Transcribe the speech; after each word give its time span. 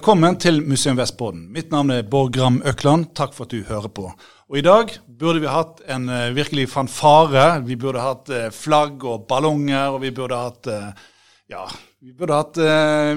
Velkommen 0.00 0.38
til 0.40 0.62
Museum 0.64 0.96
Vestboden. 0.96 1.42
Mitt 1.52 1.68
navn 1.68 1.90
er 1.92 2.06
Bård 2.08 2.30
Gram 2.32 2.54
Økland. 2.64 3.10
Takk 3.12 3.34
for 3.36 3.44
at 3.44 3.52
du 3.52 3.60
hører 3.68 3.92
på. 3.92 4.08
Og 4.48 4.56
I 4.56 4.64
dag 4.64 4.96
burde 5.04 5.42
vi 5.42 5.50
hatt 5.52 5.82
en 5.92 6.08
uh, 6.08 6.32
virkelig 6.32 6.70
fanfare. 6.72 7.60
Vi 7.68 7.76
burde 7.76 8.00
hatt 8.00 8.32
uh, 8.32 8.48
flagg 8.48 9.04
og 9.04 9.28
ballonger, 9.28 9.92
og 9.92 10.00
vi 10.00 10.08
burde 10.16 10.40
hatt 10.40 10.64
uh, 10.72 10.96
ja, 11.52 11.68
vi 12.00 12.16
burde 12.16 12.40
hatt 12.40 12.56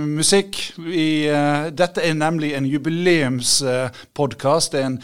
musikk. 0.04 0.60
Vi, 0.76 1.24
dette 1.72 2.04
er 2.04 2.20
nemlig 2.20 2.52
en 2.52 2.68
jubileumspodkast. 2.68 4.76
det 4.76 4.82
er 4.82 4.92
en 4.92 5.00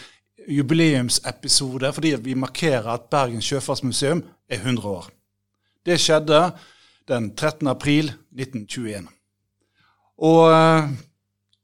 jubileumsepisode 0.52 1.96
fordi 1.96 2.20
vi 2.28 2.36
markerer 2.36 2.92
at 2.92 3.08
Bergen 3.08 3.40
sjøfartsmuseum 3.40 4.28
er 4.52 4.60
100 4.60 4.84
år. 4.84 5.08
Det 5.86 5.96
skjedde 5.96 6.52
den 7.08 7.36
13. 7.36 7.72
april 7.72 8.12
1921. 8.36 9.08
Og 10.20 10.44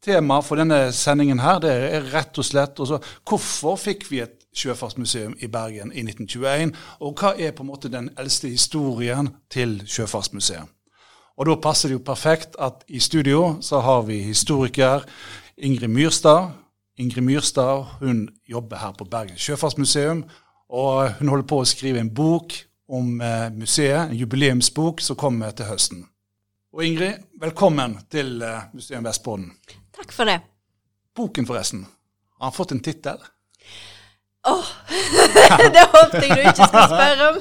Temaet 0.06 0.46
for 0.46 0.60
denne 0.60 0.92
sendingen 0.94 1.40
her, 1.42 1.58
det 1.64 1.72
er 1.74 2.04
rett 2.14 2.38
og 2.38 2.46
slett 2.46 2.78
også, 2.78 3.00
hvorfor 3.26 3.80
fikk 3.82 4.04
vi 4.12 4.20
et 4.22 4.44
sjøfartsmuseum 4.56 5.34
i 5.42 5.50
Bergen 5.50 5.90
i 5.90 6.04
1921, 6.06 6.76
og 7.02 7.18
hva 7.18 7.32
er 7.34 7.56
på 7.56 7.66
en 7.66 7.72
måte 7.72 7.90
den 7.90 8.12
eldste 8.14 8.52
historien 8.52 9.32
til 9.50 9.80
Sjøfartsmuseet? 9.90 10.70
Og 11.36 11.50
Da 11.50 11.56
passer 11.60 11.90
det 11.90 11.98
jo 11.98 12.04
perfekt 12.06 12.56
at 12.62 12.86
i 12.88 13.00
studio 13.00 13.58
så 13.62 13.82
har 13.82 14.06
vi 14.08 14.22
historiker 14.24 15.04
Ingrid 15.58 15.90
Myrstad. 15.90 16.54
Ingrid 16.98 17.24
Myrstad 17.24 18.00
hun 18.00 18.30
jobber 18.48 18.78
her 18.78 18.94
på 18.98 19.06
Bergen 19.06 19.38
sjøfartsmuseum, 19.38 20.24
og 20.70 21.12
hun 21.20 21.28
holder 21.28 21.48
på 21.50 21.60
å 21.60 21.68
skrive 21.68 22.00
en 22.00 22.14
bok 22.14 22.54
om 22.88 23.22
eh, 23.22 23.50
museet, 23.52 24.12
en 24.12 24.16
jubileumsbok 24.16 25.02
som 25.02 25.18
kommer 25.20 25.52
til 25.52 25.66
høsten. 25.66 26.06
Og 26.76 26.86
Ingrid, 26.86 27.26
velkommen 27.42 27.98
til 28.12 28.42
eh, 28.42 28.70
Museum 28.74 29.04
Vestbodden. 29.04 29.52
Takk 29.96 30.12
for 30.12 30.30
det. 30.30 30.40
Boken, 31.16 31.48
forresten. 31.48 31.86
Har 32.38 32.50
han 32.50 32.56
fått 32.56 32.72
en 32.76 32.84
tittel? 32.84 33.24
Åh, 34.48 34.54
oh, 34.54 34.66
det 35.74 35.84
håpet 35.94 36.24
jeg 36.28 36.36
du 36.36 36.42
ikke 36.44 36.68
skulle 36.68 36.88
spørre 36.92 37.30
om. 37.32 37.40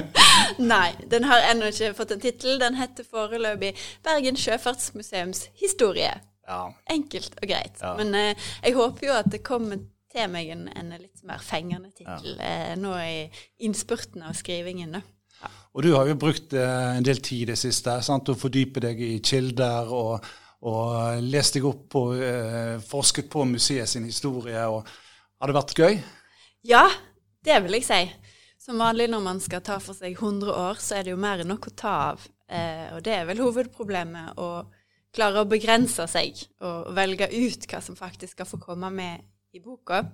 Nei, 0.72 0.88
den 1.10 1.28
har 1.30 1.44
ennå 1.52 1.68
ikke 1.70 1.92
fått 1.94 2.16
en 2.16 2.22
tittel. 2.24 2.58
Den 2.58 2.74
heter 2.80 3.06
foreløpig 3.06 3.76
Bergen 4.02 4.38
sjøfartsmuseums 4.40 5.44
historie. 5.60 6.10
Ja. 6.48 6.64
Enkelt 6.90 7.36
og 7.38 7.46
greit. 7.46 7.78
Ja. 7.78 7.94
Men 8.00 8.14
eh, 8.18 8.50
jeg 8.64 8.74
håper 8.74 9.06
jo 9.06 9.14
at 9.20 9.30
det 9.30 9.44
kommer 9.46 9.84
til 10.12 10.28
meg 10.32 10.50
en, 10.52 10.66
en 10.74 10.92
litt 10.96 11.22
mer 11.28 11.40
fengende 11.44 11.92
tittel 11.94 12.34
ja. 12.34 12.48
eh, 12.48 12.74
nå 12.80 12.96
i 12.98 13.16
innspurten 13.62 14.26
av 14.26 14.34
skrivingen. 14.36 14.98
Ja. 14.98 15.52
Og 15.72 15.86
du 15.86 15.92
har 15.94 16.10
jo 16.10 16.18
brukt 16.20 16.56
eh, 16.58 16.96
en 16.96 17.06
del 17.06 17.22
tid 17.24 17.52
det 17.52 17.58
siste 17.60 18.00
sant, 18.04 18.28
å 18.28 18.38
fordype 18.38 18.82
deg 18.82 18.98
i 18.98 19.14
kilder 19.24 19.94
og 19.94 20.32
og 20.62 21.22
lest 21.26 21.56
deg 21.56 21.66
opp 21.66 21.86
på, 21.90 22.02
eh, 22.22 22.76
forsket 22.86 23.30
på 23.30 23.44
museet 23.44 23.88
sin 23.88 24.04
historie. 24.04 24.66
og 24.68 24.86
Har 25.40 25.46
det 25.46 25.56
vært 25.56 25.74
gøy? 25.74 26.02
Ja, 26.62 26.88
det 27.44 27.62
vil 27.64 27.72
jeg 27.72 27.84
si. 27.84 28.12
Som 28.58 28.78
vanlig 28.78 29.08
når 29.10 29.22
man 29.24 29.40
skal 29.40 29.60
ta 29.60 29.80
for 29.82 29.94
seg 29.98 30.14
100 30.14 30.52
år, 30.54 30.78
så 30.78 30.96
er 30.96 31.02
det 31.02 31.10
jo 31.10 31.16
mer 31.18 31.42
enn 31.42 31.50
nok 31.50 31.66
å 31.66 31.74
ta 31.74 31.94
av. 32.12 32.28
Eh, 32.48 32.94
og 32.94 33.02
det 33.02 33.12
er 33.16 33.26
vel 33.26 33.42
hovedproblemet, 33.42 34.38
å 34.38 34.62
klare 35.12 35.42
å 35.42 35.48
begrense 35.48 36.06
seg 36.08 36.38
og 36.64 36.94
velge 36.94 37.26
ut 37.32 37.66
hva 37.68 37.82
som 37.82 37.98
faktisk 37.98 38.36
skal 38.36 38.48
få 38.48 38.60
komme 38.62 38.90
med 38.90 39.26
i 39.52 39.60
boka. 39.60 40.04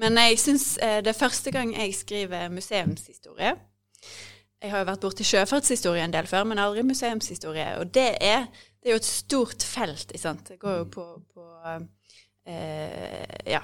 Men 0.00 0.16
jeg 0.16 0.38
syns 0.38 0.78
eh, 0.78 1.00
det 1.02 1.12
er 1.12 1.18
første 1.18 1.50
gang 1.50 1.74
jeg 1.74 1.96
skriver 1.98 2.48
museumshistorie. 2.54 3.56
Jeg 4.60 4.70
har 4.70 4.82
jo 4.82 4.88
vært 4.90 5.04
borti 5.04 5.24
sjøfartshistorie 5.24 6.04
en 6.04 6.14
del 6.14 6.28
før, 6.28 6.46
men 6.48 6.60
aldri 6.60 6.84
museumshistorie. 6.84 7.78
Og 7.80 7.92
det 7.94 8.10
er 8.20 8.46
det 8.80 8.88
er 8.88 8.96
jo 8.96 9.02
et 9.02 9.08
stort 9.08 9.62
felt. 9.62 10.14
Det 10.48 10.58
går 10.60 10.78
jo 10.78 10.88
på, 10.94 11.04
på 11.34 11.46
eh, 12.48 13.52
ja, 13.52 13.60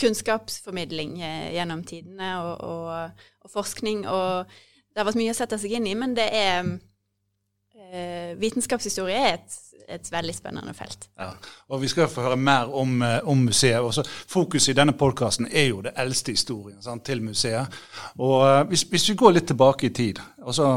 kunnskapsformidling 0.00 1.22
eh, 1.22 1.54
gjennom 1.54 1.84
tidene 1.88 2.34
og, 2.42 2.60
og, 2.60 3.26
og, 3.40 3.50
forskning. 3.50 4.06
Og 4.08 4.44
det 4.92 5.00
har 5.00 5.08
vært 5.08 5.20
mye 5.22 5.32
å 5.32 5.40
sette 5.40 5.58
seg 5.60 5.78
inn 5.78 5.88
i, 5.88 5.96
men 5.98 6.16
det 6.18 6.28
er 6.36 6.68
eh, 6.68 8.36
Vitenskapshistorie 8.40 9.16
er 9.16 9.34
et, 9.38 9.58
et, 9.88 10.12
veldig 10.12 10.36
spennende 10.36 10.76
felt. 10.76 11.08
Ja, 11.16 11.32
og 11.72 11.82
Vi 11.82 11.90
skal 11.92 12.12
få 12.12 12.28
høre 12.28 12.36
mer 12.36 12.72
om, 12.76 13.00
eh, 13.02 13.20
om 13.24 13.46
museet. 13.48 13.80
Også 13.80 14.04
fokuset 14.06 14.74
i 14.74 14.80
denne 14.82 14.96
podkasten 14.96 15.48
er 15.48 15.70
jo 15.70 15.80
det 15.84 15.96
eldste 15.96 16.36
historien 16.36 16.82
sant, 16.84 17.06
til 17.08 17.24
museet. 17.24 17.82
Og 18.20 18.40
uh, 18.44 18.62
hvis, 18.68 18.84
hvis, 18.90 19.08
vi 19.10 19.20
går 19.24 19.38
litt 19.38 19.48
tilbake 19.48 19.88
i 19.88 19.96
tid 19.96 20.20
altså, 20.44 20.74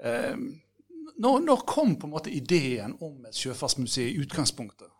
uh, 0.00 0.46
når, 1.18 1.40
når, 1.40 1.64
kom 1.68 1.96
på 1.96 2.08
en 2.08 2.12
måte 2.12 2.32
ideen 2.32 2.96
om 3.00 3.24
et 3.28 3.36
sjøfartsmuseum 3.36 4.08
i 4.08 4.20
utgangspunktet? 4.24 4.90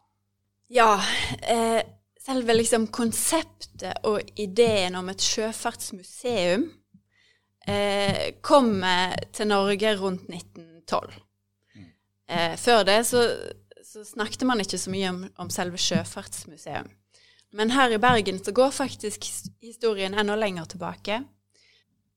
Ja, 0.72 0.96
eh, 1.42 1.82
selve 2.26 2.56
liksom 2.56 2.88
konseptet 2.94 4.00
og 4.08 4.24
ideen 4.40 4.96
om 4.98 5.10
et 5.12 5.22
sjøfartsmuseum 5.22 6.66
eh, 7.68 8.32
kom 8.40 8.80
til 9.36 9.50
Norge 9.52 9.94
rundt 10.00 10.26
1912. 10.32 11.20
Mm. 11.76 11.86
Eh, 12.28 12.56
før 12.58 12.82
det 12.88 12.98
så, 13.06 13.22
så, 13.84 14.04
snakket 14.04 14.48
man 14.48 14.64
ikke 14.64 14.80
så 14.80 14.90
mye 14.90 15.12
om, 15.12 15.22
om 15.36 15.52
selve 15.52 15.78
sjøfartsmuseum. 15.78 16.90
Men 17.56 17.70
her 17.72 17.94
i 17.94 18.02
Bergen 18.02 18.42
så 18.44 18.52
går 18.52 18.74
faktisk 18.74 19.24
historien 19.62 20.16
enda 20.16 20.34
lenger 20.36 20.64
tilbake. 20.64 21.22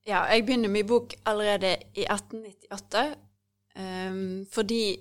Ja, 0.07 0.23
jeg 0.31 0.45
begynner 0.47 0.71
min 0.71 0.87
bok 0.87 1.13
allerede 1.27 1.75
i 1.93 2.07
1898 2.07 3.28
Um, 3.79 4.45
fordi 4.51 4.97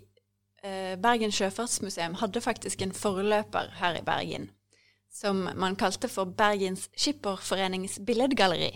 uh, 0.63 0.95
Bergen 1.03 1.33
sjøfartsmuseum 1.35 2.15
hadde 2.21 2.41
faktisk 2.41 2.83
en 2.83 2.95
forløper 2.95 3.73
her 3.81 3.99
i 3.99 4.05
Bergen 4.07 4.51
som 5.19 5.41
man 5.57 5.75
kalte 5.75 6.07
for 6.13 6.29
Bergens 6.37 6.85
Skipperforenings 6.95 7.97
billedgalleri. 8.07 8.71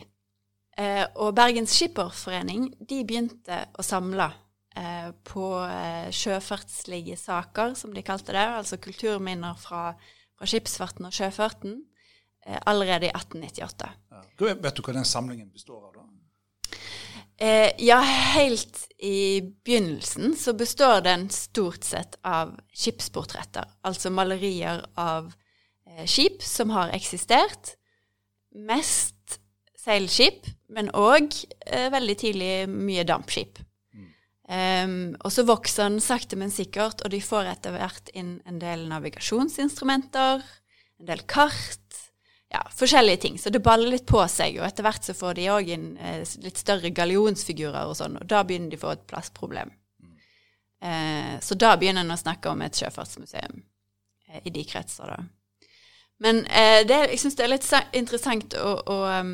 Uh, 0.81 1.05
og 1.23 1.37
Bergens 1.37 1.77
Skipperforening 1.77 2.71
de 2.81 3.03
begynte 3.07 3.61
å 3.79 3.85
samle 3.87 4.27
uh, 4.33 5.13
på 5.29 5.47
sjøfartslige 6.11 7.19
saker, 7.21 7.77
som 7.79 7.95
de 7.95 8.03
kalte 8.03 8.35
det, 8.35 8.43
altså 8.43 8.81
kulturminner 8.83 9.61
fra, 9.61 9.93
fra 10.39 10.49
skipsfarten 10.51 11.07
og 11.07 11.15
sjøfarten, 11.15 11.83
allerede 12.67 13.07
i 13.07 13.13
1898. 13.15 13.87
Ja. 14.11 14.23
Vet 14.65 14.75
du 14.75 14.81
hva 14.83 14.95
den 14.97 15.07
samlingen 15.07 15.53
består 15.55 15.85
av? 15.85 15.92
Eh, 17.43 17.71
ja, 17.79 17.99
helt 18.35 18.89
i 18.99 19.41
begynnelsen 19.65 20.37
så 20.37 20.53
består 20.55 21.01
den 21.03 21.27
stort 21.31 21.83
sett 21.85 22.15
av 22.23 22.53
skipsportretter. 22.71 23.67
Altså 23.83 24.13
malerier 24.15 24.85
av 24.95 25.33
eh, 25.89 26.05
skip 26.07 26.45
som 26.47 26.71
har 26.71 26.93
eksistert. 26.95 27.75
Mest 28.55 29.41
seilskip, 29.75 30.47
men 30.71 30.93
òg 30.95 31.35
eh, 31.67 31.89
veldig 31.91 32.17
tidlig 32.21 32.53
mye 32.71 33.03
dampskip. 33.11 33.59
Mm. 33.91 34.07
Um, 34.47 34.97
og 35.19 35.35
så 35.35 35.43
vokser 35.49 35.89
den 35.89 35.99
sakte, 36.05 36.39
men 36.39 36.55
sikkert, 36.55 37.03
og 37.03 37.11
de 37.11 37.19
får 37.25 37.51
etter 37.57 37.75
hvert 37.75 38.15
inn 38.15 38.37
en 38.47 38.63
del 38.63 38.87
navigasjonsinstrumenter, 38.93 40.47
en 41.03 41.11
del 41.11 41.27
kart 41.27 41.82
ja, 42.53 42.63
forskjellige 42.77 43.23
ting. 43.25 43.39
Så 43.39 43.51
det 43.51 43.63
baller 43.65 43.91
litt 43.95 44.07
på 44.09 44.21
seg, 44.29 44.59
og 44.61 44.67
etter 44.69 44.85
hvert 44.87 45.07
så 45.09 45.17
får 45.17 45.39
de 45.39 45.51
òg 45.55 45.71
inn 45.73 45.93
eh, 45.97 46.23
litt 46.45 46.61
større 46.61 46.93
gallionsfigurer 46.95 47.89
og 47.89 47.97
sånn, 47.99 48.19
og 48.21 48.29
da 48.29 48.43
begynner 48.47 48.73
de 48.73 48.81
å 48.81 48.85
få 48.85 48.97
et 48.97 49.07
plassproblem. 49.09 49.73
Eh, 50.83 51.37
så 51.41 51.57
da 51.57 51.77
begynner 51.79 52.05
en 52.05 52.15
å 52.17 52.21
snakke 52.21 52.53
om 52.53 52.65
et 52.65 52.77
sjøfartsmuseum 52.77 53.63
eh, 54.29 54.43
i 54.45 54.53
de 54.53 54.65
kretser, 54.69 55.15
da. 55.15 55.23
Men 56.23 56.45
eh, 56.47 56.83
det, 56.87 56.99
jeg 57.11 57.23
syns 57.23 57.39
det 57.39 57.47
er 57.47 57.51
litt 57.51 57.69
interessant 57.99 58.55
å, 58.55 58.77
å 58.87 58.97
um, 59.11 59.31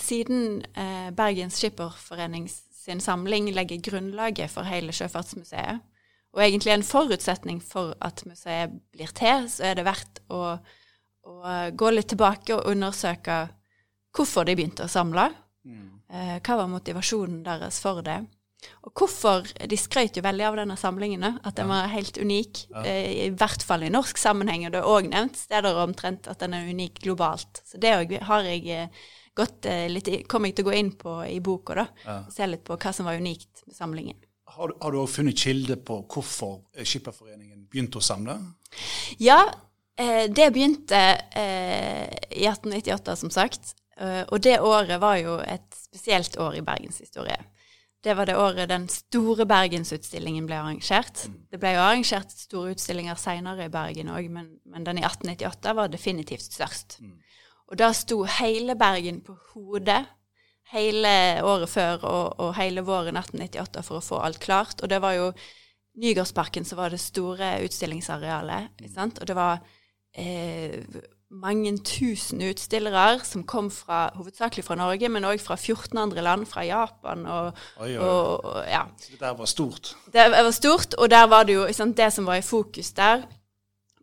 Siden 0.00 0.64
eh, 0.74 1.10
Bergens 1.14 1.60
Skipperforening 1.60 2.48
sin 2.48 3.00
samling 3.00 3.52
legger 3.54 3.82
grunnlaget 3.84 4.50
for 4.52 4.66
hele 4.66 4.92
Sjøfartsmuseet, 4.92 5.84
og 6.34 6.42
egentlig 6.42 6.72
en 6.74 6.84
forutsetning 6.84 7.60
for 7.62 7.94
at 8.04 8.24
museet 8.26 8.74
blir 8.92 9.12
til, 9.16 9.46
så 9.48 9.70
er 9.70 9.78
det 9.78 9.86
verdt 9.86 10.18
å 10.34 10.56
å 11.24 11.40
eh, 11.48 11.70
gå 11.76 11.90
litt 11.92 12.10
tilbake 12.12 12.56
og 12.56 12.70
undersøke 12.72 13.40
hvorfor 14.14 14.46
de 14.46 14.56
begynte 14.58 14.86
å 14.86 14.90
samle. 14.90 15.28
Mm. 15.64 15.90
Eh, 16.12 16.36
hva 16.38 16.60
var 16.60 16.72
motivasjonen 16.72 17.42
deres 17.46 17.80
for 17.82 18.04
det? 18.04 18.20
Og 18.86 18.94
hvorfor 18.96 19.44
De 19.68 19.76
skrøt 19.76 20.16
jo 20.16 20.22
veldig 20.24 20.44
av 20.48 20.54
denne 20.56 20.76
samlingen, 20.80 21.24
at 21.26 21.56
den 21.58 21.68
var 21.68 21.90
helt 21.92 22.16
unik. 22.16 22.62
Ja. 22.70 22.84
Eh, 22.88 23.08
I 23.26 23.32
hvert 23.36 23.64
fall 23.66 23.84
i 23.84 23.92
norsk 23.92 24.20
sammenheng, 24.20 24.64
og 24.66 24.72
det 24.72 24.80
er 24.80 24.92
òg 24.94 25.10
nevnt 25.12 25.36
steder 25.36 25.82
omtrent 25.82 26.30
at 26.32 26.40
den 26.40 26.56
er 26.56 26.70
unik 26.70 27.02
globalt. 27.04 27.60
Så 27.68 27.80
det 27.80 27.92
har 28.24 28.48
jeg 28.48 28.88
gått 29.34 29.66
litt 29.90 30.08
kommer 30.30 30.48
jeg 30.48 30.60
til 30.60 30.68
å 30.68 30.70
gå 30.70 30.76
inn 30.78 30.92
på 30.96 31.18
i 31.26 31.40
boka, 31.44 31.74
da. 31.74 31.86
Ja. 32.06 32.16
Se 32.30 32.46
litt 32.46 32.62
på 32.64 32.78
hva 32.78 32.92
som 32.94 33.08
var 33.08 33.18
unikt 33.18 33.64
med 33.66 33.76
samlingen. 33.76 34.20
Har, 34.54 34.70
har 34.80 34.94
du 34.94 35.00
òg 35.00 35.10
funnet 35.10 35.40
kilde 35.42 35.74
på 35.82 35.98
hvorfor 36.06 36.60
Skipperforeningen 36.86 37.66
begynte 37.66 37.98
å 37.98 38.04
samle? 38.04 38.38
Ja, 39.18 39.40
det 40.34 40.50
begynte 40.54 41.00
eh, 41.38 42.10
i 42.34 42.46
1898, 42.46 43.16
som 43.16 43.30
sagt. 43.30 43.74
Eh, 43.96 44.22
og 44.26 44.42
det 44.42 44.58
året 44.60 45.00
var 45.00 45.18
jo 45.20 45.36
et 45.38 45.68
spesielt 45.78 46.38
år 46.42 46.58
i 46.58 46.64
bergenshistorie. 46.66 47.38
det 48.04 48.14
var 48.14 48.26
det 48.26 48.36
året 48.36 48.68
den 48.68 48.88
store 48.88 49.46
Bergensutstillingen 49.46 50.46
ble 50.46 50.58
arrangert. 50.58 51.22
Det 51.50 51.60
ble 51.60 51.70
jo 51.72 51.80
arrangert 51.80 52.30
store 52.30 52.74
utstillinger 52.74 53.16
seinere 53.16 53.64
i 53.64 53.72
Bergen 53.72 54.10
òg, 54.12 54.28
men, 54.30 54.50
men, 54.66 54.84
den 54.84 54.98
i 54.98 55.04
1898 55.06 55.72
var 55.74 55.88
definitivt 55.88 56.44
størst. 56.44 56.98
Og 57.70 57.78
da 57.78 57.92
sto 57.96 58.24
hele 58.24 58.76
Bergen 58.76 59.22
på 59.24 59.38
hodet 59.54 60.02
hele 60.72 61.40
året 61.44 61.70
før 61.70 62.04
og, 62.04 62.40
og 62.40 62.54
hele 62.58 62.84
våren 62.84 63.16
1898 63.16 63.84
for 63.86 64.00
å 64.00 64.04
få 64.04 64.20
alt 64.26 64.40
klart. 64.42 64.82
Og 64.82 64.90
det 64.90 65.00
var 65.00 65.16
jo 65.16 65.32
Nygårdsparken 65.94 66.64
som 66.66 66.80
var 66.80 66.90
det 66.90 66.98
store 66.98 67.60
utstillingsarealet. 67.62 68.72
Ikke 68.80 68.90
sant? 68.90 69.20
Og 69.22 69.28
det 69.30 69.36
var 69.38 69.60
eh, 70.18 70.80
mange 71.34 71.72
tusen 71.82 72.42
utstillere 72.46 73.20
som 73.26 73.44
kom 73.48 73.70
fra, 73.72 74.08
hovedsakelig 74.14 74.64
fra 74.66 74.76
Norge, 74.78 75.10
men 75.10 75.26
òg 75.26 75.40
fra 75.42 75.56
14 75.58 75.98
andre 75.98 76.22
land, 76.22 76.46
fra 76.46 76.64
Japan 76.66 77.24
og, 77.26 77.64
Oi, 77.80 77.94
oi, 77.96 77.98
og, 77.98 78.44
og 78.44 78.60
ja. 78.70 78.84
Så 79.00 79.14
det 79.14 79.22
der 79.22 79.38
var 79.38 79.50
stort. 79.50 79.94
Det 80.12 80.28
var 80.30 80.50
stort, 80.54 80.94
og 80.98 81.10
der 81.10 81.26
var 81.30 81.48
det 81.48 81.58
jo 81.58 81.66
sant, 81.72 81.96
Det 81.96 82.12
som 82.12 82.26
var 82.26 82.38
i 82.38 82.46
fokus 82.46 82.92
der, 82.92 83.26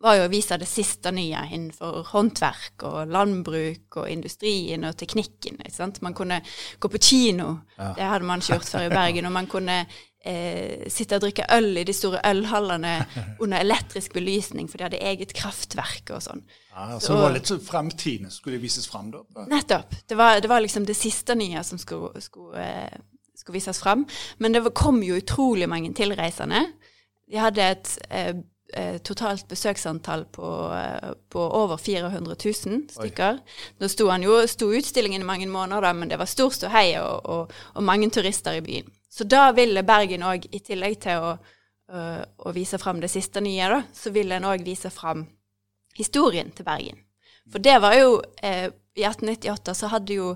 var 0.02 0.16
jo 0.18 0.24
å 0.26 0.30
vise 0.32 0.56
det 0.58 0.66
siste 0.66 1.12
nye 1.14 1.44
innenfor 1.54 2.08
håndverk 2.10 2.82
og 2.88 3.12
landbruk 3.14 4.00
og 4.02 4.08
industrien 4.10 4.82
og 4.88 4.96
teknikken. 4.98 5.60
Man 6.02 6.16
kunne 6.18 6.40
gå 6.80 6.90
på 6.90 6.98
kino, 6.98 7.52
det 7.78 8.08
hadde 8.10 8.26
man 8.26 8.42
ikke 8.42 8.56
gjort 8.56 8.72
før 8.72 8.88
i 8.88 8.90
Bergen. 8.90 9.28
Og 9.30 9.36
man 9.36 9.46
kunne 9.46 9.84
eh, 10.24 10.88
sitte 10.92 11.18
og 11.18 11.24
drikke 11.24 11.46
øl 11.54 11.80
i 11.80 11.84
de 11.88 11.94
store 11.96 12.20
ølhallene 12.28 12.94
under 13.42 13.62
elektrisk 13.62 14.14
belysning, 14.16 14.68
for 14.70 14.78
de 14.78 14.88
hadde 14.88 15.02
eget 15.02 15.34
kraftverk 15.36 16.14
og 16.16 16.22
sånn. 16.24 16.44
Ja, 16.72 16.98
så 16.98 17.14
det 17.14 17.22
var 17.22 17.34
litt 17.36 17.50
så 17.50 17.58
framtiden 17.62 18.32
skulle 18.32 18.60
vises 18.62 18.88
frem, 18.90 19.10
da. 19.14 19.24
Nettopp. 19.50 19.96
Det 20.08 20.18
var, 20.18 20.40
det 20.40 20.50
var 20.52 20.64
liksom 20.64 20.86
det 20.88 20.96
siste 20.98 21.36
nye 21.38 21.64
som 21.66 21.80
skulle, 21.80 22.22
skulle, 22.24 22.62
eh, 22.62 23.02
skulle 23.38 23.58
vises 23.58 23.82
fram. 23.82 24.06
Men 24.38 24.56
det 24.56 24.64
kom 24.78 25.02
jo 25.04 25.18
utrolig 25.20 25.68
mange 25.68 25.92
tilreisende. 25.96 26.64
De 27.32 27.40
hadde 27.40 27.68
et 27.74 27.92
eh, 28.10 28.34
eh, 28.76 28.96
totalt 29.04 29.46
besøksantall 29.48 30.24
på, 30.32 30.48
eh, 30.76 31.12
på 31.32 31.44
over 31.62 31.76
400 31.76 32.36
000 32.44 32.82
stykker. 32.92 33.38
Nå 33.80 33.90
sto, 33.90 34.08
han 34.12 34.24
jo, 34.24 34.40
sto 34.50 34.70
utstillingen 34.72 35.24
i 35.24 35.28
mange 35.28 35.48
måneder, 35.50 35.88
da, 35.88 35.92
men 35.96 36.10
det 36.12 36.18
var 36.20 36.30
stor 36.30 36.52
ståhei 36.54 36.96
og, 37.00 37.26
og, 37.26 37.62
og 37.74 37.86
mange 37.86 38.10
turister 38.10 38.58
i 38.58 38.64
byen. 38.64 38.90
Så 39.12 39.26
da 39.28 39.50
ville 39.52 39.84
Bergen 39.84 40.24
òg, 40.24 40.46
i 40.50 40.60
tillegg 40.64 40.96
til 41.04 41.20
å, 41.20 41.32
å, 41.36 42.02
å 42.48 42.52
vise 42.56 42.80
fram 42.80 43.02
det 43.02 43.10
siste 43.12 43.42
nye, 43.44 43.68
da, 43.68 43.82
så 43.92 44.12
ville 44.14 44.38
en 44.38 44.48
òg 44.48 44.64
vise 44.64 44.90
fram 44.90 45.26
historien 45.98 46.50
til 46.56 46.64
Bergen. 46.64 47.02
For 47.52 47.60
det 47.60 47.76
var 47.82 47.96
jo 47.98 48.20
eh, 48.40 48.70
I 48.96 49.04
1898 49.08 49.74
så 49.76 49.90
hadde 49.92 50.16
jo 50.16 50.34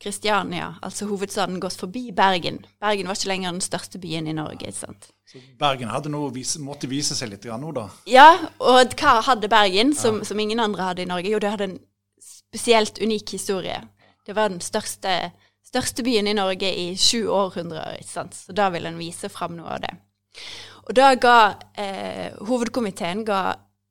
Kristiania, 0.00 0.74
altså 0.82 1.06
hovedstaden, 1.08 1.60
gått 1.62 1.78
forbi 1.80 2.10
Bergen. 2.12 2.58
Bergen 2.82 3.08
var 3.08 3.16
ikke 3.16 3.30
lenger 3.30 3.54
den 3.54 3.64
største 3.64 4.00
byen 4.02 4.26
i 4.28 4.34
Norge. 4.36 4.66
ikke 4.66 4.76
sant? 4.76 5.08
Så 5.24 5.40
Bergen 5.58 5.88
hadde 5.88 6.10
noe 6.12 6.28
å 6.28 6.34
vise, 6.34 6.60
måtte 6.60 6.90
vise 6.90 7.16
seg 7.16 7.30
litt 7.30 7.46
nå, 7.46 7.70
da. 7.72 7.86
Ja, 8.10 8.28
og 8.58 8.96
hva 9.00 9.14
hadde 9.24 9.48
Bergen 9.48 9.94
som, 9.96 10.20
som 10.26 10.40
ingen 10.40 10.60
andre 10.60 10.90
hadde 10.90 11.04
i 11.04 11.08
Norge? 11.08 11.30
Jo, 11.32 11.40
det 11.40 11.52
hadde 11.54 11.68
en 11.70 11.78
spesielt 12.20 13.00
unik 13.00 13.36
historie. 13.38 13.80
Det 14.26 14.36
var 14.36 14.52
den 14.52 14.60
største, 14.60 15.32
største 15.74 16.06
byen 16.06 16.30
i 16.30 16.36
Norge 16.38 16.70
i 16.70 16.92
sju 16.98 17.26
århundrer, 17.34 17.98
ikke 17.98 18.12
sant? 18.12 18.38
så 18.38 18.54
da 18.54 18.70
vil 18.74 18.86
en 18.86 19.00
vise 19.00 19.30
fram 19.32 19.56
noe 19.58 19.74
av 19.76 19.82
det. 19.84 19.92
Og 20.84 20.94
da 20.96 21.12
ga 21.18 21.38
eh, 21.80 22.34
hovedkomiteen 22.44 23.24
ga 23.26 23.42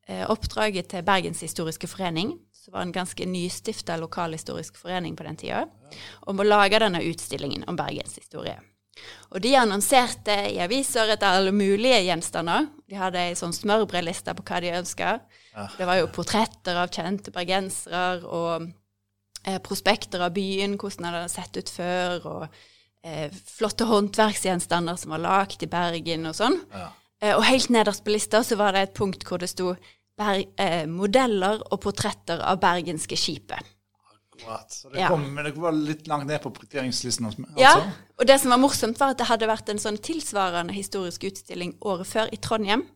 eh, 0.07 0.23
oppdraget 0.29 0.91
til 0.93 1.05
Bergens 1.05 1.41
historiske 1.43 1.89
forening, 1.91 2.35
som 2.53 2.77
var 2.77 2.85
en 2.85 2.93
ganske 2.95 3.25
nystifta 3.27 3.97
lokalhistorisk 3.99 4.77
forening 4.79 5.17
på 5.19 5.25
den 5.27 5.39
tida, 5.39 5.65
om 6.29 6.39
å 6.39 6.47
lage 6.47 6.79
denne 6.79 7.01
utstillingen 7.03 7.65
om 7.67 7.79
Bergens 7.79 8.15
historie. 8.21 8.59
Og 9.33 9.41
de 9.41 9.55
annonserte 9.57 10.35
i 10.53 10.59
aviser 10.61 11.09
etter 11.15 11.39
alle 11.39 11.51
mulige 11.55 11.97
gjenstander. 12.05 12.67
De 12.85 12.99
hadde 12.99 13.23
ei 13.25 13.33
sånn 13.35 13.55
smørbrødliste 13.55 14.35
på 14.37 14.45
hva 14.45 14.59
de 14.61 14.69
ønska. 14.77 15.15
Det 15.79 15.87
var 15.89 15.97
jo 15.97 16.11
portretter 16.13 16.77
av 16.77 16.93
kjente 16.93 17.33
bergensere 17.33 18.21
og 18.29 18.69
eh, 19.45 19.59
prospekter 19.63 20.23
av 20.25 20.33
byen, 20.35 20.77
hvordan 20.77 21.03
den 21.07 21.13
hadde 21.17 21.31
sett 21.33 21.57
ut 21.57 21.69
før, 21.69 22.25
og 22.25 22.47
eh, 23.03 23.29
flotte 23.31 23.87
håndverksgjenstander 23.89 24.95
som 24.99 25.15
var 25.15 25.23
lagd 25.23 25.63
i 25.63 25.69
Bergen 25.71 26.25
og 26.29 26.35
sånn. 26.37 26.59
Eh, 27.21 27.35
og 27.35 27.43
helt 27.47 27.69
nederst 27.73 28.03
på 28.05 28.13
lista 28.15 28.43
så 28.43 28.57
var 28.59 28.73
det 28.75 28.87
et 28.87 28.97
punkt 28.97 29.23
hvor 29.27 29.39
det 29.43 29.49
sto 29.51 29.75
eh, 30.19 30.85
modeller 30.87 31.61
og 31.71 31.79
portretter 31.81 32.41
av 32.43 32.59
bergenske 32.63 33.17
skipet. 33.17 33.71
Akkurat. 34.33 34.71
Så 34.71 34.89
det, 34.89 34.99
Ja. 34.99 35.07
kom, 35.09 35.23
men 35.33 35.45
det 35.45 35.55
var 35.57 35.71
litt 35.71 36.07
langt 36.07 36.25
ned 36.27 36.41
på 36.41 36.51
prioriteringslisten. 36.51 37.25
Altså. 37.25 37.45
Ja, 37.57 37.91
og 38.17 38.25
det 38.27 38.39
som 38.41 38.49
var 38.51 38.57
morsomt, 38.57 38.99
var 38.99 39.13
at 39.13 39.17
det 39.21 39.27
hadde 39.29 39.47
vært 39.47 39.69
en 39.69 39.79
sånn 39.79 39.97
tilsvarende 40.01 40.73
historisk 40.73 41.23
utstilling 41.23 41.75
året 41.81 42.07
før 42.07 42.33
i 42.33 42.37
Trondheim. 42.37 42.87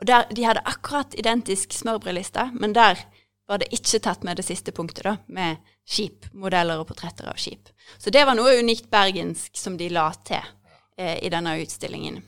Og 0.00 0.06
der, 0.06 0.24
De 0.32 0.44
hadde 0.44 0.62
akkurat 0.64 1.14
identisk 1.14 1.72
smørbrødliste, 1.76 2.50
men 2.56 2.72
der 2.72 2.96
var 3.50 3.58
det 3.58 3.72
ikke 3.74 3.98
tatt 3.98 4.22
med 4.22 4.38
det 4.38 4.46
siste 4.46 4.70
punktet, 4.70 5.02
da, 5.08 5.16
med 5.26 5.58
skip, 5.82 6.28
modeller 6.38 6.78
og 6.78 6.86
portretter 6.86 7.26
av 7.26 7.38
skip. 7.40 7.72
Så 7.98 8.12
det 8.14 8.22
var 8.28 8.38
noe 8.38 8.54
unikt 8.60 8.86
bergensk 8.92 9.58
som 9.58 9.74
de 9.80 9.88
la 9.90 10.06
til 10.26 10.44
eh, 10.96 11.16
i 11.18 11.32
denne 11.32 11.56
utstillingen. 11.58 12.20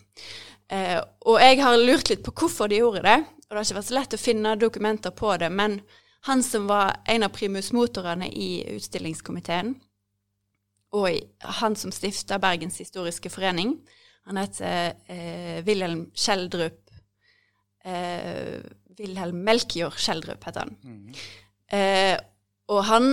Eh, 0.66 0.98
og 0.98 1.38
jeg 1.38 1.60
har 1.62 1.78
lurt 1.78 2.10
litt 2.10 2.24
på 2.26 2.34
hvorfor 2.42 2.72
de 2.72 2.80
gjorde 2.82 3.04
det, 3.06 3.20
og 3.22 3.54
det 3.54 3.60
har 3.60 3.69
ikke 3.69 3.78
vært 3.78 3.90
så 3.92 3.98
lett 4.00 4.19
å 4.19 4.22
finne 4.24 4.56
dokumenter 4.58 5.14
på 5.14 5.30
det, 5.38 5.52
men 5.54 5.78
han 6.26 6.42
som 6.42 6.66
var 6.70 6.98
en 7.10 7.26
av 7.26 7.34
primusmotorene 7.34 8.26
i 8.26 8.50
utstillingskomiteen, 8.74 9.76
og 10.92 11.22
han 11.60 11.78
som 11.78 11.94
stifta 11.94 12.36
Bergens 12.42 12.82
historiske 12.82 13.30
forening. 13.32 13.76
Han 14.28 14.38
heter 14.38 14.92
eh, 15.10 15.62
Wilhelm 15.64 16.08
Schjelderup 16.14 16.90
eh, 17.84 18.58
Wilhelm 19.02 19.43
Melkjord 19.46 19.99
Schjelderup, 19.99 20.46
heter 20.46 20.66
han. 20.66 20.76
Eh, 21.72 22.16
og 22.72 22.84
han 22.88 23.10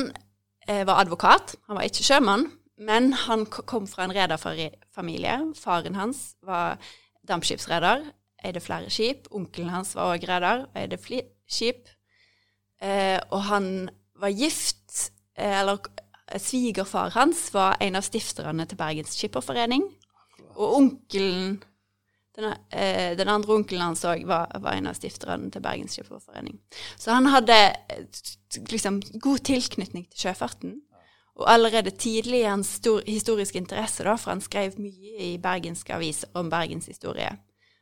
eh, 0.68 0.86
var 0.88 1.02
advokat. 1.02 1.56
Han 1.68 1.80
var 1.80 1.88
ikke 1.88 2.06
sjømann, 2.06 2.48
men 2.80 3.12
han 3.26 3.46
kom 3.50 3.88
fra 3.90 4.06
en 4.06 4.16
rederfamilie. 4.16 5.38
Faren 5.58 5.98
hans 6.00 6.34
var 6.46 6.80
dampskipsreder, 7.28 8.06
eide 8.46 8.64
flere 8.64 8.92
skip. 8.94 9.28
Onkelen 9.36 9.72
hans 9.74 9.96
var 9.98 10.14
òg 10.14 10.28
reder, 10.30 10.68
eide 10.78 11.00
skip. 11.50 11.90
Eh, 12.82 13.20
og 13.32 13.44
han 13.50 13.90
var 14.20 14.32
gift, 14.32 15.12
eh, 15.36 15.60
eller 15.60 15.80
eh, 16.32 16.40
svigerfar 16.40 17.12
hans 17.16 17.50
var 17.54 17.78
en 17.84 18.00
av 18.00 18.06
stifterne 18.08 18.66
til 18.66 18.80
Bergens 18.80 19.18
Skipperforening. 19.18 19.84
Og 20.56 20.76
onkelen 20.78 21.60
den, 22.36 22.54
eh, 22.72 23.18
den 23.18 23.30
andre 23.30 23.54
onkelen 23.54 23.82
hans 23.82 24.06
òg 24.06 24.26
var, 24.28 24.52
var 24.62 24.78
en 24.78 24.88
av 24.88 24.98
stifterne 24.98 25.52
til 25.52 25.62
Bergens 25.62 25.98
Sjøfartsforening. 25.98 26.60
Så 26.98 27.12
han 27.12 27.26
hadde 27.26 27.58
eh, 27.58 28.06
liksom 28.72 29.02
god 29.22 29.44
tilknytning 29.50 30.08
til 30.10 30.28
sjøfarten. 30.28 30.78
Og 31.40 31.48
allerede 31.48 31.92
tidlig 31.96 32.44
hans 32.50 32.68
stor, 32.82 33.02
historiske 33.08 33.58
interesse, 33.58 34.04
da, 34.04 34.18
for 34.20 34.34
han 34.34 34.42
skrev 34.44 34.76
mye 34.80 35.30
i 35.32 35.38
bergenske 35.40 35.94
aviser 35.96 36.28
om 36.36 36.50
Bergens 36.52 36.90
historie, 36.92 37.32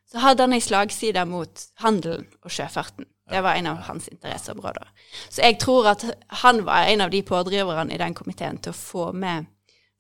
så 0.08 0.22
hadde 0.24 0.46
han 0.46 0.54
ei 0.56 0.62
slagside 0.64 1.26
mot 1.26 1.64
handelen 1.82 2.28
og 2.44 2.54
sjøfarten. 2.54 3.08
Det 3.28 3.42
var 3.44 3.58
en 3.58 3.68
av 3.68 3.82
hans 3.90 4.08
interesseområder. 4.08 4.88
Så 5.30 5.42
jeg 5.42 5.58
tror 5.60 5.90
at 5.92 6.06
han 6.44 6.64
var 6.66 6.88
en 6.88 7.02
av 7.02 7.12
de 7.12 7.22
pådriverne 7.24 7.94
i 7.94 8.00
den 8.00 8.14
komiteen 8.16 8.62
til 8.62 8.72
å 8.72 8.78
få 8.78 9.10
med, 9.12 9.50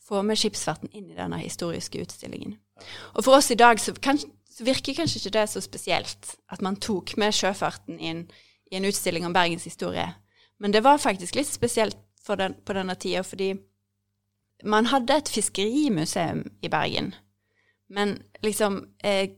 få 0.07 0.21
med 0.23 0.39
skipsfarten 0.39 0.93
inn 0.93 1.09
i 1.11 1.17
denne 1.17 1.41
historiske 1.41 1.99
utstillingen. 2.05 2.55
Og 3.13 3.25
for 3.25 3.35
oss 3.35 3.51
i 3.51 3.59
dag 3.59 3.81
så, 3.81 3.91
kan, 3.93 4.19
så 4.57 4.65
virker 4.65 4.95
kanskje 4.97 5.19
ikke 5.21 5.35
det 5.35 5.45
så 5.51 5.61
spesielt 5.61 6.31
at 6.49 6.63
man 6.65 6.79
tok 6.81 7.13
med 7.21 7.35
sjøfarten 7.35 7.99
inn 8.01 8.23
i 8.71 8.79
en 8.79 8.87
utstilling 8.89 9.27
om 9.27 9.35
Bergens 9.35 9.67
historie. 9.69 10.07
Men 10.57 10.73
det 10.73 10.81
var 10.83 10.97
faktisk 10.97 11.37
litt 11.37 11.49
spesielt 11.49 11.97
den, 12.39 12.57
på 12.65 12.73
denne 12.73 12.95
tida, 12.99 13.21
fordi 13.23 13.53
man 14.65 14.89
hadde 14.89 15.13
et 15.13 15.29
fiskerimuseum 15.29 16.41
i 16.65 16.71
Bergen. 16.73 17.13
Men 17.87 18.17
liksom 18.43 18.81
eh, 19.05 19.37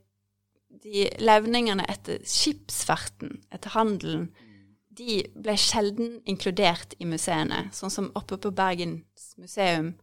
de 0.83 1.09
levningene 1.19 1.83
etter 1.91 2.23
skipsfarten, 2.23 3.41
etter 3.51 3.75
handelen, 3.75 4.29
de 4.89 5.19
ble 5.35 5.55
sjelden 5.59 6.21
inkludert 6.27 6.95
i 6.99 7.07
museene. 7.07 7.67
Sånn 7.75 7.91
som 7.91 8.11
oppe 8.17 8.39
på 8.39 8.53
Bergens 8.55 9.33
museum, 9.37 9.97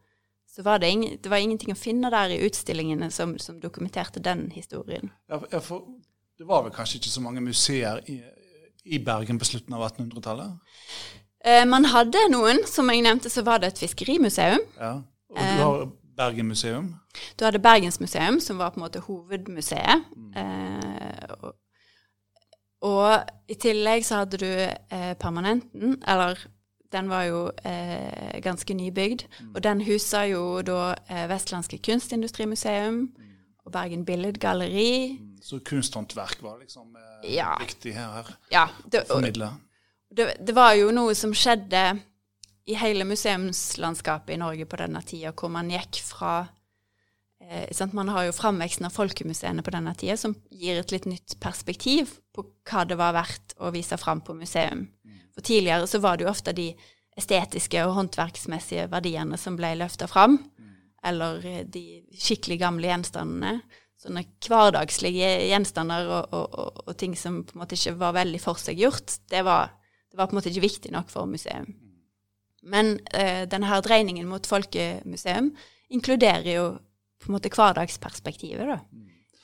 så 0.57 0.63
var 0.65 0.81
det, 0.81 0.89
ing, 0.89 1.05
det 1.21 1.29
var 1.29 1.43
ingenting 1.43 1.75
å 1.75 1.77
finne 1.77 2.09
der 2.13 2.33
i 2.33 2.39
utstillingene 2.47 3.11
som, 3.13 3.35
som 3.43 3.59
dokumenterte 3.61 4.23
den 4.25 4.47
historien. 4.55 5.11
Ja, 5.29 5.61
for 5.61 5.85
det 6.39 6.47
var 6.49 6.65
vel 6.65 6.73
kanskje 6.73 6.97
ikke 6.97 7.13
så 7.13 7.21
mange 7.25 7.43
museer 7.45 8.01
i, 8.09 8.23
i 8.89 9.01
Bergen 9.05 9.37
på 9.37 9.49
slutten 9.49 9.77
av 9.77 9.85
1800-tallet? 9.91 10.81
Eh, 11.45 11.67
man 11.69 11.85
hadde 11.93 12.25
noen, 12.33 12.65
som 12.65 12.89
jeg 12.89 13.05
nevnte, 13.05 13.29
så 13.33 13.45
var 13.45 13.61
det 13.61 13.75
et 13.75 13.85
fiskerimuseum. 13.85 14.65
Ja. 14.81 14.95
Og 15.37 15.45
du 15.45 15.61
har 15.61 15.87
Bergen 16.17 16.49
museum? 16.49 16.95
Du 17.37 17.45
hadde 17.45 17.61
Bergensmuseum, 17.61 18.41
som 18.41 18.59
var 18.59 18.73
på 18.73 18.81
en 18.81 18.87
måte 18.87 19.05
hovedmuseet. 19.05 20.09
Eh, 20.41 21.37
og, 21.37 21.53
og 22.89 23.53
i 23.53 23.61
tillegg 23.61 24.09
så 24.09 24.23
hadde 24.23 24.41
du 24.41 24.49
eh, 24.49 25.13
Permanenten, 25.21 25.99
eller 26.09 26.41
den 26.93 27.09
var 27.11 27.25
jo 27.29 27.41
eh, 27.65 28.41
ganske 28.45 28.75
nybygd. 28.75 29.25
Og 29.55 29.63
den 29.65 29.81
husa 29.87 30.25
jo 30.31 30.63
da 30.67 30.95
eh, 31.09 31.27
Vestlandske 31.31 31.79
Kunstindustrimuseum 31.83 33.01
og 33.67 33.73
Bergen 33.75 34.05
Billedgalleri. 34.07 35.19
Så 35.43 35.59
kunsthåndverk 35.67 36.43
var 36.43 36.59
liksom 36.63 36.97
eh, 36.97 37.35
Ja. 37.35 37.57
viktig 37.61 37.95
her, 37.95 38.13
her 38.21 38.35
Ja, 38.53 38.67
det, 38.87 39.05
å 39.11 39.17
formidle. 39.17 39.51
det, 40.15 40.35
det 40.47 40.55
var 40.55 40.75
jo 40.79 40.93
noe 40.95 41.15
som 41.19 41.35
skjedde 41.35 41.99
i 42.67 42.75
hele 42.75 43.05
museumslandskapet 43.07 44.35
i 44.35 44.41
Norge 44.43 44.67
på 44.67 44.79
denne 44.81 45.03
tida, 45.07 45.33
hvor 45.33 45.51
man 45.55 45.71
gikk 45.71 46.01
fra 46.03 46.49
eh? 47.41 47.87
Man 47.93 48.09
har 48.09 48.25
jo 48.27 48.33
framveksten 48.35 48.87
av 48.89 48.95
folkemuseene 48.95 49.63
på 49.63 49.71
denne 49.75 49.95
tida, 49.95 50.17
som 50.17 50.35
gir 50.51 50.81
et 50.81 50.91
litt 50.95 51.07
nytt 51.07 51.37
perspektiv 51.43 52.17
på 52.35 52.47
hva 52.67 52.85
det 52.89 52.99
var 52.99 53.15
verdt 53.15 53.55
å 53.63 53.71
vise 53.75 53.99
fram 53.99 54.21
på 54.21 54.35
museum. 54.35 54.89
For 55.37 55.45
tidligere 55.45 55.87
så 55.91 56.01
var 56.01 56.17
det 56.17 56.27
jo 56.27 56.33
ofte 56.33 56.55
de 56.57 56.71
estetiske 57.17 57.81
og 57.85 57.95
håndverksmessige 57.97 58.89
verdiene 58.93 59.39
som 59.41 59.57
ble 59.57 59.75
løfta 59.79 60.09
fram, 60.09 60.39
eller 61.07 61.45
eh, 61.47 61.65
de 61.69 62.03
skikkelig 62.17 62.61
gamle 62.63 62.91
gjenstandene. 62.91 63.59
Sånne 63.97 64.27
hverdagslige 64.45 65.29
gjenstander 65.49 66.09
og, 66.13 66.35
og, 66.37 66.57
og, 66.61 66.81
og 66.85 66.97
ting 67.01 67.15
som 67.17 67.41
på 67.47 67.57
en 67.57 67.63
måte 67.63 67.79
ikke 67.79 67.97
var 68.01 68.17
veldig 68.19 68.41
forseggjort, 68.43 69.19
det 69.33 69.41
var, 69.47 69.73
det 70.13 70.21
var 70.21 70.29
på 70.29 70.37
en 70.37 70.41
måte 70.41 70.53
ikke 70.53 70.67
viktig 70.67 70.93
nok 70.93 71.09
for 71.13 71.29
museum. 71.31 71.71
Men 72.67 72.97
eh, 73.15 73.47
denne 73.49 73.71
her 73.71 73.85
dreiningen 73.85 74.29
mot 74.29 74.47
folkemuseum 74.47 75.53
inkluderer 75.95 76.49
jo 76.51 76.67
på 77.23 77.31
en 77.31 77.37
måte 77.39 77.53
hverdagsperspektivet 77.55 78.69
da, 78.69 78.81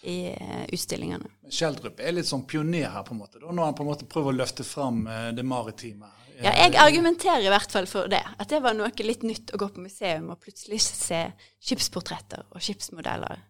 i 0.03 0.17
eh, 0.33 0.65
utstillingene. 0.75 1.31
Schjelderup 1.53 2.01
er 2.03 2.17
litt 2.17 2.29
sånn 2.29 2.47
pioner 2.49 2.91
her, 2.91 3.05
på 3.07 3.15
en 3.15 3.23
måte, 3.23 3.39
da, 3.39 3.53
når 3.53 3.71
han 3.71 3.79
på 3.79 3.85
en 3.85 3.91
måte 3.93 4.09
prøver 4.11 4.33
å 4.33 4.41
løfte 4.41 4.67
fram 4.67 5.07
eh, 5.07 5.31
det 5.37 5.47
maritime. 5.47 6.11
Ja, 6.43 6.51
jeg 6.59 6.75
argumenterer 6.81 7.45
i 7.45 7.51
hvert 7.53 7.71
fall 7.71 7.87
for 7.87 8.11
det. 8.11 8.23
At 8.41 8.51
det 8.51 8.63
var 8.65 8.75
noe 8.75 8.91
litt 9.07 9.23
nytt 9.27 9.53
å 9.55 9.61
gå 9.63 9.69
på 9.71 9.85
museum 9.85 10.33
og 10.33 10.41
plutselig 10.43 10.81
se 10.83 11.21
skipsportretter 11.63 12.49
og 12.51 12.65
skipsmodeller. 12.65 13.45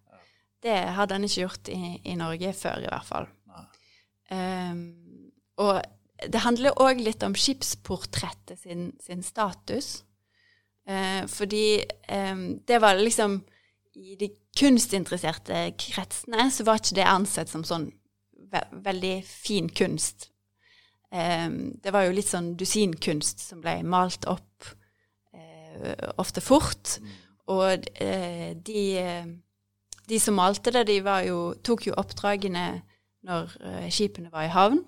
Det 0.63 0.77
hadde 0.95 1.17
han 1.17 1.25
ikke 1.27 1.47
gjort 1.47 1.71
i, 1.73 1.81
i 2.07 2.19
Norge 2.19 2.53
før, 2.55 2.85
i 2.85 2.91
hvert 2.91 3.09
fall. 3.09 3.31
Um, 4.33 4.83
og 5.61 5.81
det 6.33 6.45
handler 6.45 6.79
òg 6.81 7.01
litt 7.03 7.25
om 7.27 7.35
skipsportrettet 7.37 8.61
sin, 8.61 8.91
sin 9.03 9.25
status. 9.27 10.03
Uh, 10.89 11.25
fordi 11.31 11.83
um, 12.13 12.45
det 12.69 12.79
var 12.83 13.01
liksom 13.01 13.41
I 13.93 14.17
de 14.17 14.31
kunstinteresserte 14.57 15.67
kretsene 15.81 16.47
så 16.53 16.65
var 16.65 16.81
ikke 16.81 16.97
det 16.97 17.09
ansett 17.09 17.51
som 17.53 17.65
sånn 17.67 17.91
ve 18.53 18.63
veldig 18.85 19.17
fin 19.27 19.69
kunst. 19.73 20.31
Um, 21.13 21.75
det 21.85 21.93
var 21.93 22.07
jo 22.07 22.15
litt 22.17 22.31
sånn 22.31 22.55
dusinkunst 22.57 23.43
som 23.45 23.61
ble 23.61 23.79
malt 23.85 24.25
opp 24.29 24.69
uh, 25.37 26.13
ofte 26.21 26.41
fort. 26.45 26.97
Og 27.53 27.85
uh, 28.01 28.49
de, 28.57 28.85
de 30.09 30.21
som 30.21 30.39
malte 30.41 30.73
det, 30.73 30.87
de 30.89 31.01
jo, 31.29 31.41
tok 31.65 31.89
jo 31.89 31.99
oppdragene 32.01 32.67
når 33.29 33.57
uh, 33.61 33.89
skipene 33.93 34.33
var 34.33 34.49
i 34.49 34.55
havn. 34.55 34.81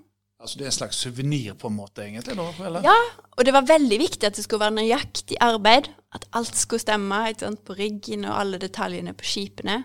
Altså 0.45 0.59
Det 0.61 0.67
er 0.67 0.69
en 0.69 0.77
slags 0.77 0.99
suvenir, 1.01 1.55
på 1.57 1.71
en 1.71 1.77
måte, 1.79 2.03
egentlig? 2.05 2.37
da, 2.37 2.45
eller? 2.67 2.85
Ja, 2.85 2.97
og 3.33 3.47
det 3.47 3.53
var 3.57 3.65
veldig 3.65 3.99
viktig 3.99 4.29
at 4.29 4.37
det 4.37 4.45
skulle 4.45 4.61
være 4.61 4.77
nøyaktig 4.77 5.39
arbeid. 5.41 5.89
At 6.13 6.27
alt 6.37 6.57
skulle 6.61 6.85
stemme 6.85 7.23
sant, 7.41 7.65
på 7.65 7.73
riggen 7.79 8.27
og 8.29 8.37
alle 8.43 8.61
detaljene 8.61 9.15
på 9.17 9.25
skipene. 9.25 9.79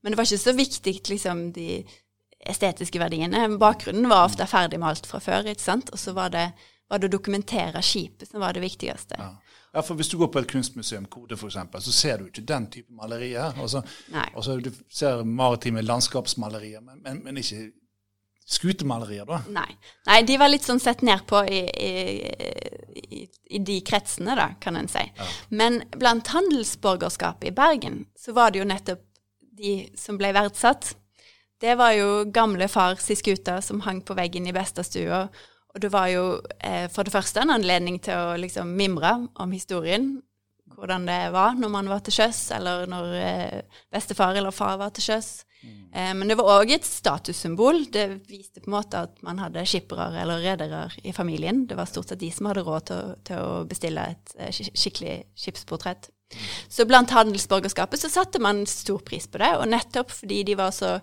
Men 0.00 0.12
det 0.12 0.16
var 0.16 0.24
ikke 0.24 0.40
så 0.40 0.56
viktig 0.56 0.94
liksom 1.10 1.52
de 1.52 1.84
estetiske 2.40 2.98
verdiene. 2.98 3.44
Bakgrunnen 3.60 4.08
var 4.08 4.24
ofte 4.24 4.46
ferdigmalt 4.48 5.06
fra 5.06 5.20
før. 5.20 5.52
ikke 5.52 5.62
sant? 5.62 5.92
Og 5.92 5.98
så 5.98 6.16
var 6.16 6.32
det, 6.32 6.48
var 6.88 6.98
det 6.98 7.10
å 7.10 7.16
dokumentere 7.18 7.82
skipet 7.82 8.30
som 8.30 8.40
var 8.40 8.56
det 8.56 8.64
viktigste. 8.64 9.20
Ja. 9.20 9.32
ja, 9.74 9.82
for 9.82 10.00
Hvis 10.00 10.08
du 10.08 10.16
går 10.18 10.32
på 10.32 10.38
et 10.38 10.48
kunstmuseum, 10.48 11.10
Kode 11.12 11.36
f.eks., 11.36 11.58
så 11.84 11.92
ser 11.92 12.18
du 12.18 12.30
ikke 12.30 12.46
den 12.48 12.70
type 12.70 12.92
malerier. 12.92 13.52
Altså, 13.52 13.82
Nei. 14.14 14.30
altså, 14.34 14.56
du 14.60 14.72
ser 14.88 15.24
maritime 15.24 15.84
landskapsmalerier, 15.84 16.80
men, 16.80 17.02
men, 17.04 17.24
men 17.24 17.36
ikke 17.36 17.66
skutemalerier, 18.46 19.26
da. 19.26 19.40
Nei. 19.50 19.72
Nei, 20.06 20.20
de 20.26 20.36
var 20.38 20.50
litt 20.52 20.66
sånn 20.66 20.80
sett 20.82 21.02
ned 21.06 21.24
på 21.26 21.40
i, 21.50 21.62
i, 21.66 21.94
i, 22.94 23.24
i 23.58 23.62
de 23.66 23.80
kretsene, 23.86 24.36
da, 24.38 24.52
kan 24.62 24.78
en 24.78 24.90
si. 24.90 25.02
Men 25.48 25.80
blant 25.98 26.30
handelsborgerskapet 26.30 27.50
i 27.50 27.56
Bergen, 27.56 28.04
så 28.18 28.36
var 28.36 28.54
det 28.54 28.62
jo 28.62 28.68
nettopp 28.70 29.02
de 29.56 29.74
som 29.98 30.18
ble 30.20 30.30
verdsatt. 30.36 30.94
Det 31.60 31.74
var 31.80 31.94
jo 31.96 32.26
gamle 32.30 32.68
far 32.68 33.00
si 33.00 33.16
skute 33.16 33.58
som 33.64 33.82
hang 33.86 34.02
på 34.04 34.14
veggen 34.14 34.46
i 34.46 34.54
bestastua. 34.54 35.26
Og 35.74 35.82
det 35.82 35.90
var 35.92 36.10
jo 36.12 36.24
eh, 36.60 36.86
for 36.92 37.04
det 37.04 37.12
første 37.12 37.42
en 37.42 37.52
anledning 37.52 37.98
til 38.04 38.16
å 38.16 38.36
liksom 38.40 38.76
mimre 38.76 39.12
om 39.42 39.52
historien. 39.52 40.14
Hvordan 40.76 41.06
det 41.08 41.20
var 41.32 41.56
når 41.56 41.72
man 41.72 41.88
var 41.88 42.04
til 42.04 42.18
sjøs, 42.18 42.50
eller 42.52 42.86
når 42.90 43.12
eh, 43.16 43.82
bestefar 43.92 44.36
eller 44.36 44.54
far 44.54 44.76
var 44.80 44.92
til 44.94 45.08
sjøs. 45.08 45.45
Eh, 45.96 46.12
men 46.14 46.28
det 46.28 46.36
var 46.38 46.50
òg 46.58 46.74
et 46.76 46.86
statussymbol. 46.86 47.86
Det 47.92 48.06
viste 48.28 48.60
på 48.60 48.70
en 48.70 48.76
måte 48.76 49.04
at 49.06 49.22
man 49.26 49.40
hadde 49.40 49.64
skippere 49.68 50.10
eller 50.22 50.44
redere 50.44 50.82
i 51.04 51.14
familien. 51.16 51.64
Det 51.68 51.78
var 51.78 51.88
stort 51.90 52.12
sett 52.12 52.22
de 52.22 52.30
som 52.34 52.50
hadde 52.50 52.66
råd 52.66 52.88
til, 52.90 53.14
til 53.30 53.40
å 53.44 53.64
bestille 53.68 54.10
et 54.12 54.36
eh, 54.38 54.52
skikkelig 54.52 55.16
skipsportrett. 55.38 56.10
Så 56.68 56.84
blant 56.90 57.12
handelsborgerskapet 57.14 58.02
så 58.02 58.10
satte 58.10 58.42
man 58.42 58.64
stor 58.66 58.98
pris 59.06 59.28
på 59.30 59.38
det, 59.38 59.52
og 59.60 59.68
nettopp 59.70 60.10
fordi 60.10 60.42
de 60.48 60.56
var 60.58 60.72
så 60.74 60.96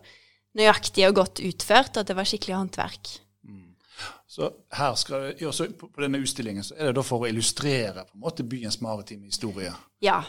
nøyaktige 0.60 1.10
og 1.10 1.22
godt 1.22 1.42
utført, 1.48 1.98
at 1.98 2.10
det 2.10 2.18
var 2.18 2.28
skikkelig 2.28 2.58
håndverk. 2.60 3.14
Så 4.34 4.50
her 4.74 4.96
skal, 4.98 5.34
på 5.78 6.02
denne 6.02 6.18
utstillingen 6.24 6.66
så 6.66 6.74
er 6.74 6.90
det 6.90 6.98
da 6.98 7.04
for 7.06 7.24
å 7.24 7.30
illustrere 7.30 8.08
på 8.08 8.18
en 8.18 8.24
måte 8.24 8.46
byens 8.50 8.80
maritime 8.82 9.30
historie. 9.30 9.70
Ja. 10.02 10.24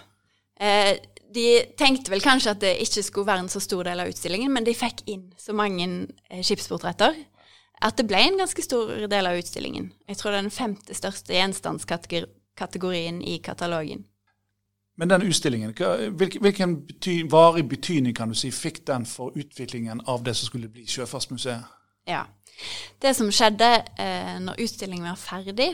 Eh, 0.61 0.95
de 1.35 1.47
tenkte 1.79 2.13
vel 2.13 2.23
kanskje 2.23 2.55
at 2.55 2.63
det 2.63 2.77
ikke 2.85 3.03
skulle 3.03 3.27
være 3.27 3.47
en 3.47 3.53
så 3.53 3.63
stor 3.63 3.87
del 3.89 4.03
av 4.05 4.11
utstillingen, 4.11 4.53
men 4.55 4.67
de 4.67 4.75
fikk 4.77 5.03
inn 5.11 5.33
så 5.41 5.57
mange 5.57 5.89
eh, 6.31 6.43
skipsportretter 6.47 7.17
at 7.85 7.99
det 7.99 8.07
ble 8.09 8.21
en 8.23 8.39
ganske 8.39 8.63
stor 8.65 9.07
del 9.11 9.29
av 9.29 9.39
utstillingen. 9.39 9.91
Jeg 10.09 10.17
tror 10.17 10.33
det 10.33 10.39
er 10.39 10.47
den 10.47 10.55
femte 10.55 10.97
største 10.97 11.35
gjenstandskategorien 11.35 13.21
i 13.23 13.39
katalogen. 13.45 14.05
Men 14.97 15.11
den 15.11 15.27
utstillingen, 15.27 15.75
hvilken, 15.75 16.41
hvilken 16.41 16.77
bety, 16.87 17.17
varig 17.31 17.65
betydning 17.69 18.15
kan 18.15 18.31
du 18.31 18.39
si 18.39 18.53
fikk 18.55 18.85
den 18.87 19.07
for 19.11 19.35
utviklingen 19.35 20.05
av 20.07 20.23
det 20.23 20.37
som 20.39 20.47
skulle 20.47 20.71
bli 20.71 20.87
Sjøfartsmuseet? 20.87 21.67
Ja. 22.07 22.23
Det 23.03 23.11
som 23.19 23.33
skjedde 23.35 23.73
eh, 23.99 24.37
når 24.45 24.63
utstillingen 24.63 25.09
var 25.09 25.19
ferdig, 25.19 25.73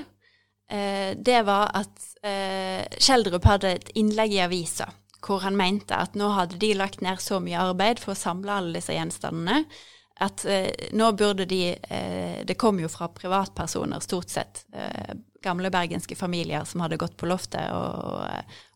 det 0.71 1.41
var 1.43 1.73
at 1.75 2.05
eh, 2.23 2.85
Schjelderup 2.95 3.49
hadde 3.49 3.73
et 3.75 3.89
innlegg 3.99 4.37
i 4.37 4.43
avisa 4.45 4.87
hvor 5.25 5.45
han 5.45 5.57
mente 5.57 5.97
at 5.97 6.17
nå 6.19 6.31
hadde 6.35 6.59
de 6.61 6.73
lagt 6.77 7.03
ned 7.05 7.21
så 7.21 7.41
mye 7.45 7.61
arbeid 7.61 8.01
for 8.01 8.15
å 8.15 8.19
samle 8.19 8.55
alle 8.57 8.79
disse 8.79 8.95
gjenstandene, 8.97 9.65
at 10.21 10.45
eh, 10.45 10.69
nå 10.97 11.13
burde 11.17 11.47
de 11.49 11.63
eh, 11.73 12.41
Det 12.45 12.59
kom 12.61 12.81
jo 12.81 12.91
fra 12.93 13.09
privatpersoner, 13.09 14.03
stort 14.05 14.29
sett. 14.29 14.67
Eh, 14.73 15.15
gamle 15.41 15.71
bergenske 15.73 16.17
familier 16.17 16.67
som 16.69 16.83
hadde 16.85 16.99
gått 17.01 17.17
på 17.17 17.29
loftet 17.29 17.73
og, 17.73 18.27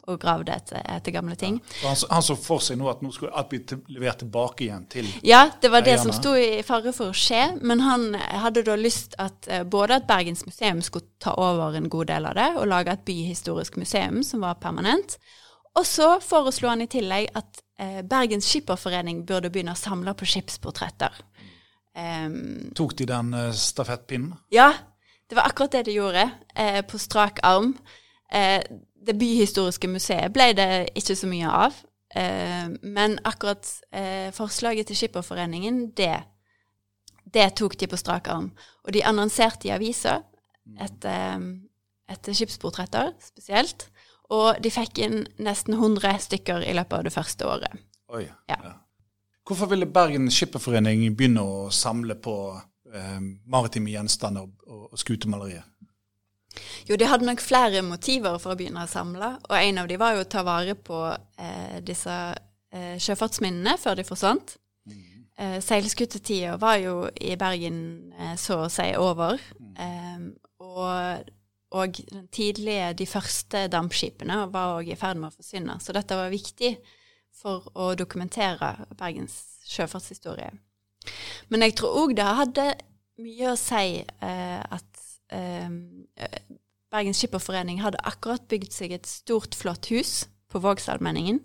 og 0.06 0.18
gravd 0.20 0.50
etter, 0.52 0.82
etter 0.96 1.14
gamle 1.14 1.37
ting. 1.40 1.61
Ja, 1.82 1.88
Han, 1.94 1.96
han 2.11 2.23
så 2.26 2.37
for 2.37 2.61
seg 2.61 2.76
nå 2.80 2.88
at 2.92 3.00
nå 3.02 3.11
skulle 3.14 3.32
alt 3.32 3.49
bli 3.52 3.61
til, 3.64 3.80
levert 3.88 4.18
tilbake 4.20 4.66
igjen 4.66 4.84
til 4.92 5.08
Ja, 5.25 5.46
det 5.62 5.70
var 5.73 5.80
det 5.87 5.94
Eierne. 5.94 6.12
som 6.12 6.16
sto 6.23 6.34
i 6.37 6.62
fare 6.66 6.92
for 6.92 7.12
å 7.12 7.16
skje, 7.16 7.42
men 7.62 7.80
han 7.80 8.14
hadde 8.14 8.62
da 8.66 8.76
lyst 8.76 9.16
at 9.18 9.49
eh, 9.49 9.64
både 9.64 10.00
at 10.00 10.06
Bergens 10.11 10.44
museum 10.46 10.82
skulle 10.84 11.06
ta 11.18 11.34
over 11.40 11.76
en 11.78 11.88
god 11.88 12.06
del 12.12 12.26
av 12.30 12.34
det, 12.37 12.50
og 12.61 12.68
lage 12.68 12.92
et 12.92 13.04
byhistorisk 13.08 13.76
museum 13.80 14.23
som 14.23 14.44
var 14.44 14.61
permanent. 14.61 15.16
Og 15.75 15.87
så 15.88 16.20
foreslo 16.23 16.68
han 16.70 16.84
i 16.84 16.90
tillegg 16.90 17.32
at 17.34 17.62
eh, 17.80 18.02
Bergens 18.06 18.46
Skipperforening 18.52 19.25
burde 19.26 19.50
begynne 19.50 19.73
å 19.75 19.80
samle 19.80 20.12
på 20.14 20.28
skipsportretter. 20.28 21.16
Um, 21.94 22.73
Tok 22.75 22.96
de 22.99 23.06
den 23.06 23.34
eh, 23.38 23.52
stafettpinnen? 23.54 24.34
ja, 24.50 24.73
det 25.30 25.37
var 25.38 25.46
akkurat 25.49 25.73
det 25.73 25.82
de 25.87 25.92
gjorde, 25.96 26.25
eh, 26.54 26.80
på 26.84 26.99
strak 27.00 27.38
arm. 27.42 27.70
Eh, 28.34 28.61
det 29.06 29.16
byhistoriske 29.18 29.88
museet 29.90 30.32
ble 30.34 30.52
det 30.56 30.70
ikke 30.99 31.16
så 31.18 31.28
mye 31.30 31.50
av. 31.50 31.80
Eh, 32.14 32.68
men 32.82 33.18
akkurat 33.26 33.66
eh, 33.92 34.30
forslaget 34.34 34.88
til 34.90 34.96
Skipperforeningen, 34.96 35.88
det, 35.99 36.14
det 37.34 37.50
tok 37.58 37.76
de 37.80 37.88
på 37.90 37.99
strak 38.00 38.30
arm. 38.32 38.52
Og 38.84 38.94
de 38.94 39.04
annonserte 39.04 39.68
i 39.68 39.75
avisa 39.75 40.20
etter, 40.80 41.42
etter 42.11 42.37
skipsportretter 42.37 43.12
spesielt. 43.23 43.88
Og 44.32 44.56
de 44.62 44.73
fikk 44.73 45.02
inn 45.04 45.25
nesten 45.42 45.76
100 45.76 46.16
stykker 46.28 46.64
i 46.64 46.73
løpet 46.76 46.96
av 46.99 47.04
det 47.04 47.12
første 47.12 47.49
året. 47.49 47.82
Oi. 48.14 48.25
Ja. 48.49 48.78
Hvorfor 49.44 49.68
ville 49.68 49.90
Bergen 49.90 50.30
Skipperforening 50.32 51.11
begynne 51.16 51.42
å 51.44 51.66
samle 51.75 52.16
på 52.16 52.37
eh, 52.54 53.20
maritime 53.44 53.92
gjenstander 53.92 54.46
og, 54.46 54.54
og, 54.64 54.87
og 54.94 55.02
skutemalerier? 55.02 55.66
Jo, 56.88 56.96
de 57.00 57.08
hadde 57.08 57.26
nok 57.26 57.42
flere 57.42 57.82
motiver 57.82 58.38
for 58.42 58.54
å 58.54 58.58
begynne 58.58 58.84
å 58.84 58.90
samle, 58.90 59.34
og 59.49 59.56
en 59.58 59.80
av 59.82 59.88
de 59.90 59.99
var 60.00 60.14
jo 60.16 60.25
å 60.25 60.28
ta 60.30 60.44
vare 60.46 60.76
på 60.76 61.00
eh, 61.12 61.80
disse 61.84 62.16
eh, 62.75 62.94
sjøfartsminnene 63.02 63.76
før 63.80 63.99
de 63.99 64.06
forsvant. 64.06 64.56
Eh, 65.34 65.58
Seilskutetida 65.64 66.56
var 66.62 66.78
jo 66.78 67.08
i 67.18 67.34
Bergen 67.40 67.78
eh, 68.14 68.37
så 68.38 68.61
å 68.64 68.70
si 68.70 68.87
over, 69.00 69.40
eh, 69.82 70.28
og, 70.62 71.32
og 71.75 71.99
tidlige, 72.34 72.92
de 73.00 73.08
første 73.11 73.66
dampskipene 73.73 74.44
var 74.54 74.76
òg 74.76 74.92
i 74.94 74.99
ferd 74.99 75.18
med 75.18 75.32
å 75.32 75.34
forsvinne. 75.34 75.80
Så 75.82 75.96
dette 75.96 76.18
var 76.18 76.30
viktig 76.30 76.76
for 77.34 77.66
å 77.75 77.92
dokumentere 77.99 78.76
Bergens 78.94 79.40
sjøfartshistorie. 79.66 80.52
Men 81.50 81.66
jeg 81.66 81.75
tror 81.80 81.99
òg 82.04 82.14
det 82.16 82.30
hadde 82.38 82.68
mye 83.25 83.50
å 83.50 83.58
si 83.58 84.00
eh, 84.04 84.61
at 84.62 84.93
eh, 85.34 86.30
Bergens 86.94 87.18
Skipperforening 87.18 87.82
hadde 87.82 88.02
akkurat 88.06 88.46
bygd 88.50 88.72
seg 88.74 88.94
et 88.94 89.08
stort, 89.10 89.56
flott 89.58 89.90
hus 89.90 90.24
på 90.52 90.62
Vågsallmenningen. 90.62 91.40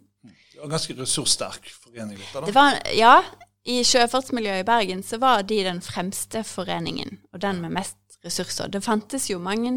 Det 0.54 0.62
var 0.62 0.74
ganske 0.76 0.96
ressurssterk 0.98 1.70
forening? 1.72 2.20
Dette, 2.20 2.36
da. 2.36 2.46
Det 2.46 2.56
var, 2.56 2.78
ja, 2.94 3.16
i 3.70 3.80
sjøfartsmiljøet 3.88 4.64
i 4.64 4.68
Bergen 4.68 5.02
så 5.06 5.20
var 5.22 5.46
de 5.48 5.64
den 5.66 5.82
fremste 5.84 6.44
foreningen, 6.48 7.20
og 7.34 7.42
den 7.44 7.64
med 7.64 7.74
mest 7.80 7.98
ressurser. 8.26 8.70
Det 8.72 8.84
fantes 8.84 9.30
jo 9.30 9.40
mange 9.42 9.72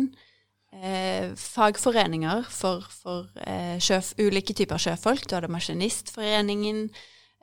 eh, 0.74 1.30
fagforeninger 1.38 2.48
for, 2.50 2.86
for 2.90 3.30
eh, 3.46 3.78
sjøf, 3.82 4.12
ulike 4.18 4.56
typer 4.58 4.80
sjøfolk. 4.82 5.28
Du 5.28 5.36
hadde 5.36 5.52
Maskinistforeningen, 5.52 6.88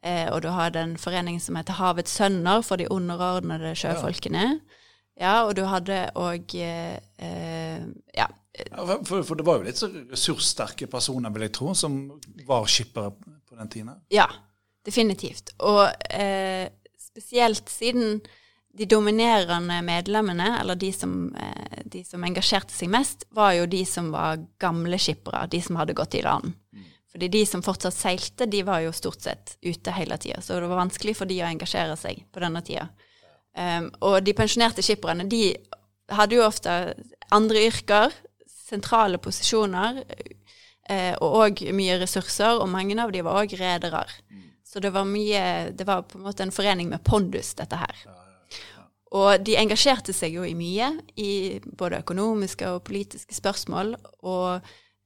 eh, 0.03 0.27
og 0.33 0.43
du 0.43 0.51
hadde 0.55 0.83
en 0.83 0.97
forening 0.99 1.39
som 1.43 1.59
heter 1.59 1.79
Havets 1.79 2.17
sønner 2.19 2.61
for 2.65 2.81
de 2.81 2.89
underordnede 2.91 3.75
sjøfolkene. 3.79 4.45
Ja, 4.59 4.78
og 5.45 5.53
du 5.57 5.65
hadde 5.67 6.03
òg 6.19 6.55
eh, 6.59 6.99
eh, 7.19 7.88
Ja. 8.15 8.29
Ja, 8.59 8.83
for, 9.07 9.21
for 9.23 9.39
det 9.39 9.45
var 9.47 9.59
jo 9.59 9.67
litt 9.69 9.79
så 9.79 9.88
ressurssterke 9.88 10.89
personer, 10.91 11.31
vil 11.31 11.45
jeg 11.45 11.53
tro, 11.55 11.71
som 11.77 11.93
var 12.47 12.65
skippere 12.67 13.13
på 13.15 13.55
den 13.55 13.69
tiden. 13.71 13.93
Ja, 14.11 14.25
definitivt. 14.83 15.53
Og 15.63 15.85
eh, 16.11 16.67
spesielt 16.99 17.69
siden 17.71 18.19
de 18.79 18.88
dominerende 18.89 19.79
medlemmene, 19.85 20.49
eller 20.59 20.75
de 20.75 20.91
som, 20.93 21.35
eh, 21.35 21.81
de 21.85 22.03
som, 22.03 22.23
engasjerte 22.23 22.73
seg 22.75 22.91
mest, 22.91 23.25
var 23.35 23.53
jo 23.57 23.65
de 23.69 23.81
som 23.85 24.11
var 24.11 24.41
gamle 24.61 24.99
skippere, 25.01 25.47
de 25.47 25.61
som 25.61 25.79
hadde 25.79 25.95
gått 25.97 26.19
i 26.19 26.23
land. 26.25 26.53
Mm. 26.73 26.85
Fordi 27.11 27.27
de 27.33 27.45
som 27.45 27.63
fortsatt 27.65 27.95
seilte, 27.95 28.45
de 28.45 28.61
var 28.63 28.83
jo 28.85 28.93
stort 28.93 29.21
sett 29.25 29.55
ute 29.65 29.93
hele 29.95 30.17
tida, 30.21 30.41
så 30.41 30.59
det 30.59 30.69
var 30.69 30.83
vanskelig 30.83 31.15
for 31.17 31.29
de 31.29 31.41
å 31.41 31.49
engasjere 31.49 31.97
seg 31.97 32.25
på 32.31 32.43
denne 32.43 32.61
tida. 32.65 32.89
Um, 33.59 33.89
og 34.07 34.21
de 34.23 34.35
pensjonerte 34.37 34.83
skipperne, 34.85 35.25
de 35.27 35.51
hadde 36.15 36.37
jo 36.37 36.45
ofte 36.45 36.75
andre 37.35 37.65
yrker, 37.67 38.13
sentrale 38.47 39.19
posisjoner, 39.21 40.03
eh, 40.89 41.13
og 41.17 41.37
òg 41.43 41.63
mye 41.75 41.97
ressurser, 42.01 42.61
og 42.61 42.69
mange 42.69 42.97
av 43.01 43.11
de 43.13 43.23
var 43.25 43.41
òg 43.41 43.55
redere. 43.59 44.05
Så 44.69 44.79
det 44.79 44.91
var 44.93 45.05
mye 45.09 45.71
Det 45.73 45.85
var 45.87 46.03
på 46.03 46.19
en 46.19 46.27
måte 46.27 46.43
en 46.43 46.53
forening 46.53 46.89
med 46.89 47.03
pondus, 47.03 47.55
dette 47.57 47.75
her. 47.75 47.95
Og 49.11 49.41
de 49.41 49.57
engasjerte 49.57 50.13
seg 50.13 50.35
jo 50.37 50.43
i 50.45 50.53
mye, 50.53 50.91
i 51.17 51.59
både 51.65 52.03
økonomiske 52.03 52.67
og 52.69 52.83
politiske 52.85 53.33
spørsmål, 53.33 53.95
og 54.21 54.61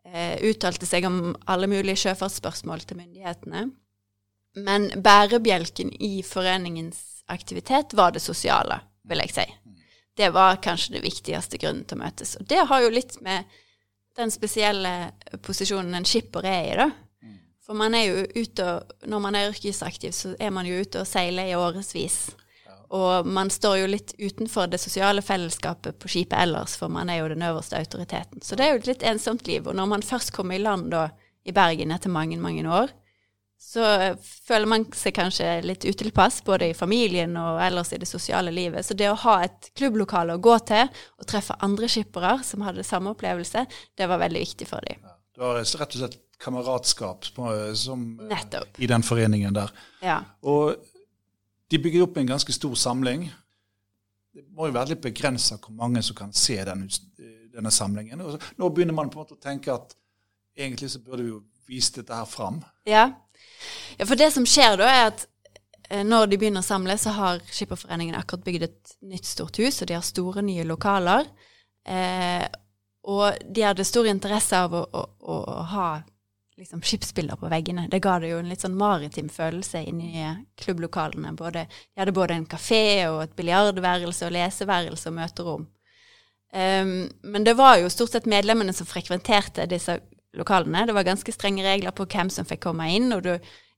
eh, 0.06 0.36
uttalte 0.44 0.86
seg 0.86 1.08
om 1.08 1.36
alle 1.48 1.68
mulige 1.72 2.02
sjøfartsspørsmål 2.04 2.84
til 2.84 3.00
myndighetene. 3.00 3.70
Men 4.56 4.92
bærebjelken 5.02 5.94
i 6.04 6.22
foreningens 6.22 7.13
aktivitet 7.32 7.94
var 7.94 8.12
det 8.12 8.24
sosiale, 8.24 8.80
vil 9.08 9.24
jeg 9.24 9.34
si. 9.34 9.46
Det 10.18 10.30
var 10.34 10.62
kanskje 10.62 10.98
det 10.98 11.04
viktigste 11.06 11.58
grunnen 11.58 11.86
til 11.90 11.98
å 11.98 12.04
møtes. 12.04 12.36
Og 12.38 12.46
det 12.50 12.66
har 12.70 12.84
jo 12.84 12.92
litt 12.94 13.18
med 13.26 13.50
den 14.18 14.30
spesielle 14.32 15.12
posisjonen 15.42 15.96
en 15.98 16.06
skipper 16.06 16.46
er 16.46 16.68
i, 16.68 16.78
da. 16.78 16.92
For 17.64 17.80
man 17.80 17.96
er 17.96 18.10
jo 18.10 18.24
ute 18.36 18.64
og, 18.68 18.96
når 19.08 19.22
man 19.24 19.36
er 19.40 19.52
yrkesaktiv, 19.54 20.12
så 20.12 20.34
er 20.36 20.52
man 20.52 20.68
jo 20.68 20.82
ute 20.84 21.02
og 21.02 21.08
seiler 21.08 21.48
i 21.48 21.56
årevis. 21.56 22.18
Og 22.94 23.26
man 23.26 23.50
står 23.50 23.78
jo 23.80 23.86
litt 23.90 24.12
utenfor 24.20 24.68
det 24.70 24.82
sosiale 24.84 25.24
fellesskapet 25.26 25.98
på 25.98 26.12
skipet 26.12 26.36
ellers, 26.44 26.76
for 26.78 26.92
man 26.94 27.10
er 27.10 27.22
jo 27.22 27.32
den 27.32 27.46
øverste 27.48 27.80
autoriteten. 27.80 28.44
Så 28.44 28.60
det 28.60 28.68
er 28.68 28.76
jo 28.76 28.82
et 28.84 28.90
litt 28.92 29.06
ensomt 29.14 29.48
liv. 29.48 29.66
Og 29.66 29.74
når 29.80 29.88
man 29.96 30.06
først 30.06 30.34
kommer 30.36 30.60
i 30.60 30.62
land 30.62 30.92
da, 30.92 31.08
i 31.48 31.56
Bergen 31.56 31.96
etter 31.96 32.12
mange, 32.14 32.38
mange 32.38 32.68
år, 32.70 32.92
så 33.64 33.84
føler 34.22 34.70
man 34.70 34.84
seg 34.94 35.16
kanskje 35.18 35.48
litt 35.66 35.86
utilpass, 35.88 36.42
både 36.46 36.70
i 36.70 36.76
familien 36.78 37.32
og 37.40 37.62
ellers 37.64 37.94
i 37.96 38.00
det 38.02 38.10
sosiale 38.10 38.52
livet. 38.54 38.86
Så 38.86 38.94
det 38.98 39.08
å 39.10 39.18
ha 39.24 39.38
et 39.46 39.72
klubblokale 39.78 40.36
å 40.36 40.42
gå 40.44 40.58
til 40.68 40.84
og 40.92 41.28
treffe 41.30 41.56
andre 41.66 41.90
skippere 41.90 42.36
som 42.46 42.66
hadde 42.68 42.86
samme 42.86 43.14
opplevelse, 43.16 43.66
det 43.98 44.10
var 44.12 44.22
veldig 44.22 44.44
viktig 44.44 44.68
for 44.70 44.86
dem. 44.86 45.02
Ja, 45.02 45.16
du 45.34 45.46
har 45.48 45.62
rett 45.64 45.96
og 45.96 46.02
slett 46.02 46.20
kameratskap 46.44 47.30
som, 47.80 48.04
i 48.78 48.90
den 48.92 49.06
foreningen 49.08 49.56
der. 49.56 49.72
Ja. 50.04 50.20
Og 50.44 50.76
de 51.72 51.80
bygger 51.82 52.06
opp 52.06 52.20
en 52.20 52.30
ganske 52.30 52.54
stor 52.54 52.76
samling. 52.78 53.30
Det 54.34 54.44
må 54.52 54.68
jo 54.68 54.76
være 54.76 54.94
litt 54.94 55.06
begrensa 55.06 55.58
hvor 55.62 55.74
mange 55.78 56.04
som 56.06 56.18
kan 56.20 56.36
se 56.36 56.60
denne, 56.68 56.92
denne 57.54 57.72
samlingen. 57.74 58.22
Og 58.22 58.38
nå 58.60 58.70
begynner 58.70 58.98
man 58.98 59.10
på 59.10 59.22
en 59.22 59.26
måte 59.26 59.40
å 59.40 59.42
tenke 59.42 59.74
at 59.74 59.96
egentlig 60.54 60.92
så 60.94 61.02
burde 61.02 61.24
vi 61.24 61.32
jo 61.32 61.42
vise 61.70 61.96
dette 61.96 62.18
her 62.18 62.28
fram. 62.30 62.60
Ja, 62.90 63.08
ja, 63.98 64.06
for 64.06 64.20
det 64.20 64.32
som 64.34 64.48
skjer 64.48 64.78
da, 64.80 64.90
er 64.90 65.06
at 65.12 65.26
eh, 65.90 66.04
når 66.06 66.32
de 66.32 66.40
begynner 66.42 66.64
å 66.64 66.68
samle, 66.68 66.98
så 66.98 67.14
har 67.18 67.44
Skipperforeningen 67.52 68.18
akkurat 68.20 68.46
bygd 68.46 68.68
et 68.70 68.96
nytt 69.14 69.30
stort 69.30 69.60
hus, 69.62 69.82
og 69.82 69.90
de 69.90 69.98
har 69.98 70.06
store, 70.06 70.46
nye 70.46 70.66
lokaler. 70.68 71.30
Eh, 71.88 72.46
og 73.04 73.44
de 73.44 73.68
hadde 73.68 73.86
stor 73.88 74.08
interesse 74.08 74.58
av 74.58 74.76
å, 74.78 74.84
å, 74.88 75.06
å 75.28 75.62
ha 75.74 75.88
liksom, 76.58 76.82
skipsbilder 76.82 77.40
på 77.40 77.50
veggene. 77.52 77.88
Det 77.92 78.00
ga 78.04 78.18
det 78.22 78.32
jo 78.32 78.40
en 78.40 78.50
litt 78.52 78.64
sånn 78.64 78.78
maritim 78.80 79.30
følelse 79.32 79.84
inni 79.90 80.24
klubblokalene. 80.60 81.34
Både, 81.38 81.66
de 81.68 82.04
hadde 82.04 82.16
både 82.16 82.38
en 82.40 82.48
kafé 82.50 82.84
og 83.10 83.24
et 83.26 83.36
biljardværelse 83.38 84.28
og 84.28 84.36
leseværelse 84.38 85.12
og 85.12 85.18
møterom. 85.20 85.68
Um, 86.54 87.10
men 87.26 87.46
det 87.48 87.56
var 87.58 87.80
jo 87.82 87.90
stort 87.90 88.14
sett 88.14 88.30
medlemmene 88.30 88.76
som 88.78 88.86
frekventerte 88.86 89.66
disse 89.66 89.98
lokalene. 90.38 90.86
Det 90.88 90.96
var 90.96 91.08
ganske 91.08 91.36
strenge 91.36 91.66
regler 91.66 91.94
på 91.96 92.08
hvem 92.10 92.32
som 92.34 92.48
fikk 92.48 92.66
komme 92.68 92.90
inn. 92.94 93.12
og 93.14 93.24
du, 93.26 93.36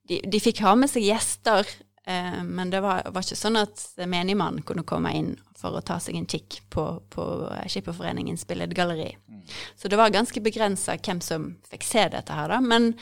de, 0.10 0.22
de, 0.22 0.40
fikk 0.42 0.64
ha 0.66 0.76
med 0.78 0.92
seg 0.92 1.08
gjester, 1.08 1.68
eh, 2.08 2.42
men 2.44 2.72
det 2.74 2.82
var, 2.86 3.06
var, 3.12 3.26
ikke 3.26 3.40
sånn 3.40 3.60
at 3.60 3.84
menigmann 4.08 4.62
kunne 4.68 4.86
komme 4.88 5.14
inn 5.18 5.34
for 5.58 5.76
å 5.76 5.84
ta 5.86 6.00
seg 6.04 6.18
en 6.20 6.30
kikk 6.30 6.62
på, 6.74 6.88
på 7.12 7.28
Skipperforeningens 7.72 8.46
billedgalleri. 8.48 9.12
Mm. 9.28 9.44
Så 9.76 9.92
det 9.92 10.00
var 10.00 10.14
ganske 10.14 10.44
begrensa 10.44 10.98
hvem 11.00 11.22
som 11.24 11.54
fikk 11.70 11.88
se 11.88 12.08
dette 12.14 12.36
her, 12.36 12.52
da. 12.52 12.62
Men 12.62 12.94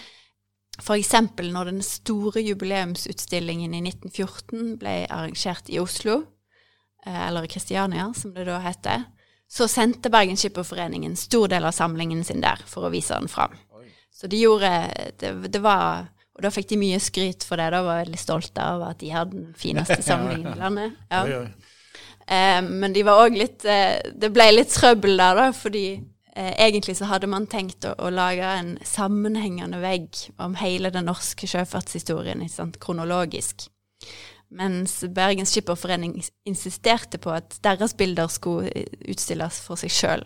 f.eks. 0.79 1.13
når 1.37 1.69
den 1.69 1.83
store 1.85 2.41
jubileumsutstillingen 2.41 3.75
i 3.77 3.83
1914 3.85 4.77
ble 4.81 5.03
arrangert 5.05 5.69
i 5.69 5.81
Oslo, 5.81 6.23
eh, 7.05 7.27
eller 7.27 7.49
Kristiania, 7.51 8.09
som 8.17 8.33
det 8.33 8.47
da 8.49 8.61
heter, 8.63 9.05
så 9.49 9.67
sendte 9.69 10.09
Bergen 10.09 10.37
Skipperforening 10.39 11.05
en 11.05 11.17
stor 11.19 11.51
del 11.51 11.65
av 11.65 11.75
samlingen 11.75 12.23
sin 12.25 12.41
der 12.41 12.61
for 12.69 12.87
å 12.87 12.93
vise 12.93 13.13
den 13.13 13.29
fram. 13.29 13.53
Så 14.13 14.27
de 14.27 14.39
gjorde 14.39 14.69
det, 15.19 15.31
det, 15.51 15.59
var 15.59 16.05
Og 16.37 16.45
da 16.45 16.49
fikk 16.53 16.69
de 16.69 16.77
mye 16.81 16.99
skryt 17.01 17.43
for 17.45 17.59
det. 17.59 17.71
Da 17.73 17.81
var 17.85 17.99
jeg 17.99 18.07
veldig 18.07 18.21
stolte 18.21 18.63
av 18.63 18.85
at 18.87 19.01
de 19.01 19.11
hadde 19.13 19.35
den 19.35 19.51
fineste 19.57 19.99
samlingen 20.09 20.55
i 20.55 20.59
landet. 20.61 20.95
Ja. 21.11 21.25
Eh, 22.25 22.61
men 22.63 22.95
de 22.95 23.03
var 23.03 23.25
òg 23.25 23.35
litt 23.35 23.65
eh, 23.67 23.99
Det 24.15 24.29
ble 24.31 24.47
litt 24.53 24.71
trøbbel 24.71 25.19
der, 25.19 25.35
da, 25.35 25.47
fordi 25.53 25.87
eh, 25.99 26.53
egentlig 26.65 26.95
så 26.97 27.09
hadde 27.11 27.27
man 27.27 27.49
tenkt 27.51 27.83
å, 27.89 27.93
å, 27.99 28.09
lage 28.13 28.47
en 28.47 28.77
sammenhengende 28.87 29.81
vegg 29.83 30.21
om 30.41 30.55
hele 30.61 30.93
den 30.93 31.09
norske 31.11 31.49
sjøfartshistorien, 31.49 32.41
ikke 32.45 32.55
sant, 32.55 32.79
kronologisk. 32.81 33.67
Mens 34.53 34.99
Bergens 35.15 35.49
Skipperforening 35.53 36.19
insisterte 36.45 37.17
på 37.17 37.31
at 37.33 37.57
deres 37.65 37.95
bilder 37.97 38.29
skulle 38.29 38.69
utstilles 39.09 39.59
for 39.65 39.79
seg 39.81 39.93
sjøl. 39.93 40.25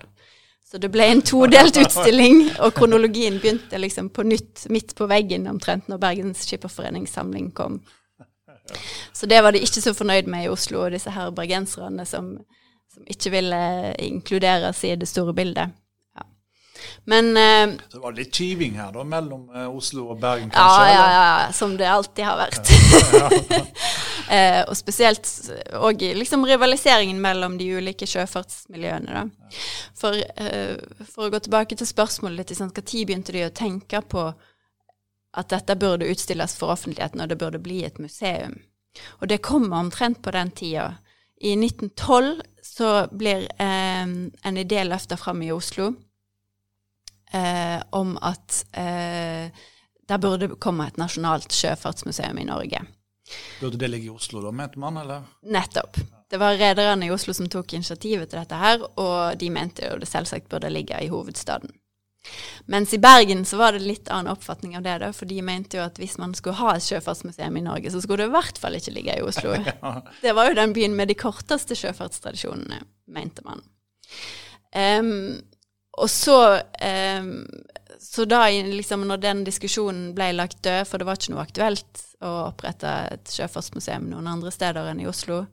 Så 0.68 0.82
det 0.84 0.90
ble 0.92 1.06
en 1.08 1.24
todelt 1.24 1.80
utstilling, 1.84 2.42
og 2.60 2.74
kronologien 2.76 3.40
begynte 3.40 3.80
liksom 3.80 4.10
på 4.12 4.26
nytt 4.28 4.66
midt 4.74 4.92
på 4.98 5.08
veggen 5.08 5.48
omtrent 5.48 5.88
når 5.88 6.02
Bergens 6.04 6.44
Skipperforenings 6.44 7.16
samling 7.16 7.54
kom. 7.56 7.80
Så 9.16 9.30
det 9.32 9.40
var 9.44 9.56
de 9.56 9.64
ikke 9.64 9.82
så 9.82 9.94
fornøyd 9.96 10.28
med 10.28 10.44
i 10.44 10.52
Oslo, 10.52 10.90
disse 10.92 11.12
her 11.12 11.32
bergenserne 11.32 12.04
som, 12.06 12.34
som 12.92 13.08
ikke 13.08 13.32
ville 13.32 13.60
inkluderes 14.04 14.84
i 14.84 14.96
det 15.00 15.08
store 15.08 15.36
bildet. 15.38 15.72
Men 17.10 17.30
uh, 17.38 17.78
det 17.92 18.02
var 18.04 18.16
litt 18.18 18.34
tyving 18.36 18.78
her, 18.80 18.92
da, 18.96 19.04
mellom 19.08 19.48
uh, 19.54 19.68
Oslo 19.70 20.10
og 20.12 20.20
Bergen, 20.22 20.50
kanskje? 20.54 20.90
Ja, 20.92 21.06
ja, 21.12 21.24
ja, 21.46 21.54
som 21.56 21.78
det 21.80 21.88
alltid 21.90 22.26
har 22.28 22.38
vært. 22.42 22.72
uh, 24.28 24.62
og 24.70 24.76
spesielt 24.78 25.30
òg 25.80 26.04
liksom 26.20 26.46
rivaliseringen 26.48 27.22
mellom 27.24 27.58
de 27.60 27.70
ulike 27.80 28.10
sjøfartsmiljøene, 28.10 29.24
da. 29.24 29.54
For, 29.98 30.20
for 31.08 31.26
å 31.26 31.32
gå 31.34 31.40
tilbake 31.46 31.78
til 31.80 31.88
spørsmålet 31.90 32.52
litt, 32.52 32.60
når 32.60 32.74
begynte 33.08 33.34
de 33.34 33.48
å 33.48 33.54
tenke 33.56 34.02
på 34.06 34.28
at 35.38 35.50
dette 35.54 35.76
burde 35.80 36.10
utstilles 36.12 36.56
for 36.58 36.74
offentligheten, 36.74 37.22
og 37.24 37.32
det 37.32 37.40
burde 37.40 37.62
bli 37.64 37.84
et 37.88 38.00
museum? 38.04 38.60
Og 39.22 39.30
det 39.30 39.44
kommer 39.46 39.78
omtrent 39.78 40.22
på 40.22 40.32
den 40.32 40.52
tida. 40.52 40.98
I 41.42 41.54
1912 41.54 42.42
så 42.64 43.08
blir 43.12 43.48
eh, 43.62 44.08
en 44.42 44.58
idé 44.58 44.84
løfta 44.84 45.18
fram 45.18 45.42
i 45.42 45.52
Oslo 45.52 45.94
eh, 47.32 47.80
om 47.90 48.18
at 48.22 48.66
eh, 48.72 49.50
det 50.08 50.20
burde 50.24 50.56
komme 50.60 50.88
et 50.88 51.00
nasjonalt 51.02 51.52
sjøfartsmuseum 51.54 52.38
i 52.40 52.48
Norge. 52.48 52.84
Burde 53.60 53.80
det 53.80 53.90
ligge 53.92 54.08
i 54.08 54.14
Oslo, 54.14 54.42
da, 54.42 54.54
mente 54.56 54.80
man? 54.80 54.98
eller? 54.98 55.26
Nettopp. 55.44 56.00
Det 56.30 56.40
var 56.40 56.60
rederne 56.60 57.08
i 57.08 57.12
Oslo 57.12 57.34
som 57.34 57.48
tok 57.52 57.74
initiativet 57.74 58.30
til 58.30 58.40
dette 58.40 58.60
her, 58.60 58.82
og 59.00 59.40
de 59.40 59.50
mente 59.52 59.84
jo 59.88 60.00
det 60.00 60.10
selvsagt 60.10 60.50
burde 60.52 60.72
ligge 60.72 61.00
i 61.04 61.12
hovedstaden. 61.12 61.72
Mens 62.66 62.94
i 62.94 63.00
Bergen 63.00 63.46
så 63.46 63.58
var 63.58 63.76
det 63.76 63.86
litt 63.86 64.10
annen 64.12 64.34
oppfatning 64.34 64.76
av 64.78 64.84
det, 64.84 64.98
da, 65.04 65.12
for 65.16 65.30
de 65.30 65.40
mente 65.46 65.80
jo 65.80 65.86
at 65.86 66.00
hvis 66.02 66.18
man 66.20 66.34
skulle 66.36 66.60
ha 66.60 66.74
et 66.76 66.84
sjøfartsmuseum 66.84 67.60
i 67.60 67.64
Norge, 67.64 67.92
så 67.94 68.02
skulle 68.04 68.26
det 68.26 68.32
i 68.32 68.36
hvert 68.36 68.60
fall 68.60 68.76
ikke 68.80 68.96
ligge 68.96 69.16
i 69.16 69.24
Oslo. 69.24 69.56
Det 70.26 70.34
var 70.36 70.50
jo 70.50 70.58
den 70.60 70.76
byen 70.76 70.98
med 70.98 71.12
de 71.12 71.16
korteste 71.20 71.78
sjøfartstradisjonene, 71.80 72.82
mente 73.16 73.46
man. 73.48 73.64
Um, 74.76 75.40
og 75.98 76.10
så 76.12 76.38
um, 76.62 77.32
Så 78.00 78.26
da 78.30 78.44
liksom 78.50 79.08
når 79.10 79.22
den 79.22 79.44
diskusjonen 79.48 80.12
ble 80.16 80.32
lagt 80.36 80.62
død, 80.66 80.86
for 80.88 81.02
det 81.02 81.08
var 81.08 81.18
ikke 81.18 81.34
noe 81.34 81.46
aktuelt 81.46 82.04
å 82.22 82.34
opprette 82.48 82.92
et 83.14 83.32
sjøfartsmuseum 83.34 84.06
noen 84.10 84.30
andre 84.30 84.52
steder 84.54 84.92
enn 84.92 85.02
i 85.02 85.10
Oslo, 85.10 85.44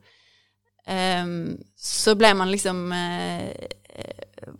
um, 0.87 1.55
så 1.77 2.15
ble 2.17 2.31
man 2.37 2.53
liksom 2.53 2.85
uh, 2.93 3.49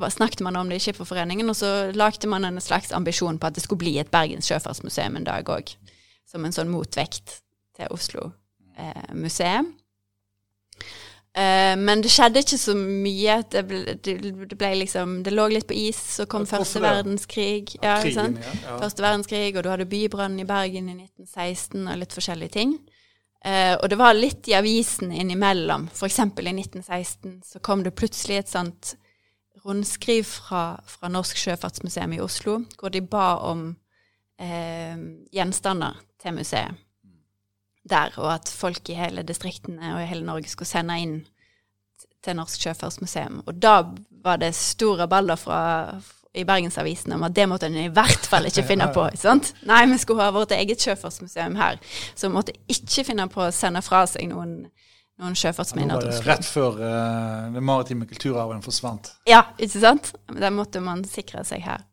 snakket 0.09 0.41
man 0.45 0.57
om 0.59 0.69
det 0.69 0.79
i 0.79 0.85
Skipperforeningen, 0.85 1.49
og 1.49 1.57
så 1.57 1.71
lagde 1.93 2.29
man 2.29 2.45
en 2.45 2.61
slags 2.61 2.93
ambisjon 2.95 3.39
på 3.39 3.47
at 3.47 3.57
det 3.57 3.63
skulle 3.65 3.83
bli 3.85 3.97
et 4.01 4.11
Bergens 4.13 4.49
sjøfartsmuseum 4.49 5.17
en 5.19 5.27
dag 5.27 5.49
òg. 5.49 5.73
Som 6.29 6.45
en 6.45 6.55
sånn 6.55 6.73
motvekt 6.73 7.39
til 7.77 7.91
Oslo 7.93 8.31
eh, 8.77 9.13
museum. 9.13 9.73
Eh, 11.35 11.73
men 11.75 11.99
det 11.99 12.13
skjedde 12.13 12.39
ikke 12.45 12.57
så 12.59 12.73
mye. 12.79 13.37
Det 13.51 13.63
ble, 13.67 13.95
det 13.99 14.55
ble, 14.55 14.71
liksom 14.79 15.17
Det 15.25 15.33
lå 15.35 15.49
litt 15.51 15.67
på 15.67 15.75
is, 15.75 15.99
så 16.19 16.25
kom 16.31 16.47
første 16.47 16.79
verdenskrig. 16.83 17.75
Ja, 17.81 17.97
krigen, 18.03 18.37
ja, 18.39 18.53
ja. 18.63 18.77
Første 18.79 19.03
verdenskrig, 19.03 19.49
og 19.57 19.65
du 19.65 19.71
hadde 19.73 19.89
bybrann 19.91 20.39
i 20.39 20.47
Bergen 20.47 20.87
i 20.93 20.95
1916 20.95 21.89
og 21.89 21.99
litt 21.99 22.15
forskjellige 22.15 22.55
ting. 22.55 22.77
Uh, 23.45 23.75
og 23.75 23.89
det 23.91 23.97
var 23.99 24.15
litt 24.17 24.47
i 24.49 24.55
avisen 24.57 25.11
innimellom. 25.13 25.89
Eksempel 26.07 26.47
i 26.49 26.55
1916 26.55 27.41
så 27.45 27.59
kom 27.61 27.83
det 27.85 27.93
plutselig 27.99 28.39
et 28.39 28.49
sånt 28.49 28.95
rundskriv 29.65 30.23
fra, 30.25 30.79
fra 30.87 31.11
Norsk 31.11 31.37
Sjøfartsmuseum 31.37 32.15
i 32.15 32.23
Oslo, 32.23 32.61
hvor 32.79 32.93
de 32.93 33.03
ba 33.05 33.35
om 33.51 33.67
uh, 33.75 35.05
gjenstander 35.35 35.99
til 36.23 36.39
museet 36.39 36.84
der, 37.89 38.13
og 38.17 38.33
at 38.33 38.49
folk 38.49 38.89
i 38.89 38.97
hele 38.97 39.23
distriktene 39.23 39.93
og 39.95 40.03
i 40.03 40.09
hele 40.09 40.25
Norge 40.25 40.49
skulle 40.49 40.69
sende 40.69 40.97
inn 41.01 41.15
til 42.25 42.37
Norsk 42.39 42.61
Sjøfartsmuseum. 42.65 43.43
Og 43.45 43.57
da 43.61 43.79
var 44.25 44.41
det 44.41 44.55
store 44.57 45.07
baller 45.07 45.37
fra, 45.37 45.59
i 46.33 46.43
Bergensavisen 46.43 47.13
om 47.15 47.23
at 47.27 47.35
det 47.35 47.45
måtte 47.49 47.69
en 47.69 47.77
i 47.79 47.91
hvert 47.93 48.25
fall 48.29 48.49
ikke 48.49 48.65
finne 48.67 48.89
på. 48.93 49.05
sant? 49.25 49.53
Nei, 49.69 49.83
vi 49.91 49.99
skulle 50.01 50.25
ha 50.25 50.33
vårt 50.35 50.55
eget 50.57 50.81
sjøfartsmuseum 50.81 51.55
her, 51.59 51.79
så 52.15 52.27
vi 52.27 52.35
måtte 52.35 52.57
ikke 52.71 53.05
finne 53.11 53.29
på 53.31 53.45
å 53.45 53.53
sende 53.55 53.83
fra 53.85 54.03
seg 54.09 54.27
noen, 54.31 54.57
noen 55.21 55.37
sjøfartsminner. 55.37 56.01
Ja, 56.01 56.17
det 56.17 56.25
rett 56.27 56.49
før 56.49 56.81
uh, 56.81 57.53
den 57.53 57.63
maritime 57.65 58.09
kulturarven 58.09 58.65
forsvant. 58.65 59.13
Ja, 59.29 59.45
ikke 59.61 59.85
sant? 59.85 60.15
Det 60.33 60.51
måtte 60.53 60.81
man 60.83 61.05
sikre 61.07 61.45
seg 61.47 61.63
her. 61.67 61.85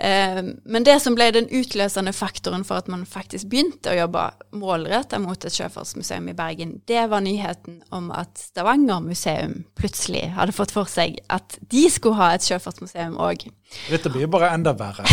Eh, 0.00 0.44
men 0.64 0.84
det 0.84 0.94
som 1.04 1.12
ble 1.12 1.26
den 1.36 1.48
utløsende 1.52 2.14
faktoren 2.16 2.62
for 2.64 2.80
at 2.80 2.86
man 2.88 3.02
faktisk 3.04 3.50
begynte 3.52 3.92
å 3.92 3.98
jobbe 3.98 4.22
målrettet 4.56 5.20
mot 5.20 5.44
et 5.44 5.52
sjøfartsmuseum 5.52 6.30
i 6.32 6.36
Bergen, 6.38 6.78
det 6.88 7.02
var 7.12 7.20
nyheten 7.20 7.82
om 7.92 8.08
at 8.16 8.40
Stavanger 8.40 9.02
museum 9.04 9.58
plutselig 9.76 10.30
hadde 10.38 10.56
fått 10.56 10.72
for 10.72 10.88
seg 10.88 11.20
at 11.28 11.58
de 11.68 11.84
skulle 11.92 12.16
ha 12.16 12.30
et 12.32 12.48
sjøfartsmuseum 12.48 13.18
òg. 13.20 13.44
Dette 13.90 14.14
blir 14.14 14.30
bare 14.32 14.54
enda 14.56 14.72
verre. 14.78 15.04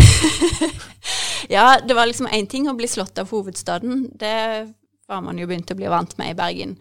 ja, 1.55 1.81
det 1.83 1.97
var 1.97 2.07
liksom 2.07 2.31
én 2.31 2.47
ting 2.47 2.71
å 2.71 2.77
bli 2.79 2.87
slått 2.87 3.19
av 3.19 3.35
hovedstaden. 3.35 4.07
Det 4.15 4.37
var 5.11 5.23
man 5.25 5.39
jo 5.41 5.51
begynt 5.51 5.75
å 5.75 5.79
bli 5.79 5.91
vant 5.91 6.15
med 6.21 6.31
i 6.31 6.39
Bergen. 6.39 6.77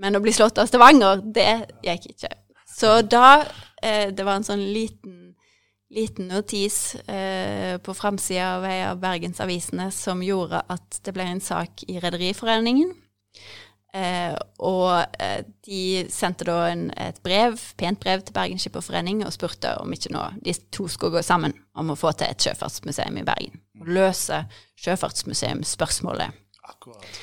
Men 0.00 0.16
å 0.16 0.24
bli 0.24 0.32
slått 0.32 0.56
av 0.56 0.70
Stavanger, 0.70 1.20
det 1.28 1.50
gikk 1.84 2.14
ikke. 2.14 2.32
Så 2.70 3.02
da 3.04 3.42
eh, 3.82 4.08
Det 4.14 4.24
var 4.24 4.38
en 4.38 4.46
sånn 4.46 4.62
liten 4.72 5.19
liten 5.90 6.28
notis 6.30 6.94
eh, 6.94 7.78
på 7.82 7.94
framsida 7.94 8.56
av 8.56 8.66
ei 8.68 8.82
av 8.86 9.00
bergensavisene 9.02 9.90
som 9.94 10.22
gjorde 10.22 10.62
at 10.70 11.00
det 11.04 11.14
ble 11.16 11.26
en 11.26 11.42
sak 11.42 11.82
i 11.90 11.98
Rederiforeningen. 12.02 12.92
Eh, 13.90 14.36
og 14.62 15.16
eh, 15.18 15.40
de 15.66 16.04
sendte 16.14 16.46
da 16.46 16.60
en, 16.70 16.86
et 16.94 17.18
brev, 17.26 17.58
pent 17.80 17.98
brev 17.98 18.22
til 18.22 18.36
Bergen 18.36 18.62
Skipperforening 18.62 19.24
og 19.26 19.34
spurte 19.34 19.72
om 19.82 19.90
ikke 19.90 20.12
nå 20.14 20.28
de 20.46 20.54
to 20.70 20.86
skulle 20.86 21.18
gå 21.18 21.24
sammen 21.26 21.56
om 21.74 21.90
å 21.90 21.98
få 21.98 22.14
til 22.14 22.30
et 22.30 22.46
sjøfartsmuseum 22.46 23.18
i 23.18 23.26
Bergen. 23.26 23.58
Og 23.82 23.90
løse 23.90 24.44
sjøfartsmuseumsspørsmålet. 24.78 26.38
Akkurat. 26.70 27.20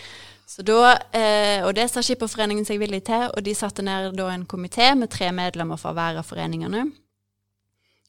Så 0.48 0.64
da, 0.68 0.98
eh, 1.16 1.64
og 1.64 1.72
det 1.78 1.88
sa 1.92 2.04
Skipperforeningen 2.04 2.68
seg 2.68 2.82
villig 2.84 3.06
til, 3.08 3.30
og 3.32 3.44
de 3.48 3.56
satte 3.56 3.86
ned 3.86 4.12
da 4.18 4.28
en 4.34 4.48
komité 4.50 4.92
med 4.98 5.14
tre 5.14 5.32
medlemmer 5.32 5.80
fra 5.80 5.96
hver 5.96 6.20
av 6.20 6.28
foreningene 6.28 6.90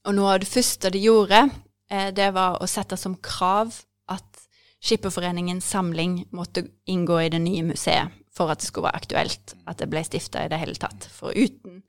og 0.06 0.16
noe 0.16 0.34
av 0.36 0.42
det 0.42 0.50
første 0.50 0.90
de 0.94 1.02
gjorde, 1.02 1.48
eh, 1.90 2.10
det 2.14 2.30
var 2.36 2.60
å 2.62 2.68
sette 2.70 2.96
som 3.00 3.16
krav 3.22 3.74
at 4.08 4.44
Skipperforeningens 4.78 5.66
samling 5.66 6.20
måtte 6.30 6.68
inngå 6.86 7.18
i 7.24 7.30
det 7.34 7.40
nye 7.42 7.64
museet 7.66 8.14
for 8.30 8.52
at 8.52 8.60
det 8.62 8.68
skulle 8.68 8.86
være 8.86 9.00
aktuelt 9.02 9.56
at 9.66 9.80
det 9.80 9.88
ble 9.90 10.04
stifta 10.06 10.44
i 10.44 10.50
det 10.52 10.60
hele 10.60 10.78
tatt. 10.78 11.08
For 11.10 11.34
uten, 11.34 11.80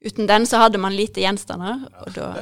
uten, 0.00 0.28
den 0.30 0.46
så 0.48 0.62
hadde 0.62 0.80
man 0.80 0.96
lite 0.96 1.20
gjenstander. 1.20 1.84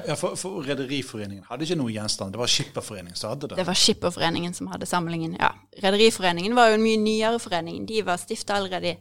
ja, 0.07 0.15
For, 0.15 0.39
for 0.39 0.63
Rederiforeningen 0.63 1.49
hadde 1.49 1.67
ikke 1.67 1.81
noe 1.81 1.91
gjenstand, 1.91 2.37
det 2.37 2.39
var 2.39 2.53
Skipperforeningen 2.53 3.19
som 3.19 3.35
hadde 3.35 3.51
det? 3.51 3.59
Det 3.59 3.67
var 3.67 3.81
Skipperforeningen 3.83 4.55
som 4.55 4.71
hadde 4.71 4.87
samlingen, 4.87 5.35
ja. 5.41 5.51
Rederiforeningen 5.83 6.55
var 6.55 6.71
jo 6.71 6.79
en 6.79 6.87
mye 6.87 7.03
nyere 7.03 7.43
forening. 7.43 7.83
De 7.91 8.05
var 8.07 8.23
stifta 8.23 8.61
allerede 8.61 8.95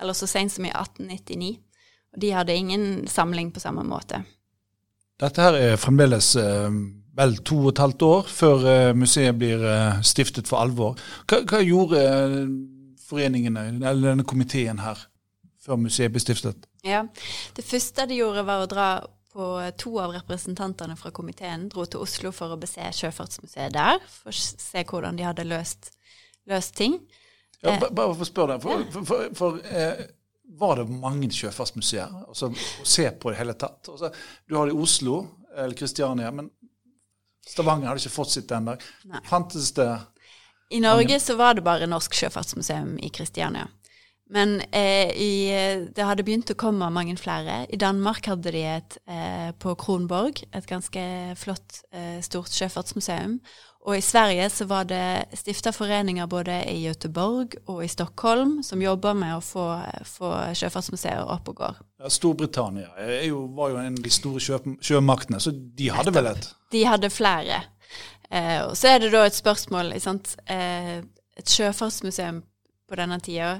eller 0.00 0.14
så 0.14 0.26
sent 0.30 0.52
som 0.52 0.64
i 0.66 0.70
1899. 0.70 1.58
Og 2.14 2.22
de 2.22 2.30
hadde 2.30 2.54
ingen 2.54 2.86
samling 3.10 3.50
på 3.54 3.62
samme 3.62 3.82
måte. 3.86 4.22
Dette 5.22 5.42
her 5.44 5.56
er 5.58 5.80
fremdeles 5.80 6.34
eh, 6.40 6.78
vel 7.14 7.36
to 7.46 7.60
og 7.62 7.72
et 7.72 7.82
halvt 7.84 8.04
år 8.06 8.30
før 8.30 8.68
eh, 8.70 8.92
museet 8.98 9.36
blir 9.38 9.62
eh, 9.62 10.00
stiftet 10.06 10.50
for 10.50 10.62
alvor. 10.64 10.98
Hva, 11.30 11.44
hva 11.46 11.60
gjorde 11.62 12.00
foreningene, 13.04 13.68
eller 13.76 14.10
denne 14.10 14.26
komiteen 14.26 14.80
her, 14.82 15.04
før 15.62 15.78
museet 15.84 16.12
ble 16.14 16.22
stiftet? 16.22 16.66
Ja, 16.84 17.04
Det 17.56 17.64
første 17.64 18.08
de 18.10 18.18
gjorde, 18.18 18.46
var 18.46 18.64
å 18.64 18.70
dra 18.70 18.88
på 19.34 19.46
to 19.78 19.96
av 19.98 20.12
representantene 20.14 20.94
fra 20.98 21.10
komiteen 21.14 21.68
dro 21.70 21.86
til 21.90 22.04
Oslo 22.04 22.30
for 22.34 22.54
å 22.54 22.58
bese 22.60 22.86
Sjøfartsmuseet 22.94 23.74
der, 23.74 24.02
for 24.20 24.30
å 24.30 24.34
se 24.38 24.84
hvordan 24.86 25.18
de 25.18 25.26
hadde 25.26 25.46
løst, 25.46 25.90
løst 26.50 26.76
ting. 26.78 27.00
Ja, 27.64 27.78
bare 27.80 28.12
for 28.12 28.22
å 28.22 28.28
spørre 28.28 28.58
deg, 28.58 28.62
for, 28.66 28.84
for, 28.92 29.08
for, 29.08 29.34
for 29.38 29.58
eh, 29.70 30.04
var 30.44 30.76
det 30.76 30.88
mange 30.90 31.30
sjøfartsmuseer 31.32 32.12
altså, 32.28 32.50
å 32.52 32.86
se 32.86 33.06
på 33.10 33.30
i 33.30 33.34
det 33.34 33.40
hele 33.40 33.56
tatt. 33.58 33.88
Altså, 33.90 34.10
du 34.46 34.56
har 34.58 34.68
det 34.68 34.76
i 34.76 34.82
Oslo 34.84 35.20
eller 35.54 35.76
Kristiania, 35.78 36.30
men 36.34 36.50
Stavanger 37.46 37.90
hadde 37.90 38.02
ikke 38.02 38.14
fått 38.14 38.34
sitt 38.36 38.52
ennå. 38.54 38.76
Fantes 39.28 39.72
det 39.76 39.88
I 40.72 40.80
Norge 40.80 41.18
så 41.20 41.36
var 41.36 41.56
det 41.56 41.64
bare 41.66 41.88
Norsk 41.90 42.14
sjøfartsmuseum 42.16 42.96
i 43.04 43.10
Kristiania. 43.14 43.68
Men 44.32 44.56
eh, 44.72 45.10
i, 45.20 45.32
det 45.94 46.06
hadde 46.08 46.24
begynt 46.24 46.50
å 46.50 46.56
komme 46.58 46.88
mange 46.92 47.16
flere. 47.20 47.64
I 47.68 47.78
Danmark 47.80 48.24
hadde 48.30 48.54
de 48.54 48.62
et 48.64 48.96
eh, 49.04 49.50
på 49.60 49.74
Kronborg, 49.78 50.40
et 50.56 50.68
ganske 50.68 51.02
flott, 51.36 51.82
eh, 51.92 52.22
stort 52.24 52.54
sjøfartsmuseum. 52.56 53.36
Og 53.84 53.98
i 53.98 54.00
Sverige 54.00 54.46
så 54.50 54.64
var 54.64 54.86
det 54.88 55.36
stifta 55.36 55.72
foreninger 55.72 56.26
både 56.26 56.56
i 56.72 56.78
Göteborg 56.86 57.58
og 57.68 57.82
i 57.84 57.88
Stockholm 57.88 58.62
som 58.64 58.80
jobber 58.82 59.12
med 59.18 59.36
å 59.36 59.42
få, 59.44 59.66
få 60.08 60.30
sjøfartsmuseer 60.56 61.20
opp 61.20 61.50
og 61.52 61.58
går. 61.58 61.82
Ja, 62.00 62.08
Storbritannia 62.08 62.88
jo, 63.26 63.42
var 63.52 63.74
jo 63.74 63.82
en 63.82 63.98
av 63.98 64.06
de 64.06 64.12
store 64.12 64.40
sjø, 64.40 64.62
sjømaktene, 64.80 65.40
så 65.40 65.52
de 65.52 65.90
hadde 65.92 66.14
vel 66.16 66.30
et? 66.32 66.48
De 66.72 66.86
hadde 66.88 67.12
flere. 67.12 67.60
Eh, 68.30 68.62
og 68.64 68.72
så 68.80 68.94
er 68.94 69.04
det 69.04 69.12
da 69.12 69.26
et 69.28 69.36
spørsmål 69.36 69.92
eh, 69.92 70.96
Et 71.36 71.50
sjøfartsmuseum 71.50 72.40
på 72.88 72.96
denne 72.96 73.20
tida 73.20 73.58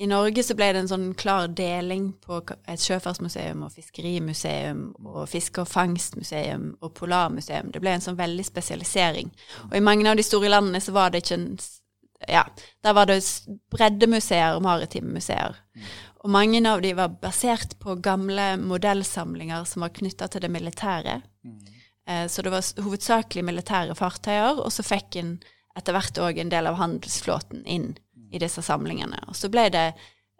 i 0.00 0.06
Norge 0.08 0.42
så 0.42 0.54
ble 0.56 0.70
det 0.72 0.80
en 0.80 0.88
sånn 0.88 1.08
klar 1.18 1.50
deling 1.52 2.06
på 2.24 2.38
et 2.40 2.80
sjøfartsmuseum 2.80 3.66
og 3.66 3.74
fiskerimuseum 3.74 4.86
og 5.04 5.26
fiske- 5.28 5.60
og 5.60 5.68
fangstmuseum 5.68 6.70
og 6.80 6.94
polarmuseum. 6.96 7.68
Det 7.74 7.82
ble 7.84 7.92
en 7.98 8.04
sånn 8.06 8.16
veldig 8.16 8.46
spesialisering. 8.48 9.28
Og 9.68 9.76
i 9.76 9.84
mange 9.84 10.08
av 10.08 10.16
de 10.16 10.24
store 10.24 10.48
landene 10.48 10.80
så 10.80 10.96
var 10.96 11.12
det 11.12 11.24
ikke 11.24 11.38
en 11.40 11.52
Ja, 12.28 12.44
der 12.84 12.92
var 12.92 13.06
det 13.06 13.22
breddemuseer 13.72 14.54
og 14.54 14.62
maritime 14.62 15.08
museer. 15.08 15.56
Og 16.20 16.28
mange 16.28 16.60
av 16.68 16.82
de 16.82 16.92
var 16.92 17.08
basert 17.08 17.78
på 17.80 17.94
gamle 17.96 18.58
modellsamlinger 18.60 19.64
som 19.64 19.80
var 19.80 19.88
knytta 19.88 20.28
til 20.28 20.42
det 20.42 20.50
militære. 20.50 21.22
Eh, 22.06 22.26
så 22.28 22.42
det 22.42 22.52
var 22.52 22.82
hovedsakelig 22.84 23.44
militære 23.44 23.94
fartøyer, 23.94 24.60
og 24.60 24.68
så 24.72 24.82
fikk 24.82 25.16
en 25.16 25.40
etter 25.76 25.92
hvert 25.96 26.18
òg 26.18 26.38
en 26.38 26.52
del 26.52 26.66
av 26.66 26.76
handelsflåten 26.76 27.64
inn 27.64 27.94
i 28.30 28.40
disse 28.42 28.62
samlingene. 28.62 29.18
Og 29.28 29.36
så 29.36 29.50
ble 29.52 29.66
det 29.72 29.86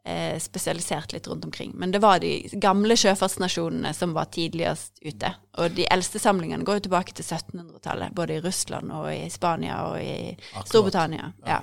eh, 0.05 0.39
spesialisert 0.43 1.13
litt 1.13 1.29
rundt 1.29 1.45
omkring. 1.45 1.73
Men 1.75 1.91
det 1.91 2.03
var 2.03 2.21
de 2.23 2.35
gamle 2.53 2.97
sjøfartsnasjonene 2.97 3.93
som 3.97 4.15
var 4.17 4.31
tidligst 4.35 5.03
ute. 5.03 5.33
Og 5.59 5.75
de 5.77 5.89
eldste 5.91 6.23
samlingene 6.23 6.65
går 6.65 6.81
jo 6.81 6.87
tilbake 6.89 7.17
til 7.17 7.27
1700-tallet, 7.27 8.15
både 8.17 8.39
i 8.39 8.45
Russland 8.45 8.93
og 8.95 9.11
i 9.15 9.29
Spania 9.31 9.83
og 9.91 9.99
i 10.03 10.15
Akkurat. 10.31 10.69
Storbritannia. 10.69 11.33
Ja. 11.47 11.61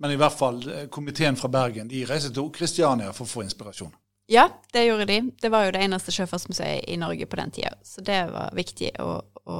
Men 0.00 0.14
i 0.14 0.20
hvert 0.20 0.36
fall 0.36 0.62
eh, 0.68 0.86
komiteen 0.92 1.36
fra 1.36 1.50
Bergen 1.52 1.90
de 1.90 2.04
reiste 2.08 2.32
til 2.34 2.52
Kristiania 2.54 3.12
for 3.12 3.26
å 3.26 3.34
få 3.34 3.44
inspirasjon. 3.44 3.92
Ja, 4.30 4.46
det 4.72 4.84
gjorde 4.84 5.04
de. 5.10 5.18
Det 5.42 5.48
var 5.50 5.64
jo 5.66 5.72
det 5.74 5.80
eneste 5.82 6.12
sjøfartsmuseet 6.14 6.84
i 6.86 6.96
Norge 7.00 7.26
på 7.26 7.36
den 7.40 7.50
tida. 7.50 7.72
Så 7.82 8.04
det 8.06 8.20
var 8.30 8.52
viktig 8.54 8.92
å, 9.02 9.16
å, 9.42 9.56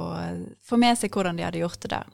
få 0.63 0.79
med 0.79 0.95
seg 0.95 1.11
hvordan 1.11 1.35
de 1.35 1.43
hadde 1.43 1.59
gjort 1.59 1.81
det 1.83 1.91
der. 1.91 2.13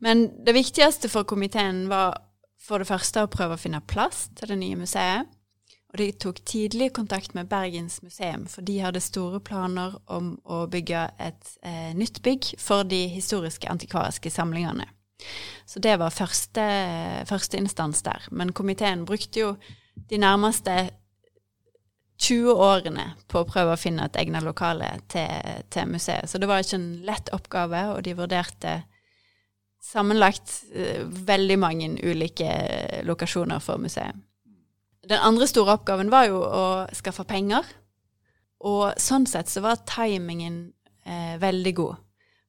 Men 0.00 0.24
det 0.46 0.54
viktigste 0.56 1.10
for 1.12 1.28
komiteen 1.28 1.84
var 1.90 2.16
for 2.64 2.80
det 2.80 2.88
første 2.88 3.24
å 3.24 3.30
prøve 3.30 3.56
å 3.56 3.60
finne 3.60 3.82
plass 3.84 4.28
til 4.38 4.54
det 4.54 4.60
nye 4.60 4.78
museet. 4.80 5.30
Og 5.94 6.00
de 6.00 6.08
tok 6.18 6.40
tidlig 6.48 6.88
kontakt 6.96 7.36
med 7.36 7.46
Bergens 7.46 8.00
museum, 8.02 8.48
for 8.50 8.66
de 8.66 8.80
hadde 8.82 9.02
store 9.04 9.38
planer 9.44 9.94
om 10.10 10.32
å 10.42 10.64
bygge 10.66 11.04
et 11.22 11.52
eh, 11.62 11.92
nytt 11.94 12.18
bygg 12.24 12.56
for 12.58 12.82
de 12.88 13.04
historiske 13.12 13.70
antikvariske 13.70 14.32
samlingene. 14.34 14.88
Så 15.66 15.78
det 15.78 15.94
var 16.02 16.10
første, 16.10 16.64
første 17.30 17.60
instans 17.62 18.02
der. 18.02 18.26
Men 18.34 18.50
komiteen 18.52 19.06
brukte 19.06 19.44
jo 19.44 19.52
de 20.10 20.18
nærmeste 20.18 20.74
20 22.24 22.58
årene 22.62 23.06
på 23.30 23.42
å 23.42 23.48
prøve 23.48 23.74
å 23.74 23.80
finne 23.80 24.08
et 24.08 24.18
egnet 24.20 24.44
lokale 24.46 24.88
til, 25.10 25.30
til, 25.70 25.90
museet. 25.90 26.30
Så 26.30 26.38
det 26.38 26.48
var 26.50 26.62
ikke 26.62 26.78
en 26.78 26.90
lett 27.06 27.30
oppgave, 27.34 27.86
og 27.94 28.02
de 28.06 28.16
vurderte 28.18 28.80
sammenlagt 29.84 30.52
uh, 30.74 31.04
veldig 31.28 31.58
mange 31.60 31.90
ulike 32.02 32.48
lokasjoner 33.04 33.60
for 33.62 33.82
museet. 33.82 34.16
Den 35.04 35.20
andre 35.20 35.46
store 35.46 35.76
oppgaven 35.76 36.10
var 36.12 36.28
jo 36.30 36.40
å 36.40 36.64
skaffe 36.96 37.26
penger. 37.28 37.66
Og 38.64 38.96
sånn 39.00 39.26
sett 39.28 39.50
så 39.52 39.60
var 39.64 39.82
timingen 39.88 40.72
eh, 41.04 41.36
veldig 41.40 41.74
god. 41.76 41.98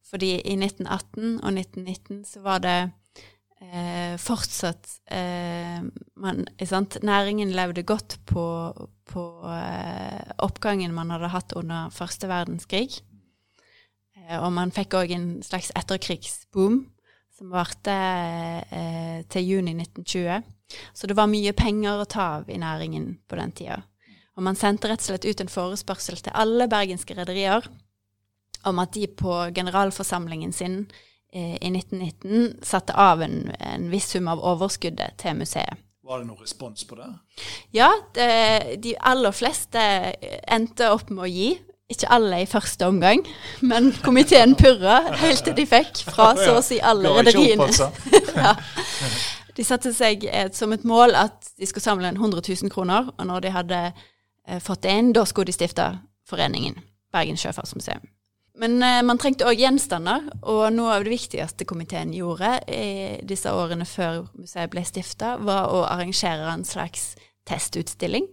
Fordi 0.06 0.38
i 0.38 0.56
1918 0.56 1.41
og 1.41 1.50
1919 1.50 2.21
så 2.30 2.43
var 2.45 2.62
det 2.63 2.78
eh, 3.60 4.15
fortsatt 4.21 4.93
eh, 5.12 5.82
man, 6.15 6.45
Næringen 7.04 7.52
levde 7.58 7.84
godt 7.84 8.19
på, 8.30 8.45
på 9.12 9.26
eh, 9.52 10.32
oppgangen 10.45 10.95
man 10.95 11.12
hadde 11.12 11.34
hatt 11.34 11.58
under 11.60 11.91
første 11.91 12.30
verdenskrig. 12.32 13.02
Eh, 14.15 14.38
og 14.39 14.54
man 14.56 14.71
fikk 14.71 14.95
òg 15.02 15.12
en 15.17 15.30
slags 15.43 15.74
etterkrigsboom 15.76 16.86
som 17.36 17.52
varte 17.52 17.93
eh, 18.71 19.24
til 19.32 19.50
juni 19.50 19.76
1920. 19.76 20.43
Så 20.95 21.08
det 21.08 21.17
var 21.17 21.30
mye 21.30 21.52
penger 21.56 22.00
å 22.00 22.08
ta 22.10 22.28
av 22.39 22.50
i 22.50 22.60
næringen 22.60 23.17
på 23.28 23.39
den 23.39 23.52
tida. 23.56 23.82
Og 24.36 24.43
man 24.43 24.58
sendte 24.60 24.89
rett 24.91 25.04
og 25.04 25.10
slett 25.10 25.28
ut 25.28 25.41
en 25.43 25.52
forespørsel 25.52 26.19
til 26.24 26.36
alle 26.36 26.67
bergenske 26.71 27.15
rederier 27.15 27.67
om 28.65 28.80
at 28.82 28.95
de 28.95 29.06
på 29.08 29.36
generalforsamlingen 29.56 30.56
sin 30.56 30.80
eh, 31.32 31.56
i 31.60 31.71
1919 31.71 32.63
satte 32.65 32.95
av 32.95 33.21
en, 33.24 33.52
en, 33.60 33.89
viss 33.91 34.10
sum 34.15 34.32
av 34.32 34.43
overskuddet 34.43 35.19
til 35.21 35.38
museet. 35.39 35.84
Var 36.06 36.21
det 36.21 36.30
noen 36.30 36.41
respons 36.41 36.86
på 36.86 36.98
det? 37.00 37.08
Ja, 37.74 37.89
det, 38.13 38.78
de 38.84 38.93
aller 39.02 39.34
fleste 39.34 39.82
endte 40.54 40.91
opp 40.93 41.10
med 41.10 41.26
å 41.26 41.32
gi. 41.32 41.56
Ikke 41.91 42.10
alle 42.10 42.39
i 42.41 42.48
første 42.50 42.88
omgang, 42.89 43.21
men 43.62 43.91
komiteen 44.02 44.56
purra 44.58 45.04
helt 45.21 45.43
til 45.45 45.54
de 45.54 45.67
fikk 45.69 46.02
fra 46.08 46.32
så 46.39 46.56
å 46.58 46.63
si 46.65 46.80
alle 46.82 47.12
rederiene. 47.19 47.67
ja. 48.41 48.56
De 49.56 49.63
satte 49.63 49.93
seg 49.93 50.26
et, 50.26 50.58
som 50.58 50.74
et 50.74 50.84
mål 50.84 51.13
at 51.15 51.52
de 51.60 51.69
skulle 51.69 51.86
samle 51.86 52.10
inn 52.10 52.17
100 52.17 52.41
000 52.41 52.74
kroner, 52.74 53.12
og 53.13 53.30
når 53.30 53.45
de 53.45 53.54
hadde 53.54 53.82
eh, 53.86 54.60
fått 54.60 54.82
det 54.84 54.95
inn, 54.98 55.13
da 55.13 55.28
skulle 55.30 55.52
de 55.52 55.56
stifte 55.56 55.86
foreningen 56.28 56.82
Bergen 57.13 57.38
Sjøfartsmuseum. 57.38 58.04
Men 58.60 58.80
eh, 58.84 59.04
man 59.06 59.21
trengte 59.21 59.45
òg 59.45 59.62
gjenstander, 59.62 60.26
og 60.41 60.65
noe 60.74 60.98
av 60.98 61.06
det 61.06 61.13
viktigste 61.13 61.67
komiteen 61.69 62.15
gjorde 62.17 62.58
i 62.65 63.21
disse 63.28 63.52
årene 63.54 63.86
før 63.86 64.24
museet 64.34 64.74
ble 64.74 64.84
stifta, 64.88 65.36
var 65.38 65.69
å 65.69 65.86
arrangere 65.86 66.50
en 66.50 66.65
slags 66.67 67.13
testutstilling. 67.45 68.26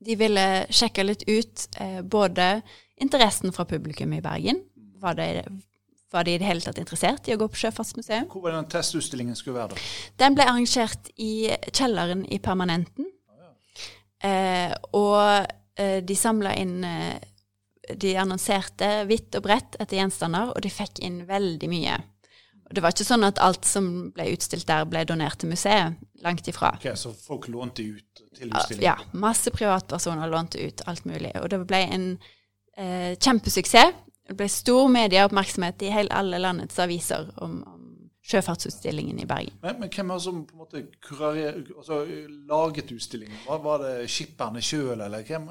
De 0.00 0.16
ville 0.16 0.46
sjekke 0.72 1.04
litt 1.04 1.26
ut 1.28 1.66
eh, 1.80 2.00
både 2.02 2.60
interessen 3.00 3.52
fra 3.52 3.66
publikum 3.68 4.12
i 4.16 4.22
Bergen. 4.24 4.62
Var 5.00 5.16
det 5.18 5.30
var 6.10 6.24
de 6.24 6.34
i 6.34 6.38
det 6.38 6.46
hele 6.48 6.62
tatt 6.64 6.78
interessert 6.82 7.28
i 7.28 7.34
å 7.36 7.38
gå 7.38 7.46
på 7.50 7.60
Sjøfartsmuseum. 7.60 8.26
Hvor 8.32 8.42
var 8.42 8.56
den 8.56 8.68
testutstillingen 8.70 9.38
skulle 9.38 9.60
være? 9.60 9.76
da? 9.76 9.88
Den 10.24 10.36
ble 10.36 10.46
arrangert 10.50 11.10
i 11.22 11.50
kjelleren 11.70 12.24
i 12.26 12.40
Permanenten. 12.42 13.06
Ah, 13.30 13.44
ja. 13.44 14.30
eh, 14.30 14.72
og 14.96 15.20
eh, 15.78 16.00
de 16.02 16.16
samla 16.18 16.54
inn 16.58 16.80
eh, 16.86 17.18
De 17.90 18.12
annonserte 18.22 18.88
vidt 19.08 19.34
og 19.34 19.42
bredt 19.42 19.74
etter 19.82 19.98
gjenstander, 19.98 20.52
og 20.54 20.62
de 20.62 20.70
fikk 20.70 21.00
inn 21.02 21.24
veldig 21.26 21.70
mye. 21.70 21.96
Det 22.70 22.82
var 22.84 22.94
ikke 22.94 23.06
sånn 23.06 23.26
at 23.26 23.40
alt 23.42 23.66
som 23.66 23.86
ble 24.14 24.28
utstilt 24.34 24.68
der, 24.68 24.84
ble 24.86 25.02
donert 25.08 25.40
til 25.42 25.50
museet. 25.50 25.98
Langt 26.22 26.46
ifra. 26.50 26.74
Ok, 26.76 26.92
Så 26.94 27.10
folk 27.16 27.48
lånte 27.50 27.82
ut 27.82 28.22
til 28.36 28.52
utstillingen? 28.52 28.84
Ja, 28.84 28.94
masse 29.12 29.50
privatpersoner 29.50 30.30
lånte 30.30 30.60
ut 30.62 30.84
alt 30.86 31.08
mulig. 31.08 31.32
Og 31.40 31.50
det 31.50 31.58
ble 31.66 31.80
en 31.96 32.06
eh, 32.76 33.16
kjempesuksess. 33.18 33.96
Det 34.30 34.36
ble 34.38 34.46
stor 34.52 34.86
medieoppmerksomhet 34.94 35.82
i 35.82 35.90
hele 35.90 36.14
alle 36.14 36.38
landets 36.38 36.78
aviser 36.78 37.32
om, 37.42 37.56
om 37.66 37.80
sjøfartsutstillingen 38.30 39.18
i 39.18 39.26
Bergen. 39.26 39.56
Men, 39.64 39.80
men 39.80 39.90
hvem 39.90 40.12
det 40.14 40.20
som 40.22 40.44
på 40.46 40.54
en 40.54 40.62
måte 40.62 40.84
kurerer, 41.02 41.58
altså, 41.76 42.04
laget 42.46 42.92
utstillingen? 42.94 43.40
Var, 43.48 43.58
var 43.64 43.82
det 43.82 43.94
skipperne 44.12 44.62
sjøl, 44.62 45.00
eller 45.00 45.26
hvem? 45.26 45.48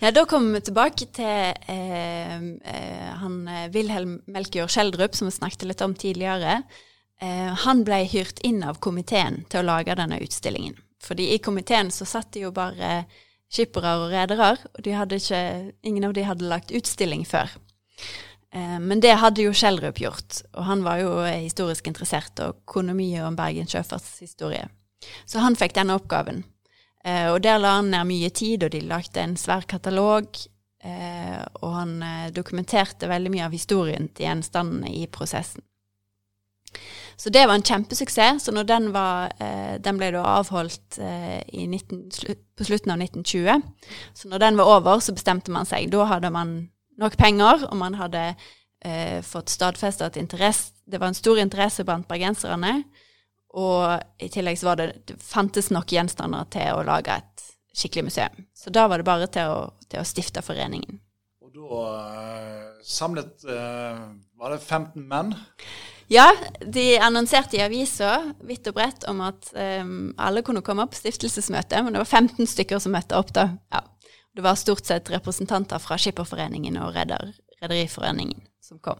Ja, 0.00 0.10
Da 0.10 0.24
kommer 0.26 0.58
vi 0.58 0.60
tilbake 0.68 1.06
til 1.14 1.54
eh, 1.70 2.36
eh, 2.36 3.08
han 3.20 3.40
eh, 3.48 3.68
Wilhelm 3.74 4.20
Melkjord 4.26 4.72
Schjelderup, 4.72 5.16
som 5.16 5.28
vi 5.30 5.34
snakket 5.36 5.66
litt 5.68 5.84
om 5.84 5.94
tidligere. 5.94 6.62
Eh, 7.20 7.50
han 7.64 7.84
ble 7.84 8.02
hyrt 8.08 8.40
inn 8.46 8.62
av 8.66 8.80
komiteen 8.82 9.44
til 9.50 9.62
å 9.62 9.68
lage 9.74 9.96
denne 9.98 10.20
utstillingen. 10.24 10.78
Fordi 11.00 11.30
i 11.34 11.40
komiteen 11.42 11.92
så 11.94 12.06
satt 12.08 12.32
det 12.34 12.44
jo 12.44 12.52
bare 12.54 13.04
skippere 13.50 13.96
og 13.98 14.10
redere, 14.12 14.52
og 14.74 14.82
de 14.84 14.94
ikke, 14.94 15.42
ingen 15.82 16.06
av 16.06 16.14
de 16.14 16.26
hadde 16.26 16.48
lagt 16.48 16.74
utstilling 16.76 17.24
før. 17.28 17.50
Eh, 18.54 18.78
men 18.80 19.02
det 19.02 19.16
hadde 19.22 19.46
jo 19.46 19.54
Schjelderup 19.56 20.00
gjort, 20.02 20.42
og 20.54 20.64
han 20.68 20.84
var 20.86 21.02
jo 21.02 21.14
historisk 21.28 21.90
interessert 21.90 22.40
og 22.44 22.62
kunne 22.70 22.96
mye 22.96 23.24
om 23.26 23.38
Bergen 23.38 23.68
sjøfartshistorie. 23.70 24.68
Så 25.26 25.40
han 25.40 25.56
fikk 25.56 25.76
denne 25.78 25.96
oppgaven. 25.96 26.44
Eh, 27.04 27.28
og 27.32 27.40
der 27.44 27.60
la 27.60 27.78
han 27.78 27.90
ned 27.92 28.08
mye 28.08 28.30
tid, 28.34 28.64
og 28.66 28.72
de 28.74 28.82
lagde 28.84 29.22
en 29.22 29.36
svær 29.40 29.66
katalog. 29.68 30.28
Eh, 30.80 31.40
og 31.60 31.74
han 31.76 31.96
dokumenterte 32.32 33.08
veldig 33.10 33.32
mye 33.34 33.48
av 33.48 33.56
historien 33.56 34.08
til 34.08 34.28
gjenstandene 34.28 34.92
i 34.96 35.06
prosessen. 35.12 35.64
Så 37.20 37.28
det 37.28 37.42
var 37.44 37.58
en 37.58 37.66
kjempesuksess. 37.66 38.46
Så 38.46 38.52
når 38.54 38.64
den 38.64 38.92
var 38.94 39.34
Den 39.84 39.98
ble 39.98 40.08
avholdt 40.16 40.96
19, 40.96 41.98
på 42.56 42.64
slutten 42.64 42.94
av 42.94 43.02
1920. 43.02 43.60
Så 44.14 44.30
når 44.30 44.40
den 44.40 44.56
var 44.56 44.70
over, 44.78 45.02
så 45.04 45.12
bestemte 45.12 45.52
man 45.52 45.68
seg. 45.68 45.90
Da 45.92 46.06
hadde 46.08 46.30
man 46.32 46.70
nok 47.00 47.16
penger, 47.20 47.66
og 47.68 47.76
man 47.76 47.96
hadde 47.98 48.22
eh, 48.84 49.20
fått 49.24 49.52
stadfesta 49.52 50.08
at 50.10 50.18
interesse, 50.20 50.74
det 50.90 51.00
var 51.00 51.12
en 51.12 51.18
stor 51.18 51.38
interesse 51.40 51.84
blant 51.86 52.08
bergenserne. 52.08 52.80
Og 53.58 54.22
i 54.22 54.28
tillegg 54.30 54.58
så 54.60 54.70
var 54.70 54.80
det, 54.80 54.88
det 55.10 55.18
fantes 55.22 55.70
nok 55.74 55.90
gjenstander 55.90 56.46
til 56.54 56.76
å 56.76 56.84
lage 56.86 57.16
et 57.18 57.46
skikkelig 57.74 58.10
museum. 58.10 58.42
Så 58.54 58.70
da 58.74 58.86
var 58.90 59.00
det 59.00 59.08
bare 59.08 59.30
til 59.32 59.50
å, 59.50 59.62
til 59.90 60.02
å 60.02 60.06
stifte 60.06 60.42
foreningen. 60.44 61.00
Og 61.42 61.54
da 61.54 61.84
uh, 61.96 62.82
samlet 62.86 63.42
uh, 63.48 64.10
Var 64.38 64.54
det 64.54 64.60
15 64.60 65.06
menn? 65.10 65.34
Ja, 66.10 66.28
de 66.62 66.98
annonserte 66.98 67.58
i 67.58 67.62
avisa 67.62 68.16
vidt 68.46 68.66
og 68.70 68.78
bredt 68.78 69.06
om 69.10 69.20
at 69.22 69.52
um, 69.54 70.10
alle 70.18 70.42
kunne 70.46 70.62
komme 70.66 70.86
på 70.90 70.98
stiftelsesmøte, 70.98 71.84
men 71.86 71.94
det 71.94 72.02
var 72.02 72.10
15 72.22 72.50
stykker 72.50 72.82
som 72.82 72.94
møtte 72.96 73.18
opp 73.18 73.30
da. 73.36 73.52
Ja. 73.70 73.84
Det 74.34 74.42
var 74.46 74.58
stort 74.58 74.86
sett 74.86 75.10
representanter 75.10 75.78
fra 75.82 75.98
Skipperforeningen 75.98 76.78
og 76.82 76.94
Rederiforeningen 76.94 78.42
som 78.62 78.78
kom. 78.82 78.98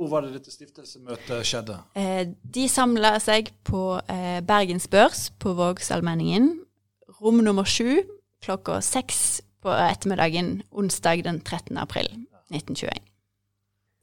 Hvor 0.00 0.08
var 0.08 0.24
det 0.24 0.32
dette 0.38 0.48
stiftelsesmøtet 0.48 1.44
skjedde? 1.44 1.74
Eh, 1.92 2.22
de 2.54 2.62
samla 2.72 3.18
seg 3.20 3.50
på 3.68 3.98
eh, 4.08 4.38
Bergens 4.40 4.86
Børs 4.88 5.26
på 5.36 5.52
Vågsallmenningen, 5.58 6.54
rom 7.20 7.42
nummer 7.44 7.68
sju, 7.68 7.98
klokka 8.40 8.78
seks 8.80 9.42
på 9.60 9.74
ettermiddagen 9.76 10.62
onsdag 10.72 11.26
den 11.26 11.42
13. 11.44 11.76
april 11.76 12.08
1921. 12.48 12.96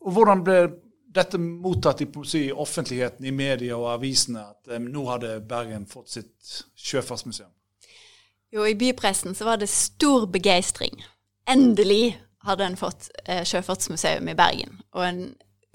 Og 0.05 0.13
hvordan 0.13 0.43
ble 0.45 0.59
dette 1.17 1.41
mottatt 1.41 2.05
i, 2.05 2.07
i 2.43 2.51
offentligheten, 2.53 3.25
i 3.25 3.33
media 3.33 3.81
og 3.81 3.89
avisene, 3.95 4.45
at 4.53 4.69
eh, 4.77 4.83
nå 4.83 5.07
hadde 5.09 5.39
Bergen 5.49 5.89
fått 5.89 6.13
sitt 6.13 6.53
sjøfartsmuseum? 6.77 7.49
Jo, 8.53 8.69
i 8.69 8.77
bypressen 8.77 9.33
så 9.33 9.49
var 9.49 9.57
det 9.57 9.73
stor 9.73 10.29
begeistring. 10.29 11.01
Endelig 11.49 12.19
hadde 12.45 12.69
en 12.69 12.77
fått 12.77 13.09
eh, 13.25 13.41
Sjøfartsmuseum 13.41 14.29
i 14.29 14.37
Bergen. 14.37 14.77
Og 14.93 15.03
en 15.03 15.21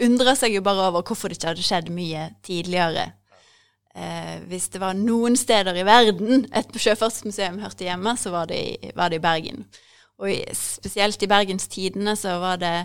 undrer 0.04 0.36
seg 0.38 0.56
jo 0.56 0.62
bare 0.64 0.88
over 0.90 1.04
hvorfor 1.06 1.30
det 1.30 1.38
ikke 1.38 1.52
hadde 1.52 1.66
skjedd 1.66 1.90
mye 1.94 2.28
tidligere. 2.46 3.12
Eh, 3.92 4.36
hvis 4.48 4.70
det 4.72 4.80
var 4.80 4.96
noen 4.96 5.36
steder 5.36 5.76
i 5.76 5.86
verden 5.86 6.46
et 6.56 6.72
sjøfartsmuseum 6.72 7.60
hørte 7.60 7.84
hjemme, 7.84 8.16
så 8.16 8.32
var 8.32 8.48
det 8.48 8.60
i, 8.60 8.92
var 8.96 9.12
det 9.12 9.20
i 9.20 9.24
Bergen. 9.24 9.64
Og 10.22 10.30
i, 10.32 10.38
spesielt 10.56 11.22
i 11.22 11.30
Bergens 11.30 11.68
Tidende 11.68 12.14
så 12.16 12.38
var 12.40 12.60
det 12.62 12.76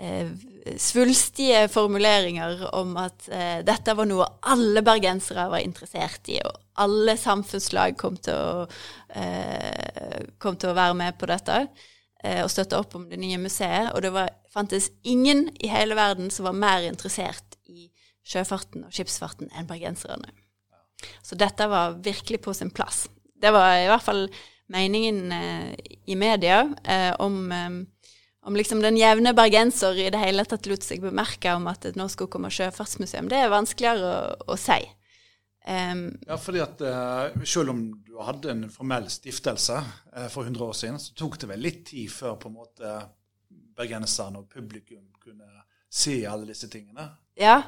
eh, 0.00 0.32
svulstige 0.80 1.66
formuleringer 1.70 2.66
om 2.74 2.96
at 2.98 3.28
eh, 3.30 3.60
dette 3.66 3.94
var 3.94 4.10
noe 4.10 4.26
alle 4.50 4.82
bergensere 4.86 5.46
var 5.52 5.62
interessert 5.62 6.32
i, 6.32 6.40
og 6.42 6.82
alle 6.82 7.14
samfunnslag 7.20 7.98
kom 8.00 8.18
til 8.18 8.34
å, 8.34 8.66
eh, 9.14 10.26
kom 10.42 10.58
til 10.58 10.72
å 10.72 10.78
være 10.78 10.98
med 10.98 11.18
på 11.20 11.30
dette 11.30 11.64
og 12.20 12.50
støtte 12.52 12.76
opp 12.76 12.92
om 12.98 13.06
det 13.08 13.16
nye 13.16 13.38
museet. 13.40 13.94
Og 13.94 14.02
det 14.04 14.10
var, 14.12 14.28
fantes 14.52 14.90
ingen 15.08 15.46
i 15.56 15.70
hele 15.72 15.96
verden 15.96 16.28
som 16.28 16.44
var 16.50 16.58
mer 16.58 16.84
interessert 16.84 17.56
i 17.64 17.88
sjøfarten 18.26 18.84
og 18.84 18.92
skipsfarten 18.94 19.48
enn 19.56 19.68
bergenserne. 19.68 20.28
Så 21.22 21.38
dette 21.38 21.68
var 21.70 21.96
virkelig 22.04 22.42
på 22.44 22.54
sin 22.54 22.70
plass. 22.70 23.06
Det 23.40 23.52
var 23.54 23.78
i 23.78 23.88
hvert 23.88 24.04
fall 24.04 24.26
meningen 24.70 25.32
eh, 25.32 25.74
i 26.06 26.16
media 26.16 26.62
eh, 26.84 27.12
om, 27.18 27.52
eh, 27.52 28.16
om 28.46 28.56
liksom 28.56 28.82
den 28.84 28.98
jevne 29.00 29.32
bergenser 29.36 29.98
i 29.98 30.10
det 30.12 30.20
hele 30.20 30.44
tatt 30.48 30.68
lot 30.70 30.84
seg 30.86 31.02
bemerke 31.02 31.54
om 31.56 31.66
at 31.70 31.88
det 31.88 31.96
nå 31.98 32.06
skulle 32.12 32.30
komme 32.32 32.52
sjøfartsmuseum. 32.54 33.30
Det 33.30 33.40
er 33.40 33.52
vanskeligere 33.52 34.12
å, 34.12 34.54
å 34.54 34.58
si. 34.60 34.80
Um, 35.70 36.06
ja, 36.26 36.34
fordi 36.40 36.58
at 36.64 36.80
uh, 36.82 37.44
Selv 37.46 37.70
om 37.70 37.82
du 38.02 38.16
hadde 38.26 38.50
en 38.50 38.64
formell 38.74 39.04
stiftelse 39.12 39.76
uh, 39.78 40.26
for 40.32 40.42
100 40.42 40.64
år 40.64 40.72
siden, 40.74 40.98
så 40.98 41.14
tok 41.14 41.36
det 41.38 41.50
vel 41.52 41.62
litt 41.62 41.84
tid 41.92 42.10
før 42.10 42.40
på 42.42 42.50
en 42.50 42.56
måte 42.56 42.94
bergenserne 43.78 44.42
og 44.42 44.48
publikum 44.50 45.04
kunne 45.22 45.46
se 45.86 46.24
alle 46.26 46.48
disse 46.50 46.66
tingene? 46.72 47.06
Ja. 47.38 47.60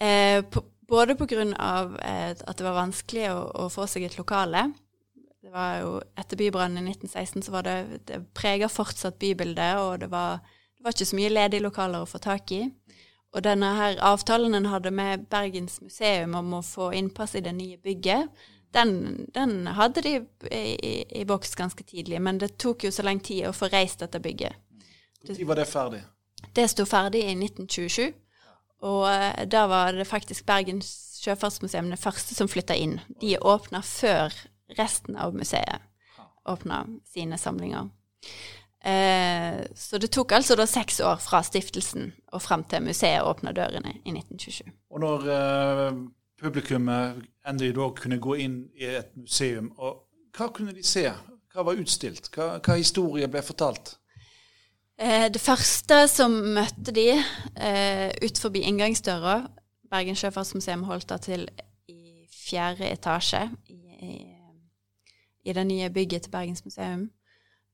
Uh, 0.00 0.42
på, 0.50 0.64
både 0.90 1.14
pga. 1.20 1.44
Uh, 1.44 2.34
at 2.34 2.58
det 2.58 2.66
var 2.66 2.80
vanskelig 2.80 3.28
å, 3.30 3.38
å, 3.46 3.70
få 3.70 3.86
seg 3.90 4.08
et 4.08 4.18
lokale. 4.18 4.66
Det 5.38 5.54
var 5.54 5.78
jo 5.84 5.94
Etter 6.18 6.40
bybrannen 6.40 6.82
i 6.82 6.96
1916 6.96 7.46
så 7.46 7.54
var 7.54 7.68
det, 7.68 7.78
det 8.10 8.24
prega 8.34 8.66
fortsatt 8.66 9.20
bybildet, 9.22 9.78
og 9.78 10.02
det 10.02 10.10
var, 10.10 10.42
det 10.74 10.82
var 10.82 10.96
ikke 10.96 11.12
så 11.12 11.20
mye 11.20 11.34
ledige 11.36 11.64
lokaler 11.64 12.02
å 12.02 12.10
få 12.10 12.18
tak 12.26 12.52
i. 12.58 12.64
Og 13.36 13.44
denne 13.44 13.74
her 13.76 13.98
avtalen 14.04 14.54
en 14.56 14.70
hadde 14.72 14.90
med 14.94 15.26
Bergens 15.30 15.80
museum 15.84 16.36
om 16.38 16.54
å 16.58 16.62
få 16.64 16.92
innpass 16.96 17.36
i 17.36 17.44
det 17.44 17.52
nye 17.56 17.76
bygget, 17.76 18.30
den, 18.74 19.26
den 19.34 19.66
hadde 19.76 20.04
de 20.04 20.14
i, 20.16 20.62
i, 20.74 20.92
i, 21.20 21.24
boks 21.28 21.54
ganske 21.56 21.84
tidlig. 21.84 22.20
Men 22.20 22.40
det 22.40 22.56
tok 22.60 22.84
jo 22.84 22.92
så 22.92 23.04
lang 23.04 23.20
tid 23.24 23.46
å 23.48 23.54
få 23.56 23.70
reist 23.72 24.04
dette 24.04 24.20
bygget. 24.20 24.56
Når 25.28 25.44
var 25.48 25.60
det 25.60 25.68
ferdig? 25.68 26.02
Det 26.56 26.68
sto 26.70 26.84
ferdig 26.88 27.24
i 27.24 27.34
1927. 27.34 28.12
Og 28.88 29.04
uh, 29.08 29.44
da 29.50 29.64
var 29.68 29.96
det 29.96 30.06
faktisk 30.06 30.46
Bergens 30.46 30.90
sjøfartsmuseum 31.22 31.88
det 31.90 32.00
første 32.00 32.36
som 32.36 32.48
flytta 32.48 32.76
inn. 32.76 32.98
De 33.20 33.34
åpna 33.40 33.82
før 33.82 34.36
resten 34.78 35.16
av 35.16 35.34
museet 35.36 35.84
åpna 36.48 36.86
sine 37.04 37.38
samlinger. 37.38 37.88
Eh, 38.84 39.64
så 39.74 39.98
det 39.98 40.10
tok 40.14 40.32
altså 40.38 40.54
da 40.58 40.66
seks 40.70 41.00
år 41.02 41.18
fra 41.22 41.40
stiftelsen 41.42 42.12
og 42.32 42.42
frem 42.42 42.62
til 42.70 42.84
museet 42.86 43.26
åpna 43.26 43.52
dørene 43.56 43.96
i 44.04 44.14
1927. 44.14 44.70
Og 44.94 45.02
når 45.02 45.26
eh, 45.34 46.02
publikummet 46.38 47.24
endelig 47.48 47.74
da 47.78 47.88
kunne 47.98 48.20
gå 48.22 48.38
inn 48.44 48.60
i 48.78 48.86
et 49.00 49.10
museum, 49.18 49.72
og 49.78 50.04
hva 50.36 50.50
kunne 50.54 50.76
de 50.76 50.84
se? 50.86 51.08
Hva 51.52 51.64
var 51.66 51.80
utstilt? 51.80 52.30
Hva, 52.34 52.58
hva 52.62 52.78
historie 52.78 53.26
ble 53.30 53.42
fortalt? 53.42 53.96
Eh, 54.98 55.26
det 55.32 55.42
første 55.42 56.04
som 56.10 56.32
møtte 56.54 56.94
de 56.94 57.10
eh, 57.14 58.10
ut 58.22 58.38
forbi 58.38 58.62
inngangsdøra 58.66 59.40
Bergen 59.88 60.16
sjøfartsmuseum 60.18 60.82
holdt 60.84 61.08
da 61.08 61.16
til 61.22 61.46
i 61.88 62.26
fjerde 62.28 62.90
etasje 62.92 63.46
i, 63.72 63.78
i, 64.04 64.16
i 65.48 65.54
det 65.56 65.64
nye 65.66 65.88
bygget 65.90 66.26
til 66.26 66.34
Bergensmuseum. 66.34 67.08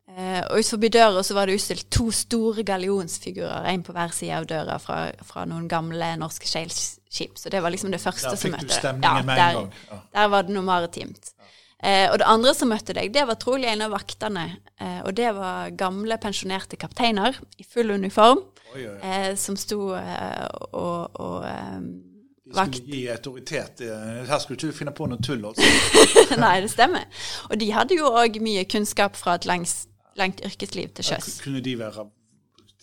Og 0.04 0.60
utenfor 0.60 0.90
døra 0.92 1.22
så 1.26 1.34
var 1.34 1.48
det 1.48 1.56
utstilt 1.56 1.86
to 1.90 2.10
store 2.14 2.62
gallionsfigurer, 2.66 3.64
én 3.72 3.82
på 3.82 3.94
hver 3.96 4.12
side 4.14 4.36
av 4.36 4.44
døra, 4.46 4.76
fra, 4.78 4.98
fra 5.24 5.46
noen 5.48 5.64
gamle 5.70 6.10
norske 6.20 6.46
seilskip. 6.46 7.38
Så 7.40 7.50
det 7.50 7.62
var 7.64 7.72
liksom 7.72 7.90
det 7.90 8.02
første 8.02 8.34
som 8.36 8.52
møtte 8.52 8.68
Der 8.68 8.82
stemningen 8.82 9.32
ja, 9.32 9.38
gang. 9.56 9.70
Ja. 9.88 10.00
Der 10.18 10.28
var 10.34 10.44
det 10.44 10.54
noe 10.54 10.66
maritimt. 10.68 11.32
Eh, 11.84 12.06
og 12.12 12.18
det 12.20 12.28
andre 12.28 12.54
som 12.56 12.70
møtte 12.72 12.94
deg, 12.96 13.10
det 13.16 13.24
var 13.28 13.40
trolig 13.40 13.68
en 13.72 13.84
av 13.84 13.92
vaktene. 13.96 14.44
Eh, 14.80 15.00
og 15.04 15.16
det 15.16 15.32
var 15.36 15.72
gamle, 15.76 16.20
pensjonerte 16.20 16.78
kapteiner 16.80 17.40
i 17.58 17.66
full 17.66 17.90
uniform 17.92 18.44
oi, 18.74 18.88
oi. 18.88 18.98
Eh, 19.02 19.30
som 19.36 19.56
sto 19.56 19.94
eh, 19.96 20.44
og, 20.72 21.20
og 21.20 21.46
eh, 21.48 21.78
de 22.44 22.66
skulle 22.68 23.00
gi 23.00 23.06
autoritet. 23.10 23.80
Her 24.28 24.38
skulle 24.38 24.60
du 24.60 24.68
ikke 24.68 24.78
finne 24.82 24.92
på 24.94 25.08
noe 25.10 25.18
tull. 25.24 25.42
Altså. 25.48 26.36
Nei, 26.44 26.58
det 26.62 26.70
stemmer. 26.70 27.08
Og 27.48 27.58
de 27.58 27.70
hadde 27.74 27.96
jo 27.98 28.12
òg 28.12 28.36
mye 28.44 28.66
kunnskap 28.68 29.16
fra 29.18 29.38
et 29.40 29.48
langs 29.48 29.86
langt 30.20 30.42
yrkesliv 30.46 30.92
til 30.94 31.10
sjøs. 31.10 31.38
Kunne 31.44 31.62
de 31.64 31.74
være 31.80 32.06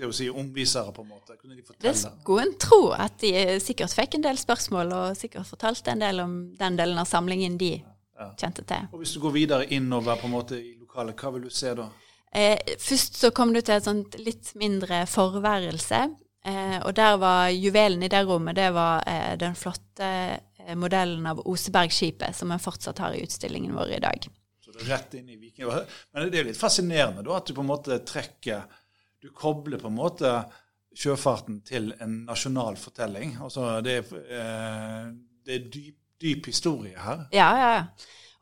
det 0.02 0.10
å 0.10 0.14
si 0.16 0.28
omvisere, 0.32 0.94
på 0.96 1.04
en 1.04 1.12
måte? 1.12 1.36
Kunne 1.38 1.56
de 1.56 1.64
fortelle? 1.66 1.92
Det 1.92 1.98
skulle 2.00 2.48
en 2.48 2.56
tro 2.62 2.82
at 2.96 3.20
de 3.22 3.32
sikkert 3.62 3.94
fikk 3.94 4.18
en 4.18 4.26
del 4.26 4.40
spørsmål, 4.42 4.94
og 4.98 5.20
sikkert 5.20 5.50
fortalte 5.50 5.94
en 5.94 6.02
del 6.02 6.24
om 6.24 6.38
den 6.58 6.80
delen 6.80 7.02
av 7.02 7.10
samlingen 7.10 7.60
de 7.62 7.76
ja. 7.78 8.32
kjente 8.40 8.66
til. 8.68 8.90
Og 8.92 9.04
Hvis 9.04 9.14
du 9.16 9.22
går 9.22 9.36
videre 9.38 9.70
innover 9.70 10.18
på 10.18 10.30
en 10.30 10.36
måte 10.36 10.58
i 10.58 10.74
lokalet, 10.80 11.18
hva 11.20 11.36
vil 11.36 11.46
du 11.46 11.54
se 11.54 11.76
da? 11.78 11.92
Eh, 12.32 12.58
først 12.80 13.20
så 13.20 13.34
kom 13.36 13.54
du 13.54 13.62
til 13.62 13.76
et 13.76 13.86
sånt 13.86 14.18
litt 14.24 14.54
mindre 14.58 15.04
forværelse. 15.12 16.04
Eh, 16.50 16.78
og 16.82 16.96
der 16.98 17.20
var 17.22 17.52
juvelen 17.54 18.02
i 18.02 18.10
det 18.10 18.24
rommet, 18.26 18.58
det 18.58 18.72
var 18.74 19.04
eh, 19.06 19.36
den 19.38 19.54
flotte 19.54 20.08
eh, 20.10 20.74
modellen 20.74 21.28
av 21.30 21.44
Osebergskipet, 21.46 22.34
som 22.34 22.50
vi 22.50 22.58
fortsatt 22.64 23.04
har 23.04 23.14
i 23.14 23.22
utstillingen 23.22 23.76
vår 23.78 24.00
i 24.00 24.02
dag 24.02 24.32
rett 24.88 25.14
inn 25.18 25.30
i 25.30 25.38
Viking. 25.40 25.68
Men 26.14 26.32
det 26.32 26.40
er 26.40 26.46
litt 26.50 26.60
fascinerende 26.60 27.24
da, 27.26 27.32
at 27.38 27.48
du 27.48 27.52
på 27.58 27.64
en 27.64 27.72
måte 27.72 27.94
trekker 28.08 28.62
Du 29.22 29.28
kobler 29.38 29.78
på 29.78 29.88
en 29.92 30.00
måte 30.00 30.30
sjøfarten 30.98 31.62
til 31.66 31.94
en 32.02 32.26
nasjonal 32.26 32.76
fortelling. 32.80 33.38
Altså 33.44 33.82
det 33.86 33.94
er, 34.00 34.04
eh, 34.34 35.06
det 35.46 35.54
er 35.56 35.70
dyp, 35.72 35.98
dyp, 36.22 36.46
historie 36.50 37.00
her. 37.00 37.20
Ja, 37.36 37.50
ja. 37.60 37.84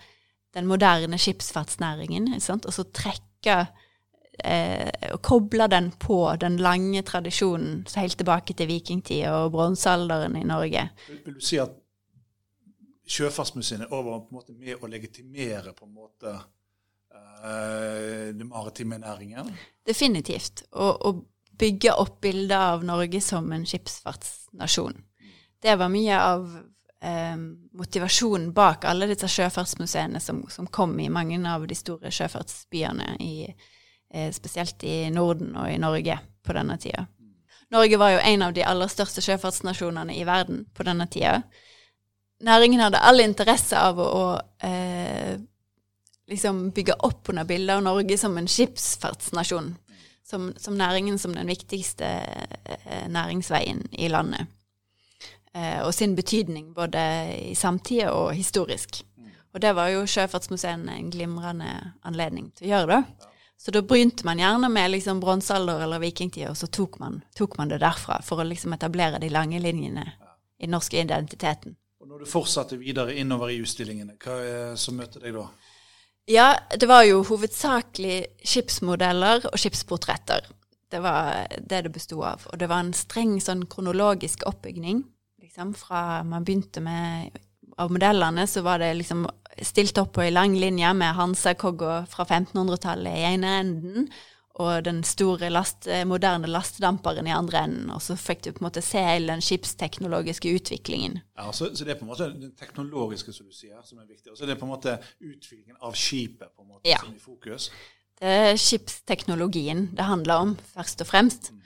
den 0.54 0.66
moderne 0.68 1.18
skipsfartsnæringen 1.20 2.34
og 2.36 2.72
så 2.74 2.84
trekke 2.92 3.66
eh, 4.44 5.16
koble 5.22 5.66
den 5.66 5.90
på 5.90 6.36
den 6.40 6.56
lange 6.56 7.02
tradisjonen 7.02 7.86
så 7.86 8.00
helt 8.00 8.18
tilbake 8.18 8.54
til 8.54 8.70
vikingtida 8.70 9.32
og 9.42 9.52
bronsealderen 9.52 10.36
i 10.36 10.44
Norge. 10.46 10.88
Vil, 11.08 11.38
du 11.38 11.44
si 11.44 11.60
at 11.62 11.74
Sjøfartsmuseet 13.08 13.86
er 13.86 13.92
over 13.94 14.20
på 14.20 14.28
en 14.28 14.36
måte 14.36 14.52
med 14.52 14.82
å 14.84 14.88
legitimere 14.90 15.72
på 15.72 15.86
en 15.86 15.94
måte 15.96 16.34
eh, 16.34 18.34
den 18.36 18.50
maritime 18.50 18.98
næringen? 19.00 19.54
Definitivt. 19.86 20.66
Og, 20.72 21.24
bygge 21.58 21.90
opp 21.98 22.20
bildet 22.22 22.54
av 22.54 22.84
Norge 22.86 23.18
som 23.18 23.48
en 23.50 23.64
skipsfartsnasjon. 23.66 25.00
Det 25.58 25.72
var 25.74 25.88
mye 25.90 26.18
av 26.22 26.44
eh, 27.02 27.34
motivasjonen 27.74 28.52
bak 28.54 28.86
alle 28.86 29.08
disse 29.10 29.26
sjøfartsmuseene 29.26 30.22
som, 30.22 30.44
som, 30.54 30.68
kom 30.70 30.94
i 31.02 31.08
mange 31.10 31.40
av 31.50 31.66
de 31.66 31.74
store 31.74 32.12
sjøfartsbyene 32.14 33.16
i, 33.18 33.32
Eh, 33.48 33.77
spesielt 34.32 34.84
i 34.88 35.10
Norden 35.12 35.52
og 35.58 35.68
i 35.68 35.78
Norge 35.78 36.14
på 36.46 36.54
denne 36.56 36.78
tida. 36.80 37.04
Norge 37.70 37.96
var 38.00 38.14
jo 38.14 38.20
en 38.24 38.42
av 38.42 38.54
de 38.56 38.64
aller 38.64 38.88
største 38.88 39.20
sjøfartsnasjonene 39.24 40.16
i 40.16 40.24
verden 40.24 40.62
på 40.74 40.86
denne 40.88 41.04
tida. 41.12 41.42
Næringen 42.44 42.80
hadde 42.80 43.02
all 43.04 43.20
interesse 43.20 43.76
av 43.76 43.98
å, 44.00 44.06
å 44.08 44.66
eh, 44.66 45.34
liksom 46.30 46.70
bygge 46.76 46.96
opp 47.04 47.28
under 47.28 47.44
bildet 47.44 47.76
av 47.76 47.84
Norge 47.84 48.18
som 48.18 48.36
en 48.38 48.48
skipsfartsnasjon. 48.48 49.74
Som, 50.28 50.50
som 50.60 50.76
næringen 50.76 51.16
som 51.18 51.32
den 51.32 51.48
viktigste 51.48 52.04
eh, 52.04 53.06
næringsveien 53.08 53.86
i 53.96 54.10
landet. 54.12 54.48
Eh, 55.56 55.80
og 55.86 55.94
sin 55.96 56.12
betydning 56.16 56.74
både 56.76 57.00
i 57.50 57.54
samtida 57.56 58.12
og 58.12 58.34
historisk. 58.36 59.00
Og 59.56 59.62
det 59.64 59.72
var 59.74 59.88
jo 59.88 60.04
Sjøfartsmuseene 60.04 60.98
en 60.98 61.08
glimrende 61.10 61.72
anledning 62.04 62.50
til 62.56 62.68
å 62.68 62.72
gjøre, 62.74 62.98
da. 62.98 63.27
Så 63.58 63.72
da 63.74 63.82
begynte 63.82 64.26
man 64.26 64.38
gjerne 64.38 64.68
med 64.70 64.92
liksom 64.92 65.20
bronsealder 65.20 65.82
eller 65.82 65.98
vikingtid, 65.98 66.46
og 66.46 66.56
så 66.56 66.68
tok 66.70 67.00
man, 67.02 67.22
tok 67.34 67.56
man, 67.58 67.72
det 67.72 67.80
derfra 67.82 68.20
for 68.22 68.38
å 68.38 68.46
liksom 68.46 68.76
etablere 68.76 69.18
de 69.18 69.32
lange 69.34 69.58
linjene 69.58 70.04
i 70.58 70.66
den 70.66 70.76
norske 70.76 71.00
identiteten. 71.00 71.74
Og 71.98 72.06
Når 72.06 72.22
du 72.22 72.30
fortsatte 72.30 72.78
videre 72.78 73.16
innover 73.18 73.50
i 73.50 73.58
utstillingene, 73.58 74.14
hva 74.22 74.36
er 74.38 74.78
som 74.78 74.94
møtte 74.98 75.18
deg 75.24 75.34
da? 75.34 75.48
Ja, 76.30 76.46
det 76.76 76.86
var 76.86 77.02
jo 77.08 77.24
hovedsakelig 77.24 78.18
skipsmodeller 78.46 79.48
og 79.50 79.58
skipsportretter. 79.58 80.46
Det 80.88 81.00
var 81.02 81.48
det 81.58 81.82
det 81.86 81.92
besto 81.92 82.22
av. 82.22 82.46
Og 82.52 82.60
det 82.60 82.68
var 82.70 82.84
en 82.84 82.94
streng 82.96 83.38
sånn 83.42 83.66
kronologisk 83.66 84.46
oppbygning. 84.46 85.02
Liksom, 85.42 85.74
fra 85.74 86.22
man 86.22 86.46
begynte 86.46 86.84
med 86.84 87.34
av 87.78 87.90
modellene, 87.94 88.46
så 88.46 88.62
var 88.62 88.78
det 88.82 88.94
liksom 88.98 89.26
stilt 89.66 89.98
opp 90.00 90.14
på 90.16 90.24
ei 90.24 90.32
lang 90.32 90.56
linje 90.58 90.90
med 90.96 91.16
Hansa-kogga 91.18 92.02
fra 92.10 92.26
1500-tallet 92.26 93.16
i 93.18 93.24
ene 93.34 93.54
enden, 93.60 94.10
og 94.58 94.84
den 94.88 95.04
store 95.06 95.52
last, 95.52 95.86
moderne 96.10 96.48
lastedamperen 96.50 97.28
i 97.30 97.34
andre 97.34 97.60
enden. 97.68 97.92
Og 97.94 98.02
så 98.02 98.16
fikk 98.18 98.42
du 98.42 98.48
på 98.50 98.62
en 98.62 98.66
måte 98.66 98.82
se 98.82 98.98
hele 99.04 99.30
den 99.30 99.44
skipsteknologiske 99.44 100.50
utviklingen. 100.50 101.20
Ja, 101.38 101.52
så, 101.52 101.70
så, 101.70 101.86
det 101.86 101.94
er 101.94 102.00
på 102.00 102.08
en 102.08 102.10
måte 102.10 102.26
den 102.32 102.56
teknologiske 102.58 103.34
som 103.36 103.46
du 103.46 103.54
sier, 103.54 103.78
som 103.86 104.02
er 104.02 104.08
viktig. 104.08 104.32
Og 104.32 104.38
så 104.38 104.46
er 104.46 104.52
det 104.52 104.58
på 104.58 104.66
en 104.66 104.72
måte 104.72 104.96
utviklingen 105.22 105.78
av 105.78 105.94
skipet 105.98 106.50
på 106.50 106.66
en 106.66 106.72
måte 106.72 106.90
ja. 106.90 106.98
som 107.04 107.14
er 107.14 107.20
i 107.20 107.22
fokus. 107.22 107.70
Det 108.18 108.34
er 108.34 108.58
skipsteknologien 108.58 109.86
det 109.94 110.08
handler 110.08 110.42
om, 110.42 110.56
først 110.74 111.06
og 111.06 111.10
fremst. 111.12 111.52
Mm. 111.54 111.62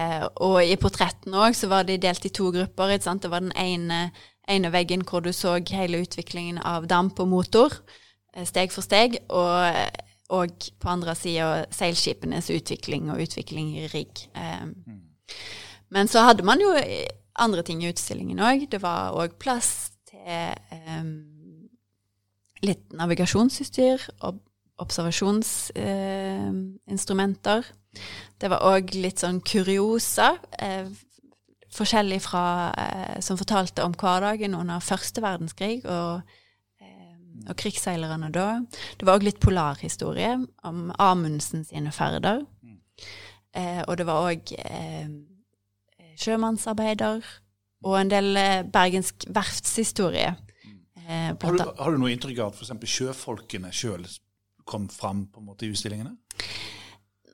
Eh, 0.00 0.26
og 0.46 0.60
i 0.62 0.76
portrettene 0.78 1.40
òg 1.44 1.56
så 1.58 1.68
var 1.70 1.84
de 1.88 1.98
delt 2.00 2.24
i 2.24 2.32
to 2.32 2.48
grupper. 2.54 2.94
ikke 2.94 3.08
sant? 3.08 3.24
Det 3.24 3.30
var 3.32 3.44
den 3.44 3.52
ene, 3.58 4.10
ene 4.50 4.72
veggen 4.74 5.06
hvor 5.06 5.22
du 5.24 5.32
så 5.32 5.56
hele 5.70 6.02
utviklingen 6.04 6.58
av 6.58 6.88
damp 6.90 7.20
og 7.22 7.30
motor, 7.30 7.80
eh, 8.34 8.46
steg 8.48 8.74
for 8.74 8.86
steg. 8.86 9.20
og 9.28 9.98
og 10.30 10.68
på 10.80 10.88
andre 10.90 11.14
sida 11.18 11.64
seilskipenes 11.74 12.50
utvikling 12.54 13.10
og 13.10 13.20
utvikling 13.24 13.78
i 13.80 13.86
rigg. 13.90 14.14
Um, 14.36 14.74
mm. 14.86 15.00
Men 15.90 16.08
så 16.10 16.18
hadde 16.22 16.42
man 16.46 16.60
jo 16.62 16.70
andre 17.40 17.62
ting 17.66 17.82
i 17.82 17.88
utstillingen 17.90 18.38
òg. 18.38 18.70
Det 18.70 18.82
var 18.82 19.12
òg 19.18 19.30
plass 19.42 19.90
til 20.10 20.54
litt 22.62 22.92
navigasjonsutstyr 22.94 23.98
og 24.20 24.40
observasjonsinstrumenter. 24.80 27.58
Uh, 27.58 27.64
det 28.40 28.48
var 28.52 28.60
òg 28.70 28.84
litt 28.96 29.18
sånn 29.22 29.40
kuriosa. 29.42 30.28
Uh, 30.62 30.86
forskjellig 31.74 32.20
fra 32.24 32.44
eh, 32.74 33.16
som 33.24 33.38
fortalte 33.38 33.84
om 33.86 33.94
hverdagen 33.94 34.54
under 34.58 34.84
første 34.84 35.22
verdenskrig. 35.22 35.82
og 35.86 36.20
og 37.48 37.56
krigsseilerne 37.56 38.28
da. 38.34 38.60
Det 39.00 39.06
var 39.08 39.16
òg 39.16 39.24
litt 39.24 39.40
polarhistorie 39.40 40.34
om 40.68 40.90
Amundsen 41.00 41.64
sine 41.64 41.92
ferder. 41.94 42.42
Mm. 42.60 42.78
Eh, 43.56 43.82
og 43.86 43.96
det 43.96 44.06
var 44.08 44.26
òg 44.28 44.52
eh, 44.60 45.08
sjømannsarbeider 46.20 47.24
og 47.86 47.96
en 47.96 48.12
del 48.12 48.36
eh, 48.36 48.62
bergensk 48.68 49.26
verftshistorie. 49.32 50.34
Eh, 51.00 51.30
har, 51.32 51.56
du, 51.56 51.64
har, 51.64 51.94
du, 51.94 52.00
noe 52.00 52.12
inntrykk 52.12 52.42
av 52.44 52.52
at 52.52 52.60
f.eks. 52.60 52.92
sjøfolkene 52.98 53.72
sjøl 53.74 54.04
kom 54.68 54.88
fram 54.92 55.24
på 55.32 55.40
en 55.40 55.48
måte 55.50 55.66
i 55.66 55.72
utstillingene? 55.72 56.14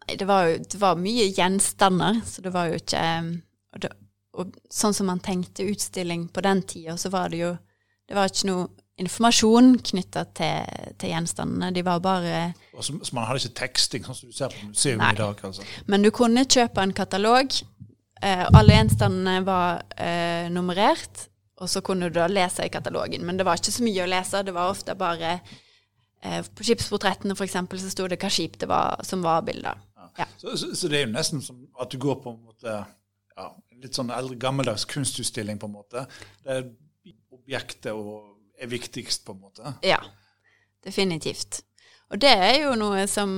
Nei, 0.06 0.16
det 0.16 0.28
var 0.28 0.46
jo 0.48 0.58
det 0.62 0.80
var 0.80 1.00
mye 1.00 1.26
gjenstander, 1.34 2.22
så 2.24 2.44
det 2.44 2.54
var 2.54 2.70
jo 2.70 2.78
ikke 2.78 3.02
eh, 3.02 3.32
det, 3.82 3.92
og 4.36 4.56
sånn 4.72 4.94
som 4.96 5.08
man 5.10 5.22
tenkte 5.24 5.66
utstilling 5.66 6.28
på 6.32 6.42
den 6.44 6.62
tida, 6.68 6.96
så 7.00 7.12
var 7.12 7.32
det 7.32 7.44
jo 7.44 7.56
Det 8.06 8.14
var 8.14 8.28
ikke 8.30 8.46
noe 8.46 8.66
informasjon 9.02 9.72
knytta 9.84 10.22
til, 10.36 10.82
til, 10.96 11.10
gjenstandene. 11.10 11.72
De 11.74 11.82
var 11.84 12.00
bare 12.00 12.36
Så, 12.78 12.94
så 13.02 13.16
man 13.16 13.26
hadde 13.28 13.42
ikke 13.42 13.58
teksting, 13.60 14.06
sånn 14.06 14.16
som 14.16 14.30
du 14.30 14.36
ser 14.36 14.52
på 14.52 14.68
museum 14.70 15.02
Nei. 15.02 15.12
i 15.12 15.18
dag? 15.18 15.40
altså? 15.44 15.64
Men 15.90 16.06
du 16.06 16.12
kunne 16.14 16.46
kjøpe 16.46 16.84
en 16.84 16.94
katalog. 16.96 17.58
Eh, 18.22 18.44
alle 18.46 18.78
gjenstandene 18.78 19.42
var 19.44 19.82
eh, 20.00 20.48
nummerert, 20.52 21.26
og 21.60 21.68
så 21.72 21.82
kunne 21.84 22.08
du 22.08 22.16
da 22.16 22.28
lese 22.30 22.64
i 22.64 22.72
katalogen. 22.72 23.26
Men 23.26 23.36
det 23.36 23.44
var 23.48 23.60
ikke 23.60 23.74
så 23.74 23.84
mye 23.84 24.06
å 24.06 24.10
lese. 24.14 24.44
Det 24.46 24.54
var 24.56 24.72
ofte 24.72 24.96
bare 24.96 25.34
eh, 25.36 26.40
På 26.46 26.64
skipsportrettene 26.64 27.36
f.eks. 27.36 27.58
så 27.82 27.92
sto 27.92 28.08
det 28.08 28.20
hva 28.22 28.32
skip 28.32 28.56
det 28.62 28.70
var 28.70 29.04
som 29.08 29.24
var 29.26 29.44
bilder. 29.44 29.82
Ja. 29.96 30.10
Ja. 30.22 30.30
Så, 30.40 30.56
så, 30.56 30.72
så, 30.72 30.88
det 30.88 31.02
er 31.02 31.08
jo 31.08 31.12
nesten 31.12 31.44
som 31.44 31.66
at 31.80 31.92
du 31.92 32.00
går 32.00 32.22
på 32.24 32.32
en 32.32 32.44
måte 32.46 32.72
ja, 33.36 33.50
litt 33.82 33.96
sånn 33.98 34.12
eldre, 34.14 34.38
gammeldags 34.40 34.86
kunstutstilling, 34.90 35.60
på 35.60 35.68
en 35.68 35.76
måte. 35.76 36.06
Det 36.44 36.56
er 36.56 36.66
objektet 37.36 37.92
er 37.92 38.70
viktigst, 38.70 39.24
på 39.26 39.36
en 39.36 39.42
måte. 39.44 39.76
Ja, 39.86 40.00
definitivt. 40.84 41.62
Og 42.10 42.20
det 42.22 42.32
er 42.32 42.60
jo 42.62 42.74
noe 42.78 43.06
som, 43.10 43.30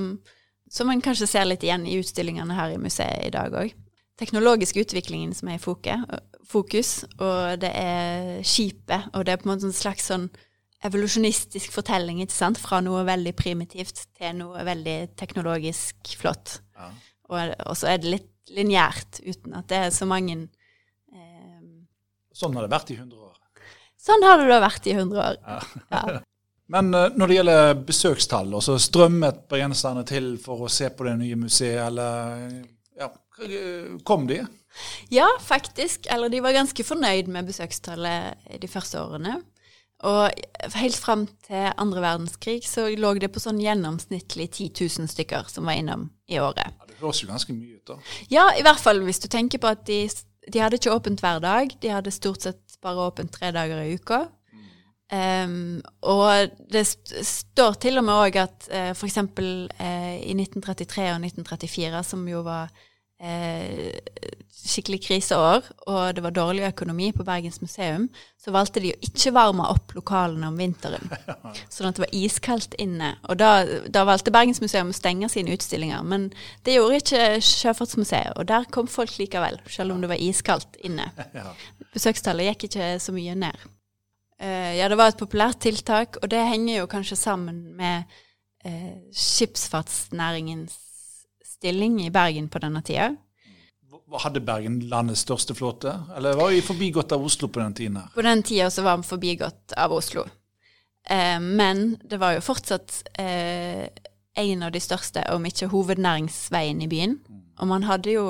som 0.70 0.90
man 0.90 1.02
kanskje 1.04 1.28
ser 1.30 1.48
litt 1.48 1.64
igjen 1.64 1.86
i 1.88 1.98
utstillingene 2.00 2.56
her 2.56 2.74
i 2.74 2.80
museet 2.80 3.26
i 3.26 3.34
dag 3.34 3.54
òg. 3.56 3.74
Teknologisk 4.18 4.80
utviklingen 4.82 5.32
som 5.36 5.50
er 5.50 5.60
i 5.60 5.62
fokus, 5.62 6.92
og 7.22 7.60
det 7.62 7.70
er 7.70 8.40
skipet, 8.46 9.12
og 9.14 9.26
det 9.26 9.34
er 9.34 9.40
på 9.40 9.46
en 9.46 9.52
måte 9.52 9.68
en 9.68 9.76
slags 9.76 10.08
sånn 10.10 10.26
evolusjonistisk 10.86 11.74
fortelling, 11.74 12.22
ikke 12.22 12.34
sant? 12.34 12.58
Fra 12.62 12.80
noe 12.84 13.04
veldig 13.06 13.34
primitivt 13.38 14.04
til 14.18 14.36
noe 14.38 14.62
veldig 14.66 14.98
teknologisk 15.18 16.14
flott. 16.18 16.60
Ja. 16.78 16.90
Og, 17.28 17.54
og, 17.66 17.74
så 17.78 17.92
er 17.92 18.02
det 18.02 18.12
litt 18.14 18.28
lineært, 18.54 19.20
uten 19.26 19.56
at 19.58 19.68
det 19.70 19.82
er 19.86 19.92
så 19.94 20.08
mange 20.08 20.36
eh, 20.38 21.60
Sånn 22.34 22.54
har 22.56 22.66
det 22.66 22.72
vært 22.72 22.92
i 22.94 22.98
100 22.98 23.18
år? 23.18 23.36
Sånn 23.98 24.24
har 24.24 24.38
det 24.40 24.48
da 24.48 24.60
vært 24.62 24.86
i 24.86 24.94
100 24.94 25.22
år. 25.24 25.38
Ja. 25.42 25.60
Ja. 25.90 26.18
Men 26.72 26.92
uh, 26.92 27.06
når 27.16 27.30
det 27.30 27.36
gjelder 27.38 27.78
besøkstall, 27.88 28.52
så 28.60 28.76
strømmet 28.80 29.46
bergenserne 29.48 30.04
til 30.08 30.34
for 30.42 30.66
å 30.66 30.72
se 30.72 30.90
på 30.92 31.06
det 31.06 31.14
nye 31.22 31.38
museet, 31.40 31.80
eller 31.86 32.42
ja, 32.98 33.08
kom 34.04 34.26
de? 34.28 34.42
Ja, 35.08 35.28
faktisk. 35.40 36.06
Eller 36.12 36.28
de 36.28 36.42
var 36.44 36.56
ganske 36.56 36.84
fornøyd 36.84 37.30
med 37.32 37.48
besøkstallet 37.48 38.60
de 38.60 38.68
første 38.70 39.00
årene. 39.00 39.38
Og 40.06 40.28
helt 40.78 40.98
fram 41.00 41.24
til 41.48 41.72
andre 41.74 42.02
verdenskrig 42.04 42.60
så 42.68 42.86
lå 42.94 43.16
det 43.18 43.32
på 43.34 43.42
sånn 43.42 43.58
gjennomsnittlig 43.62 44.46
10 44.52 44.68
000 45.00 45.10
stykker 45.10 45.48
som 45.50 45.66
var 45.66 45.80
innom 45.80 46.06
i 46.30 46.38
året. 46.38 46.76
Høres 47.00 47.22
jo 47.22 47.28
ganske 47.30 47.54
mye 47.54 47.78
ut, 47.78 47.92
da. 47.92 47.98
Ja, 48.32 48.48
i 48.58 48.64
hvert 48.66 48.82
fall 48.82 49.02
hvis 49.06 49.22
du 49.22 49.28
tenker 49.30 49.62
på 49.62 49.70
at 49.70 49.84
de, 49.88 50.02
de 50.48 50.62
hadde 50.62 50.80
ikke 50.80 50.94
åpent 50.94 51.22
hver 51.22 51.40
dag. 51.44 51.72
De 51.82 51.92
hadde 51.92 52.14
stort 52.14 52.46
sett 52.46 52.78
bare 52.82 53.08
åpent 53.10 53.32
tre 53.34 53.52
dager 53.54 53.82
i 53.84 53.94
uka. 53.98 54.26
Um, 55.08 55.78
og 56.04 56.50
det 56.68 56.82
st 56.84 57.22
står 57.24 57.78
til 57.80 57.96
og 57.96 58.04
med 58.04 58.12
òg 58.26 58.34
at 58.42 58.66
uh, 58.68 58.90
f.eks. 58.92 59.16
Uh, 59.16 60.16
i 60.20 60.34
1933 60.36 61.06
og 61.14 61.24
1934, 61.24 62.02
som 62.04 62.26
jo 62.28 62.42
var 62.44 62.68
uh, 63.22 64.38
skikkelig 64.68 64.98
kriseår, 65.06 65.66
og 65.88 66.16
det 66.16 66.22
var 66.24 66.34
dårlig 66.34 66.66
økonomi 66.68 67.08
på 67.16 67.24
Bergens 67.26 67.60
museum, 67.62 68.08
så 68.40 68.52
valgte 68.54 68.82
de 68.82 68.92
å 68.92 68.98
ikke 69.04 69.32
varme 69.36 69.64
opp 69.70 69.94
lokalene 69.96 70.50
om 70.50 70.58
vinteren. 70.58 71.04
Sånn 71.72 71.88
at 71.88 71.98
det 71.98 72.04
var 72.04 72.16
iskaldt 72.16 72.76
inne. 72.82 73.14
Og 73.30 73.38
da, 73.40 73.52
da 73.88 74.04
valgte 74.08 74.34
Bergens 74.34 74.60
museum 74.64 74.92
å 74.92 74.96
stenge 74.96 75.30
sine 75.32 75.54
utstillinger. 75.56 76.04
Men 76.06 76.28
det 76.66 76.76
gjorde 76.76 77.00
ikke 77.00 77.24
Sjøfartsmuseet, 77.44 78.36
og 78.36 78.48
der 78.50 78.68
kom 78.74 78.90
folk 78.90 79.16
likevel, 79.20 79.60
selv 79.70 79.94
om 79.94 80.04
det 80.04 80.12
var 80.12 80.22
iskaldt 80.22 80.78
inne. 80.84 81.08
besøkstallet 81.96 82.52
gikk 82.52 82.68
ikke 82.68 82.94
så 83.02 83.14
mye 83.16 83.36
ned. 83.38 83.68
Uh, 84.38 84.74
ja, 84.78 84.90
det 84.90 84.98
var 85.00 85.14
et 85.14 85.20
populært 85.20 85.62
tiltak, 85.64 86.20
og 86.22 86.30
det 86.34 86.44
henger 86.50 86.82
jo 86.82 86.90
kanskje 86.90 87.18
sammen 87.18 87.62
med 87.78 88.18
eh, 88.66 88.98
skipsfartsnæringens 89.14 90.76
stilling 91.58 92.00
i 92.04 92.10
Bergen 92.14 92.48
på 92.48 92.62
denne 92.62 92.82
tida. 92.86 93.12
Hadde 94.22 94.40
Bergen 94.40 94.80
landets 94.88 95.26
største 95.26 95.54
flåte, 95.56 95.92
eller 96.16 96.38
var 96.38 96.52
vi 96.54 96.64
forbigått 96.64 97.12
av 97.12 97.24
Oslo 97.24 97.50
på 97.52 97.60
den 97.60 97.74
tiden? 97.76 97.98
På 98.14 98.24
den 98.24 98.42
tida 98.42 98.70
så 98.72 98.84
var 98.86 98.96
vi 98.96 99.08
forbigått 99.08 99.74
av 99.76 99.92
Oslo. 99.92 100.24
Eh, 101.08 101.40
men 101.40 101.98
det 102.04 102.20
var 102.20 102.36
jo 102.36 102.44
fortsatt 102.44 103.02
en 104.38 104.62
av 104.62 104.72
de 104.72 104.80
største, 104.80 105.24
om 105.34 105.44
ikke 105.48 105.70
hovednæringsveien 105.72 106.80
i 106.84 106.88
byen. 106.88 107.18
Mm. 107.28 107.42
Og 107.58 107.70
man 107.72 107.86
hadde 107.88 108.14
jo 108.14 108.24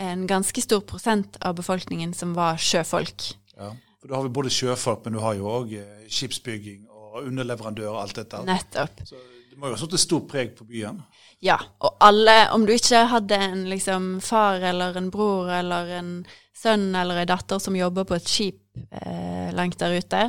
en 0.00 0.26
ganske 0.26 0.64
stor 0.64 0.80
prosent 0.88 1.36
av 1.44 1.58
befolkningen 1.58 2.14
som 2.16 2.32
var 2.36 2.60
sjøfolk. 2.60 3.34
Ja, 3.56 3.72
for 4.00 4.08
Da 4.08 4.16
har 4.16 4.22
vi 4.26 4.34
både 4.34 4.50
sjøfolk, 4.50 5.04
men 5.04 5.18
du 5.18 5.20
har 5.20 5.36
jo 5.38 5.50
òg 5.50 5.74
eh, 5.76 6.08
skipsbygging 6.08 6.88
og 6.88 7.26
underleverandører 7.26 7.92
og 7.92 8.00
alt 8.06 8.16
dette. 8.22 8.40
Nettopp. 8.48 9.04
Så 9.06 9.20
det 9.52 9.58
må 9.60 9.68
jo 9.68 9.74
ha 9.76 9.80
satt 9.82 9.92
et 9.92 10.00
stort 10.00 10.30
preg 10.30 10.54
på 10.56 10.64
byen? 10.64 11.02
Ja, 11.44 11.58
og 11.84 11.98
alle, 12.00 12.46
om 12.54 12.64
du 12.64 12.72
ikke 12.72 13.02
hadde 13.10 13.36
en 13.36 13.66
liksom, 13.68 14.14
far 14.24 14.64
eller 14.64 14.96
en 14.96 15.10
bror 15.12 15.50
eller 15.52 15.90
en 15.98 16.10
sønn 16.56 16.94
eller 16.96 17.20
en 17.20 17.28
datter 17.28 17.60
som 17.60 17.76
jobber 17.76 18.06
på 18.08 18.16
et 18.16 18.30
skip 18.32 18.80
eh, 19.02 19.50
langt 19.52 19.76
der 19.82 19.98
ute, 19.98 20.22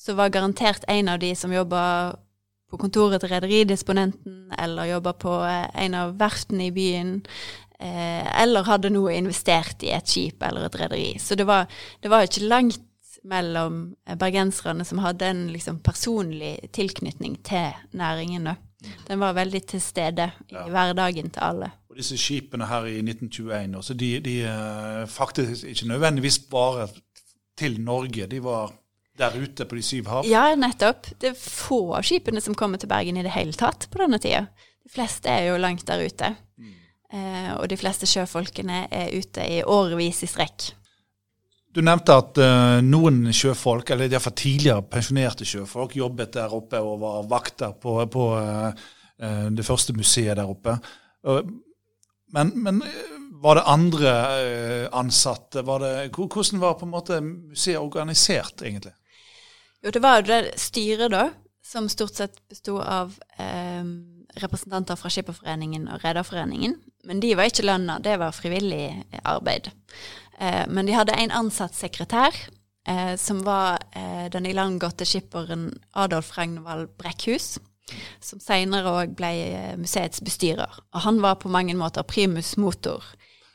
så 0.00 0.16
var 0.16 0.32
garantert 0.32 0.86
en 0.88 1.12
av 1.12 1.20
de 1.20 1.34
som 1.36 1.52
jobba 1.52 1.82
på 2.72 2.78
kontoret 2.80 3.20
til 3.20 3.34
Rederidisponenten 3.34 4.54
eller 4.56 4.94
jobba 4.94 5.12
på 5.20 5.34
eh, 5.44 5.66
en 5.84 5.98
av 6.00 6.14
verftene 6.16 6.70
i 6.70 6.72
byen, 6.72 7.18
eh, 7.76 8.24
eller 8.40 8.64
hadde 8.70 8.94
noe 8.94 9.12
investert 9.18 9.84
i 9.84 9.92
et 9.92 10.08
skip 10.08 10.40
eller 10.46 10.70
et 10.70 10.80
rederi. 10.86 11.10
Så 11.20 11.36
det 11.36 11.44
var, 11.50 11.68
det 12.00 12.08
var 12.08 12.24
ikke 12.24 12.48
langt 12.48 12.80
mellom 13.28 13.82
eh, 14.08 14.16
bergenserne 14.16 14.88
som 14.88 15.04
hadde 15.04 15.28
en 15.28 15.46
liksom, 15.52 15.82
personlig 15.84 16.56
tilknytning 16.72 17.36
til 17.44 17.76
næringen. 17.92 18.54
Den 19.08 19.20
var 19.20 19.36
veldig 19.36 19.62
til 19.68 19.82
stede 19.82 20.30
i 20.48 20.54
ja. 20.54 20.66
hverdagen 20.72 21.30
til 21.30 21.44
alle. 21.44 21.70
Og 21.90 21.98
disse 21.98 22.18
skipene 22.18 22.68
her 22.70 22.86
i 22.88 22.98
1921 23.02 23.76
også, 23.76 23.94
de, 23.94 24.10
de 24.24 24.36
uh, 24.46 25.08
faktisk 25.10 25.64
ikke 25.64 25.88
nødvendigvis 25.88 26.38
bare 26.50 26.88
til 27.58 27.80
Norge. 27.80 28.26
De 28.26 28.42
var 28.44 28.72
der 29.18 29.36
ute 29.36 29.64
på 29.64 29.76
de 29.76 29.82
syv 29.84 30.08
hav? 30.08 30.26
Ja, 30.28 30.54
nettopp. 30.56 31.10
Det 31.20 31.32
er 31.32 31.38
få 31.38 31.92
av 31.98 32.06
skipene 32.06 32.40
som 32.40 32.56
kommer 32.56 32.80
til 32.80 32.88
Bergen 32.88 33.20
i 33.20 33.24
det 33.26 33.34
hele 33.34 33.52
tatt 33.52 33.88
på 33.92 34.00
denne 34.00 34.20
tida. 34.22 34.46
De 34.80 34.92
fleste 34.92 35.28
er 35.28 35.50
jo 35.50 35.60
langt 35.60 35.86
der 35.88 36.04
ute. 36.06 36.34
Mm. 36.56 36.76
Eh, 37.12 37.50
og 37.58 37.68
de 37.70 37.78
fleste 37.80 38.08
sjøfolkene 38.08 38.86
er 38.90 39.12
ute 39.12 39.44
i 39.44 39.60
årevis 39.66 40.22
i 40.24 40.30
strekk. 40.30 40.70
Du 41.70 41.82
nevnte 41.86 42.16
at 42.18 42.38
uh, 42.42 42.80
noen 42.82 43.28
sjøfolk, 43.34 43.92
eller 43.94 44.10
iallfall 44.10 44.34
tidligere 44.38 44.82
pensjonerte 44.90 45.46
sjøfolk, 45.46 45.94
jobbet 46.00 46.34
der 46.34 46.54
oppe 46.56 46.80
og 46.82 46.96
var 47.02 47.28
vakter 47.30 47.76
på, 47.78 47.94
på 48.10 48.24
uh, 48.34 48.88
det 49.54 49.66
første 49.66 49.94
museet 49.94 50.38
der 50.38 50.48
oppe. 50.48 50.78
Men, 52.32 52.50
men 52.64 52.78
var 53.42 53.58
det 53.58 53.66
andre 53.68 54.12
ansatte? 54.96 55.60
Var 55.66 55.82
det, 55.84 55.90
hvordan 56.16 56.62
var 56.62 56.78
på 56.80 56.86
en 56.88 56.94
måte 56.94 57.18
museet 57.20 57.76
organisert, 57.76 58.62
egentlig? 58.64 58.94
Jo, 59.84 59.92
det 59.92 60.00
var 60.00 60.22
jo 60.22 60.30
det 60.30 60.54
styret, 60.56 61.12
da, 61.12 61.26
som 61.60 61.90
stort 61.92 62.16
sett 62.16 62.40
besto 62.48 62.78
av 62.80 63.12
representanter 64.40 64.96
fra 64.96 65.12
Skipperforeningen 65.12 65.84
og 65.92 66.00
Rederforeningen. 66.00 66.78
Men 67.04 67.20
de 67.20 67.34
var 67.36 67.52
ikke 67.52 67.68
lønna, 67.68 67.98
det 68.00 68.16
var 68.24 68.32
frivillig 68.36 68.86
arbeid. 69.20 69.68
Eh, 70.40 70.64
men 70.68 70.86
de 70.88 70.96
hadde 70.96 71.16
en 71.20 71.30
ansatt 71.30 71.74
sekretær, 71.76 72.36
eh, 72.88 73.16
som 73.20 73.42
var 73.44 73.78
eh, 73.92 74.26
den 74.32 74.48
ilandgåtte 74.48 75.04
skipperen 75.04 75.70
Adolf 75.92 76.32
Ragnvald 76.38 76.96
Brekkhus 76.98 77.58
som 78.22 78.38
senere 78.38 78.92
òg 79.00 79.16
ble 79.18 79.32
museets 79.80 80.22
bestyrer. 80.22 80.78
Og 80.94 81.02
han 81.06 81.20
var 81.24 81.40
på 81.42 81.50
mange 81.52 81.74
måter 81.74 82.06
primus 82.06 82.56
motor 82.60 83.02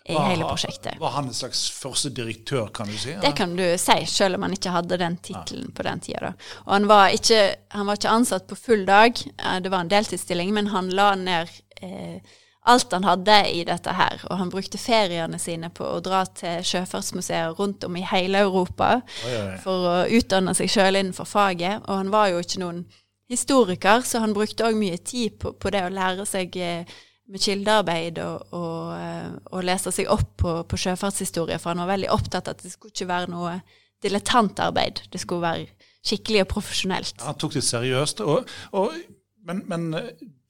i 0.06 0.14
var, 0.14 0.28
hele 0.30 0.46
prosjektet. 0.46 1.00
Var 1.00 1.14
han 1.16 1.30
en 1.30 1.38
slags 1.38 1.64
første 1.72 2.12
direktør, 2.14 2.68
kan 2.76 2.90
du 2.92 2.98
si? 3.00 3.16
Det 3.22 3.32
kan 3.38 3.56
du 3.58 3.64
si, 3.82 3.98
selv 4.12 4.38
om 4.38 4.46
han 4.46 4.54
ikke 4.54 4.74
hadde 4.76 5.00
den 5.02 5.18
tittelen 5.18 5.72
på 5.74 5.86
den 5.88 6.04
tida. 6.06 6.34
Og 6.66 6.74
han 6.76 6.90
var, 6.92 7.16
ikke, 7.16 7.42
han 7.74 7.88
var, 7.88 7.98
ikke, 7.98 8.14
ansatt 8.14 8.48
på 8.52 8.60
full 8.60 8.86
dag, 8.86 9.18
det 9.64 9.72
var 9.74 9.86
en 9.86 9.94
deltidsstilling, 9.96 10.54
men 10.54 10.70
han 10.76 10.92
la 10.94 11.14
ned 11.18 11.56
eh, 11.82 12.36
alt 12.66 12.94
han 12.96 13.06
hadde 13.06 13.38
i 13.54 13.64
dette 13.68 13.94
her. 13.94 14.22
Og 14.30 14.40
han 14.40 14.52
brukte 14.54 14.82
feriene 14.82 15.40
sine 15.42 15.70
på 15.74 15.86
å 15.86 16.02
dra 16.04 16.24
til 16.26 16.64
sjøfartsmuseer 16.66 17.56
rundt 17.60 17.86
om 17.88 17.98
i 17.98 18.06
hele 18.06 18.42
Europa 18.46 19.00
oi, 19.00 19.34
oi. 19.34 19.58
for 19.64 19.90
å 19.90 19.96
utdanne 20.18 20.56
seg 20.58 20.72
sjøl 20.74 21.00
innenfor 21.00 21.30
faget. 21.30 21.84
Og 21.86 22.02
han 22.02 22.14
var 22.14 22.32
jo 22.34 22.42
ikke 22.42 22.62
noen 22.64 22.86
historiker, 23.32 24.02
så 24.06 24.22
han 24.22 24.36
brukte 24.36 24.66
òg 24.68 24.78
mye 24.78 24.98
tid 25.02 25.40
på, 25.42 25.56
på, 25.58 25.72
det 25.74 25.86
å 25.86 25.94
lære 25.94 26.28
seg 26.30 26.58
eh, 26.62 26.98
med 27.26 27.42
kildearbeid 27.42 28.20
og, 28.22 28.54
og, 28.54 28.92
eh, 29.00 29.32
og, 29.50 29.64
lese 29.66 29.94
seg 29.94 30.12
opp 30.14 30.36
på, 30.42 30.60
på, 30.70 30.80
sjøfartshistorie, 30.82 31.58
for 31.62 31.74
han 31.74 31.82
var 31.82 31.96
veldig 31.96 32.12
opptatt 32.14 32.52
av 32.52 32.58
at 32.58 32.66
det 32.66 32.74
skulle 32.74 32.94
ikke 32.94 33.10
være 33.10 33.32
noe 33.34 33.58
dilettantarbeid. 34.06 35.08
Det 35.14 35.22
skulle 35.22 35.46
være 35.46 35.90
skikkelig 36.06 36.46
og 36.46 36.52
profesjonelt. 36.54 37.22
Han 37.26 37.38
tok 37.42 37.58
det 37.58 37.66
seriøst. 37.66 38.22
Og, 38.22 39.00
men, 39.46 39.64
men 39.70 39.88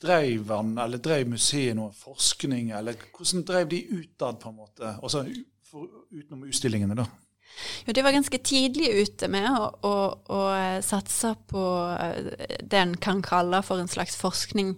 drev 0.01 0.49
han, 0.51 0.77
eller 0.81 1.01
drev 1.01 1.29
museet 1.35 1.75
noe 1.77 1.93
forskning, 1.95 2.71
eller 2.75 2.97
hvordan 3.15 3.45
drev 3.47 3.69
de 3.71 3.83
utad, 3.91 4.39
på 4.41 4.51
en 4.51 4.57
måte? 4.59 4.95
Også 5.05 5.25
for, 5.69 5.87
utenom 6.11 6.47
utstillingene, 6.49 6.97
da? 6.97 7.07
Jo, 7.85 7.93
de 7.95 8.03
var 8.03 8.15
ganske 8.15 8.39
tidlig 8.43 8.89
ute 9.05 9.29
med 9.31 9.47
å, 9.47 9.69
å, 9.87 9.95
å 10.35 10.41
eh, 10.55 10.81
satse 10.83 11.31
på 11.49 11.63
eh, 11.93 12.59
det 12.63 12.81
en 12.81 12.95
kan 13.01 13.21
kalle 13.25 13.61
for 13.65 13.79
en 13.79 13.91
slags 13.91 14.17
forskning. 14.19 14.73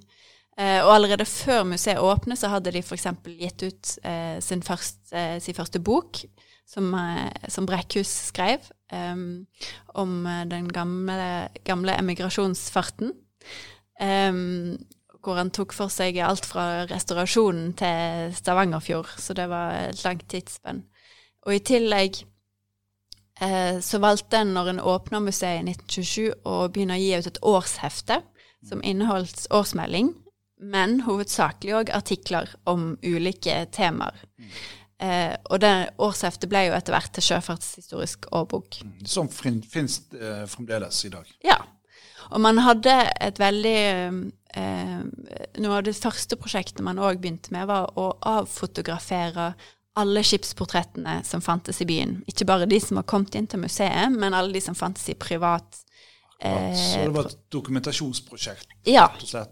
Eh, 0.58 0.80
og 0.84 0.92
allerede 0.94 1.26
før 1.30 1.66
museet 1.72 2.02
åpnet, 2.02 2.40
så 2.40 2.52
hadde 2.54 2.74
de 2.76 2.84
f.eks. 2.84 3.08
gitt 3.40 3.66
ut 3.66 3.94
eh, 4.06 4.38
sin, 4.44 4.62
første, 4.66 5.24
sin, 5.42 5.58
første, 5.58 5.82
bok, 5.82 6.22
som, 6.68 6.92
som 7.48 7.66
Brekkhus 7.66 8.10
skrev, 8.28 8.66
om 9.96 10.12
den 10.52 10.66
gamle, 10.68 11.48
gamle 11.64 11.96
emigrasjonsfarten. 11.96 13.14
Hvor 15.28 15.40
han 15.40 15.52
tok 15.52 15.76
for 15.76 15.92
seg 15.92 16.18
alt 16.24 16.48
fra 16.48 16.86
restaurasjonen 16.88 17.74
til 17.80 18.32
Stavangerfjord, 18.38 19.12
så 19.20 19.36
det 19.36 19.50
var 19.52 19.76
et 19.90 20.04
langt 20.06 20.28
tidsspenn. 20.32 20.86
Og 21.48 21.56
i 21.56 21.64
tillegg 21.68 22.22
eh, 23.44 23.80
så 23.84 24.00
valgte 24.04 24.40
en, 24.42 24.56
når 24.56 24.72
en 24.74 24.82
åpna 24.96 25.22
museet 25.24 25.62
i 25.62 25.76
1927, 25.76 26.48
å 26.48 26.56
begynne 26.72 26.96
å 26.96 27.04
gi 27.04 27.12
ut 27.18 27.30
et 27.32 27.44
årshefte 27.52 28.22
som 28.68 28.82
inneholdt 28.84 29.46
årsmelding, 29.54 30.14
men 30.58 31.02
hovedsakelig 31.06 31.76
òg 31.78 31.94
artikler 31.94 32.50
om 32.68 32.96
ulike 33.06 33.60
temaer. 33.76 34.26
Eh, 34.98 35.36
og 35.52 35.60
det 35.62 35.74
årsheftet 36.02 36.50
ble 36.50 36.64
jo 36.68 36.78
etter 36.78 36.96
hvert 36.96 37.12
til 37.14 37.26
Sjøfartshistorisk 37.28 38.32
årbok. 38.34 38.80
Mm, 38.82 39.04
som 39.06 39.30
finnes 39.30 40.00
eh, 40.18 40.46
fremdeles 40.50 41.04
i 41.06 41.12
dag. 41.14 41.30
Ja. 41.46 41.60
Og 42.32 42.44
man 42.44 42.60
hadde 42.66 42.94
et 43.24 43.40
veldig 43.40 43.80
eh, 44.58 45.02
Noe 45.62 45.80
av 45.80 45.84
det 45.86 45.94
første 45.98 46.38
prosjektet 46.40 46.82
man 46.86 47.00
òg 47.02 47.20
begynte 47.22 47.54
med, 47.54 47.68
var 47.70 47.92
å 48.00 48.10
avfotografere 48.26 49.52
alle 49.98 50.22
skipsportrettene 50.26 51.20
som 51.26 51.42
fantes 51.42 51.82
i 51.82 51.88
byen. 51.90 52.20
Ikke 52.30 52.46
bare 52.46 52.68
de 52.70 52.80
som 52.82 53.00
har 53.00 53.08
kommet 53.10 53.36
inn 53.38 53.48
til 53.50 53.62
museet, 53.64 54.14
men 54.14 54.36
alle 54.38 54.54
de 54.54 54.62
som 54.62 54.78
fantes 54.78 55.08
i 55.10 55.18
privat 55.18 55.82
eh, 56.42 56.74
Så 56.78 57.06
det 57.06 57.14
var 57.16 57.30
et 57.32 57.40
dokumentasjonsprosjekt? 57.54 58.70
Ja. 58.86 59.08
ja. 59.34 59.46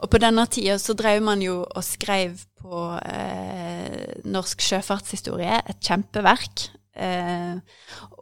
Og 0.00 0.08
på 0.10 0.20
denne 0.22 0.46
tida 0.50 0.78
så 0.82 0.96
drev 0.98 1.22
man 1.24 1.42
jo 1.44 1.60
og 1.62 1.86
skrev 1.86 2.40
på 2.58 2.86
eh, 3.04 4.22
norsk 4.26 4.64
sjøfartshistorie, 4.64 5.60
et 5.62 5.82
kjempeverk. 5.84 6.68
Eh, 6.94 7.56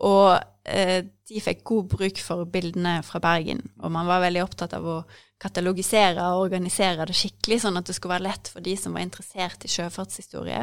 og 0.00 0.38
eh, 0.64 1.02
de 1.28 1.42
fikk 1.44 1.60
god 1.68 1.90
bruk 1.92 2.22
for 2.24 2.46
bildene 2.48 3.00
fra 3.04 3.20
Bergen, 3.22 3.60
og 3.82 3.92
man 3.92 4.08
var 4.08 4.24
veldig 4.24 4.42
opptatt 4.44 4.76
av 4.76 4.88
å 4.88 4.96
katalogisere 5.42 6.22
og 6.32 6.44
organisere 6.44 7.06
det 7.08 7.16
skikkelig, 7.18 7.58
sånn 7.64 7.80
at 7.80 7.88
det 7.88 7.96
skulle 7.96 8.14
være 8.14 8.28
lett 8.28 8.50
for 8.52 8.64
de 8.64 8.76
som 8.78 8.94
var 8.94 9.04
interessert 9.04 9.64
i 9.66 9.70
sjøfartshistorie, 9.72 10.60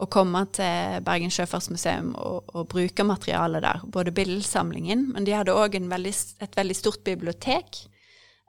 å 0.00 0.08
komme 0.10 0.42
til 0.56 1.02
Bergen 1.06 1.34
sjøfartsmuseum 1.34 2.14
og, 2.16 2.54
og 2.54 2.70
bruke 2.72 3.06
materialet 3.06 3.66
der. 3.66 3.84
Både 3.92 4.14
bildesamlingen, 4.16 5.10
men 5.12 5.28
de 5.28 5.36
hadde 5.36 5.54
òg 5.54 5.76
et 5.76 6.56
veldig 6.56 6.78
stort 6.78 7.04
bibliotek 7.06 7.82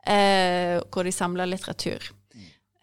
eh, 0.08 0.80
hvor 0.88 1.04
de 1.04 1.14
samla 1.14 1.46
litteratur. 1.50 2.14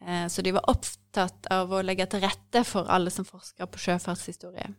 Eh, 0.04 0.26
så 0.28 0.44
de 0.44 0.52
var 0.52 0.68
opptatt 0.70 1.48
av 1.52 1.72
å 1.72 1.82
legge 1.82 2.06
til 2.10 2.24
rette 2.24 2.64
for 2.68 2.90
alle 2.92 3.12
som 3.14 3.26
forsker 3.28 3.70
på 3.70 3.80
sjøfartshistorie. 3.86 4.74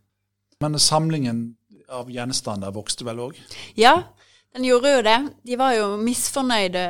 Men 0.69 0.79
samlingen 0.81 1.45
av 1.89 2.09
gjenstander 2.11 2.73
vokste 2.73 3.05
vel 3.05 3.21
òg? 3.27 3.39
Ja, 3.77 3.99
den 4.55 4.65
gjorde 4.65 4.95
jo 4.95 5.05
det. 5.05 5.19
De 5.45 5.59
var 5.61 5.75
jo 5.77 5.95
misfornøyde 6.01 6.83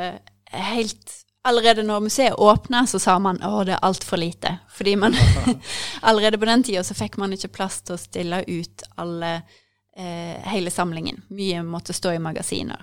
helt 0.52 1.22
Allerede 1.46 1.84
når 1.86 2.00
museet 2.02 2.34
åpna, 2.42 2.88
så 2.90 2.98
sa 2.98 3.20
man 3.22 3.38
å, 3.46 3.60
det 3.68 3.76
er 3.76 3.84
altfor 3.86 4.18
lite. 4.18 4.56
Fordi 4.74 4.96
man 4.98 5.14
Allerede 6.10 6.40
på 6.42 6.48
den 6.50 6.64
tida 6.66 6.82
så 6.82 6.96
fikk 6.98 7.20
man 7.22 7.36
ikke 7.36 7.52
plass 7.54 7.84
til 7.86 7.94
å 7.94 8.02
stille 8.02 8.40
ut 8.48 8.86
alle 8.98 9.30
eh, 9.38 10.42
hele 10.50 10.74
samlingen. 10.74 11.22
Mye 11.30 11.62
måtte 11.62 11.94
stå 11.94 12.16
i 12.16 12.24
magasiner. 12.24 12.82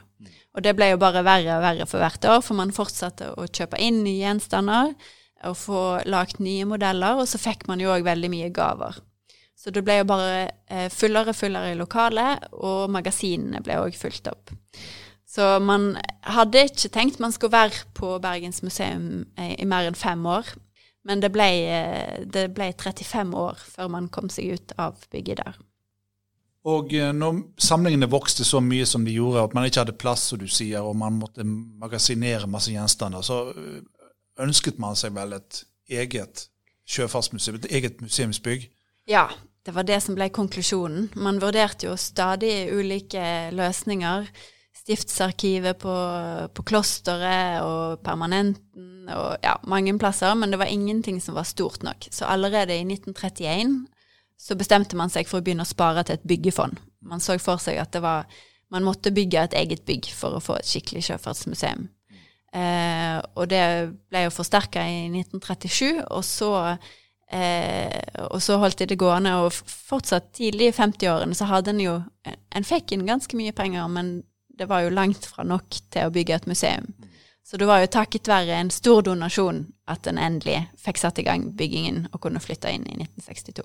Og 0.54 0.62
det 0.62 0.76
ble 0.78 0.92
jo 0.92 1.00
bare 1.02 1.24
verre 1.26 1.56
og 1.56 1.64
verre 1.64 1.88
for 1.90 2.04
hvert 2.04 2.28
år, 2.30 2.38
for 2.46 2.60
man 2.60 2.70
fortsatte 2.76 3.32
å 3.34 3.48
kjøpe 3.50 3.82
inn 3.82 4.04
nye 4.04 4.20
gjenstander 4.20 4.94
og 5.48 5.58
få 5.58 5.82
lagd 6.06 6.38
nye 6.38 6.68
modeller, 6.68 7.18
og 7.18 7.26
så 7.26 7.42
fikk 7.42 7.66
man 7.66 7.82
jo 7.82 7.90
òg 7.90 8.06
veldig 8.06 8.30
mye 8.30 8.52
gaver. 8.54 9.02
Så 9.62 9.70
det 9.70 9.84
ble 9.86 10.00
jo 10.00 10.08
bare 10.10 10.48
eh, 10.66 10.88
fullere 10.90 11.30
og 11.30 11.38
fullere 11.38 11.70
i 11.70 11.78
lokalet, 11.78 12.48
og 12.58 12.90
magasinene 12.90 13.62
ble 13.62 13.78
òg 13.84 13.94
fulgt 13.94 14.26
opp. 14.32 14.50
Så 15.32 15.46
man 15.62 15.94
hadde 16.26 16.66
ikke 16.66 16.90
tenkt 16.92 17.22
man 17.22 17.32
skulle 17.32 17.54
være 17.54 17.86
på 17.96 18.16
Bergens 18.20 18.60
museum 18.66 19.22
i 19.38 19.64
mer 19.64 19.86
enn 19.88 19.96
fem 19.96 20.26
år. 20.28 20.50
Men 21.08 21.22
det 21.22 21.32
ble, 21.34 21.46
det 22.30 22.50
ble 22.54 22.68
35 22.78 23.32
år 23.38 23.62
før 23.72 23.88
man 23.90 24.10
kom 24.12 24.28
seg 24.30 24.58
ut 24.58 24.74
av 24.82 24.98
bygget 25.10 25.40
der. 25.40 25.56
Og 26.68 26.92
eh, 26.94 27.10
når 27.14 27.40
samlingene 27.58 28.10
vokste 28.10 28.46
så 28.46 28.60
mye 28.62 28.86
som 28.86 29.06
de 29.06 29.16
gjorde, 29.16 29.42
at 29.42 29.54
man 29.56 29.66
ikke 29.66 29.82
hadde 29.82 29.98
plass, 29.98 30.28
som 30.30 30.38
du 30.38 30.46
sier, 30.46 30.84
og 30.84 30.94
man 30.98 31.16
måtte 31.18 31.46
magasinere 31.46 32.50
masse 32.50 32.70
gjenstander, 32.70 33.24
så 33.26 33.48
eh, 33.50 33.80
ønsket 34.42 34.78
man 34.82 34.98
seg 34.98 35.16
vel 35.16 35.34
et 35.40 35.64
eget 35.90 36.46
sjøfartsmuseum, 36.86 37.58
et 37.58 37.72
eget 37.80 38.04
museumsbygg? 38.04 38.68
Ja, 39.10 39.26
det 39.66 39.74
var 39.76 39.86
det 39.86 40.00
som 40.02 40.16
ble 40.18 40.28
konklusjonen. 40.34 41.10
Man 41.14 41.38
vurderte 41.42 41.86
jo 41.86 41.96
stadig 42.00 42.72
ulike 42.74 43.22
løsninger 43.54 44.26
stiftsarkivet 44.82 45.78
på, 45.78 45.94
på 46.50 46.64
klosteret 46.66 47.62
og 47.62 48.00
Permanenten 48.02 49.10
og 49.12 49.36
ja, 49.44 49.54
mange 49.70 49.94
plasser, 49.98 50.34
men 50.38 50.50
det 50.50 50.58
var 50.58 50.70
ingenting 50.70 51.20
som 51.22 51.36
var 51.38 51.46
stort 51.46 51.84
nok. 51.86 52.08
Så 52.10 52.26
allerede 52.26 52.74
i 52.74 52.86
1931 52.86 53.76
så 54.42 54.56
bestemte 54.58 54.98
man 54.98 55.12
seg 55.12 55.28
for 55.30 55.38
å 55.38 55.44
begynne 55.44 55.66
å 55.66 55.70
spare 55.70 56.02
til 56.06 56.18
et 56.18 56.26
byggefond. 56.26 56.80
Man 57.06 57.22
så 57.22 57.36
for 57.42 57.62
seg 57.62 57.78
at 57.78 57.98
var 58.02 58.26
man 58.72 58.86
måtte 58.86 59.12
bygge 59.12 59.42
et 59.44 59.56
eget 59.58 59.84
bygg 59.84 60.08
for 60.16 60.38
å 60.38 60.42
få 60.42 60.56
et 60.58 60.68
skikkelig 60.68 61.04
sjøfartsmuseum. 61.10 61.90
Eh, 62.56 63.18
og 63.36 63.48
det 63.52 63.64
ble 64.08 64.26
jo 64.26 64.32
forsterka 64.32 64.84
i 64.88 65.04
1937, 65.10 66.00
og 66.08 66.24
så, 66.24 66.52
eh, 67.32 68.26
og 68.28 68.42
så 68.44 68.58
holdt 68.62 68.82
de 68.82 68.90
det 68.92 68.98
gående. 69.00 69.34
Og 69.44 69.52
fortsatt 69.52 70.32
tidlig 70.38 70.70
i 70.70 70.76
50-årene 70.76 71.36
så 71.38 71.48
hadde 71.50 71.74
en 71.74 71.80
jo 71.84 72.00
En 72.52 72.64
fikk 72.64 72.92
inn 72.92 73.06
ganske 73.08 73.34
mye 73.34 73.52
penger, 73.56 73.88
men 73.88 74.22
det 74.58 74.68
var 74.68 74.82
jo 74.84 74.92
langt 74.92 75.24
fra 75.26 75.42
nok 75.42 75.78
til 75.90 76.06
å 76.06 76.12
bygge 76.12 76.34
et 76.36 76.46
museum. 76.46 76.92
Så 77.42 77.56
det 77.56 77.66
var 77.66 77.80
jo 77.82 77.88
takket 77.90 78.28
være 78.28 78.58
en 78.60 78.70
stor 78.70 79.02
donasjon 79.02 79.64
at 79.90 80.06
en 80.06 80.20
endelig 80.20 80.58
fikk 80.78 81.00
satt 81.00 81.18
i 81.18 81.24
gang 81.26 81.48
byggingen 81.56 82.04
og 82.12 82.20
kunne 82.22 82.40
flytte 82.40 82.70
inn 82.70 82.84
i 82.86 82.98
1962. 83.00 83.64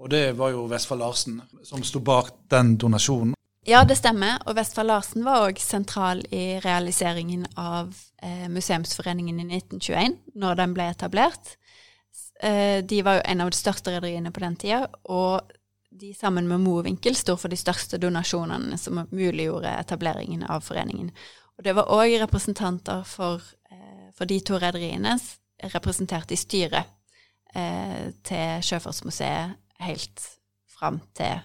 Og 0.00 0.08
det 0.10 0.32
var 0.38 0.54
jo 0.54 0.64
Vestfold 0.70 1.04
Larsen 1.04 1.42
som 1.62 1.84
sto 1.84 2.00
bak 2.00 2.32
den 2.50 2.74
donasjonen? 2.80 3.36
Ja, 3.68 3.82
det 3.84 3.98
stemmer. 4.00 4.38
Og 4.48 4.56
Vestfold 4.56 4.88
Larsen 4.88 5.24
var 5.26 5.44
òg 5.44 5.60
sentral 5.60 6.22
i 6.32 6.56
realiseringen 6.64 7.44
av 7.60 7.92
eh, 8.22 8.48
Museumsforeningen 8.48 9.42
i 9.42 9.44
1921, 9.60 10.16
når 10.40 10.60
den 10.62 10.76
ble 10.76 10.88
etablert. 10.88 11.58
Eh, 12.42 12.84
de 12.84 13.02
var 13.02 13.18
jo 13.18 13.24
en 13.24 13.40
av 13.44 13.50
de 13.50 13.58
største 13.58 13.94
rederiene 13.94 14.32
på 14.32 14.42
den 14.44 14.56
tida, 14.60 14.86
og 15.04 15.52
de 16.00 16.14
sammen 16.14 16.48
med 16.48 16.60
Mowinckel 16.60 17.16
står 17.16 17.36
for 17.36 17.52
de 17.52 17.58
største 17.58 17.98
donasjonene 17.98 18.78
som 18.78 19.02
muliggjorde 19.10 19.72
etableringen 19.82 20.44
av 20.46 20.62
foreningen. 20.64 21.10
Og 21.58 21.66
det 21.66 21.74
var 21.76 21.90
òg 21.92 22.14
representanter 22.22 23.02
for, 23.04 23.42
eh, 23.70 24.08
for, 24.16 24.24
de 24.24 24.40
to 24.40 24.58
rederiene 24.58 25.18
representert 25.74 26.30
i 26.30 26.38
styret 26.40 26.86
eh, 27.54 28.12
til 28.24 28.62
Sjøfartsmuseet 28.64 29.58
helt 29.84 30.24
fram 30.70 31.00
til 31.16 31.42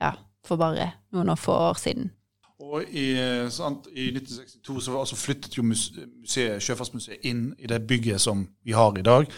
ja, 0.00 0.12
for 0.46 0.60
bare 0.60 0.92
noen 1.10 1.36
få 1.36 1.56
år 1.70 1.80
siden. 1.80 2.12
Og 2.58 2.82
i, 2.90 3.14
sant, 3.54 3.86
I 3.94 4.08
1962 4.10 4.80
så 4.84 4.98
altså 4.98 5.16
flyttet 5.16 5.56
jo 5.56 5.62
museet, 5.62 6.62
Sjøfartsmuseet 6.62 7.26
inn 7.30 7.52
i 7.58 7.70
det 7.70 7.84
bygget 7.86 8.20
som 8.20 8.48
vi 8.66 8.74
har 8.74 8.98
i 8.98 9.04
dag. 9.06 9.30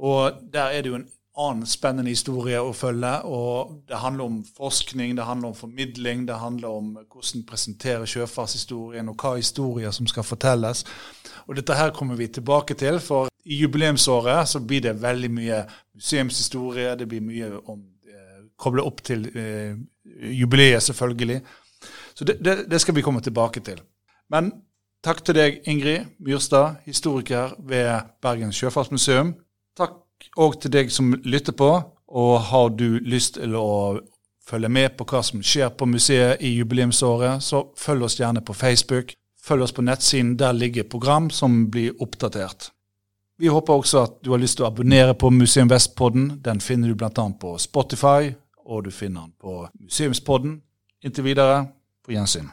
Og 0.00 0.32
der 0.52 0.72
er 0.72 0.82
det 0.82 0.92
jo 0.92 0.98
en 1.00 1.08
annen 1.40 1.66
spennende 1.68 2.10
historie 2.10 2.60
å 2.60 2.72
følge. 2.76 3.12
og 3.24 3.82
Det 3.88 3.96
handler 3.96 4.24
om 4.24 4.38
forskning, 4.56 5.16
det 5.16 5.24
handler 5.24 5.48
om 5.48 5.54
formidling, 5.54 6.26
det 6.28 6.38
handler 6.38 6.68
om 6.68 6.92
hvordan 6.96 7.44
presentere 7.46 8.06
sjøfartshistorien, 8.06 9.08
og 9.08 9.16
hva 9.16 9.36
historier 9.36 9.90
som 9.90 10.06
skal 10.06 10.26
fortelles. 10.26 10.84
Og 11.46 11.56
Dette 11.56 11.74
her 11.74 11.90
kommer 11.90 12.16
vi 12.16 12.26
tilbake 12.28 12.74
til, 12.74 13.00
for 13.00 13.28
i 13.44 13.60
jubileumsåret 13.62 14.48
så 14.48 14.60
blir 14.60 14.80
det 14.80 15.02
veldig 15.02 15.30
mye 15.30 15.62
museumshistorie. 15.94 16.96
Det 16.96 17.08
blir 17.08 17.20
mye 17.24 17.52
om 17.66 17.80
eh, 18.06 18.42
koble 18.56 18.82
opp 18.82 19.02
til 19.04 19.26
eh, 19.34 19.76
jubileet, 20.40 20.82
selvfølgelig. 20.82 21.40
Så 22.14 22.24
det, 22.24 22.44
det, 22.44 22.70
det 22.70 22.80
skal 22.80 22.94
vi 22.94 23.02
komme 23.02 23.20
tilbake 23.20 23.60
til. 23.60 23.80
Men 24.30 24.52
takk 25.04 25.24
til 25.24 25.34
deg, 25.34 25.62
Ingrid 25.64 26.10
Myrstad, 26.20 26.82
historiker 26.84 27.54
ved 27.58 28.12
Bergens 28.22 28.60
sjøfartsmuseum. 28.60 29.34
Takk 29.78 30.30
òg 30.36 30.60
til 30.60 30.72
deg 30.74 30.92
som 30.92 31.14
lytter 31.24 31.56
på. 31.56 31.70
Og 32.10 32.40
har 32.50 32.72
du 32.74 32.98
lyst 33.06 33.36
til 33.38 33.54
å 33.54 34.00
følge 34.46 34.68
med 34.68 34.96
på 34.98 35.06
hva 35.06 35.22
som 35.22 35.42
skjer 35.42 35.70
på 35.78 35.86
museet 35.86 36.42
i 36.42 36.56
jubileumsåret, 36.56 37.42
så 37.42 37.68
følg 37.78 38.08
oss 38.08 38.18
gjerne 38.18 38.42
på 38.42 38.56
Facebook. 38.56 39.14
Følg 39.40 39.62
oss 39.62 39.74
på 39.76 39.84
nettsiden. 39.86 40.36
Der 40.36 40.52
ligger 40.52 40.88
program 40.90 41.30
som 41.30 41.68
blir 41.70 41.94
oppdatert. 42.02 42.72
Vi 43.40 43.48
håper 43.48 43.72
også 43.72 44.02
at 44.02 44.18
du 44.24 44.34
har 44.34 44.42
lyst 44.42 44.58
til 44.58 44.66
å 44.66 44.68
abonnere 44.68 45.14
på 45.16 45.30
Museum 45.32 45.70
Vest-podden. 45.70 46.42
Den 46.44 46.60
finner 46.60 46.90
du 46.90 46.98
bl.a. 46.98 47.10
på 47.40 47.56
Spotify, 47.58 48.34
og 48.66 48.84
du 48.84 48.90
finner 48.92 49.30
den 49.30 49.36
på 49.40 49.62
Museumspodden. 49.80 50.58
Inntil 51.00 51.30
videre, 51.30 51.62
på 52.04 52.12
gjensyn. 52.12 52.50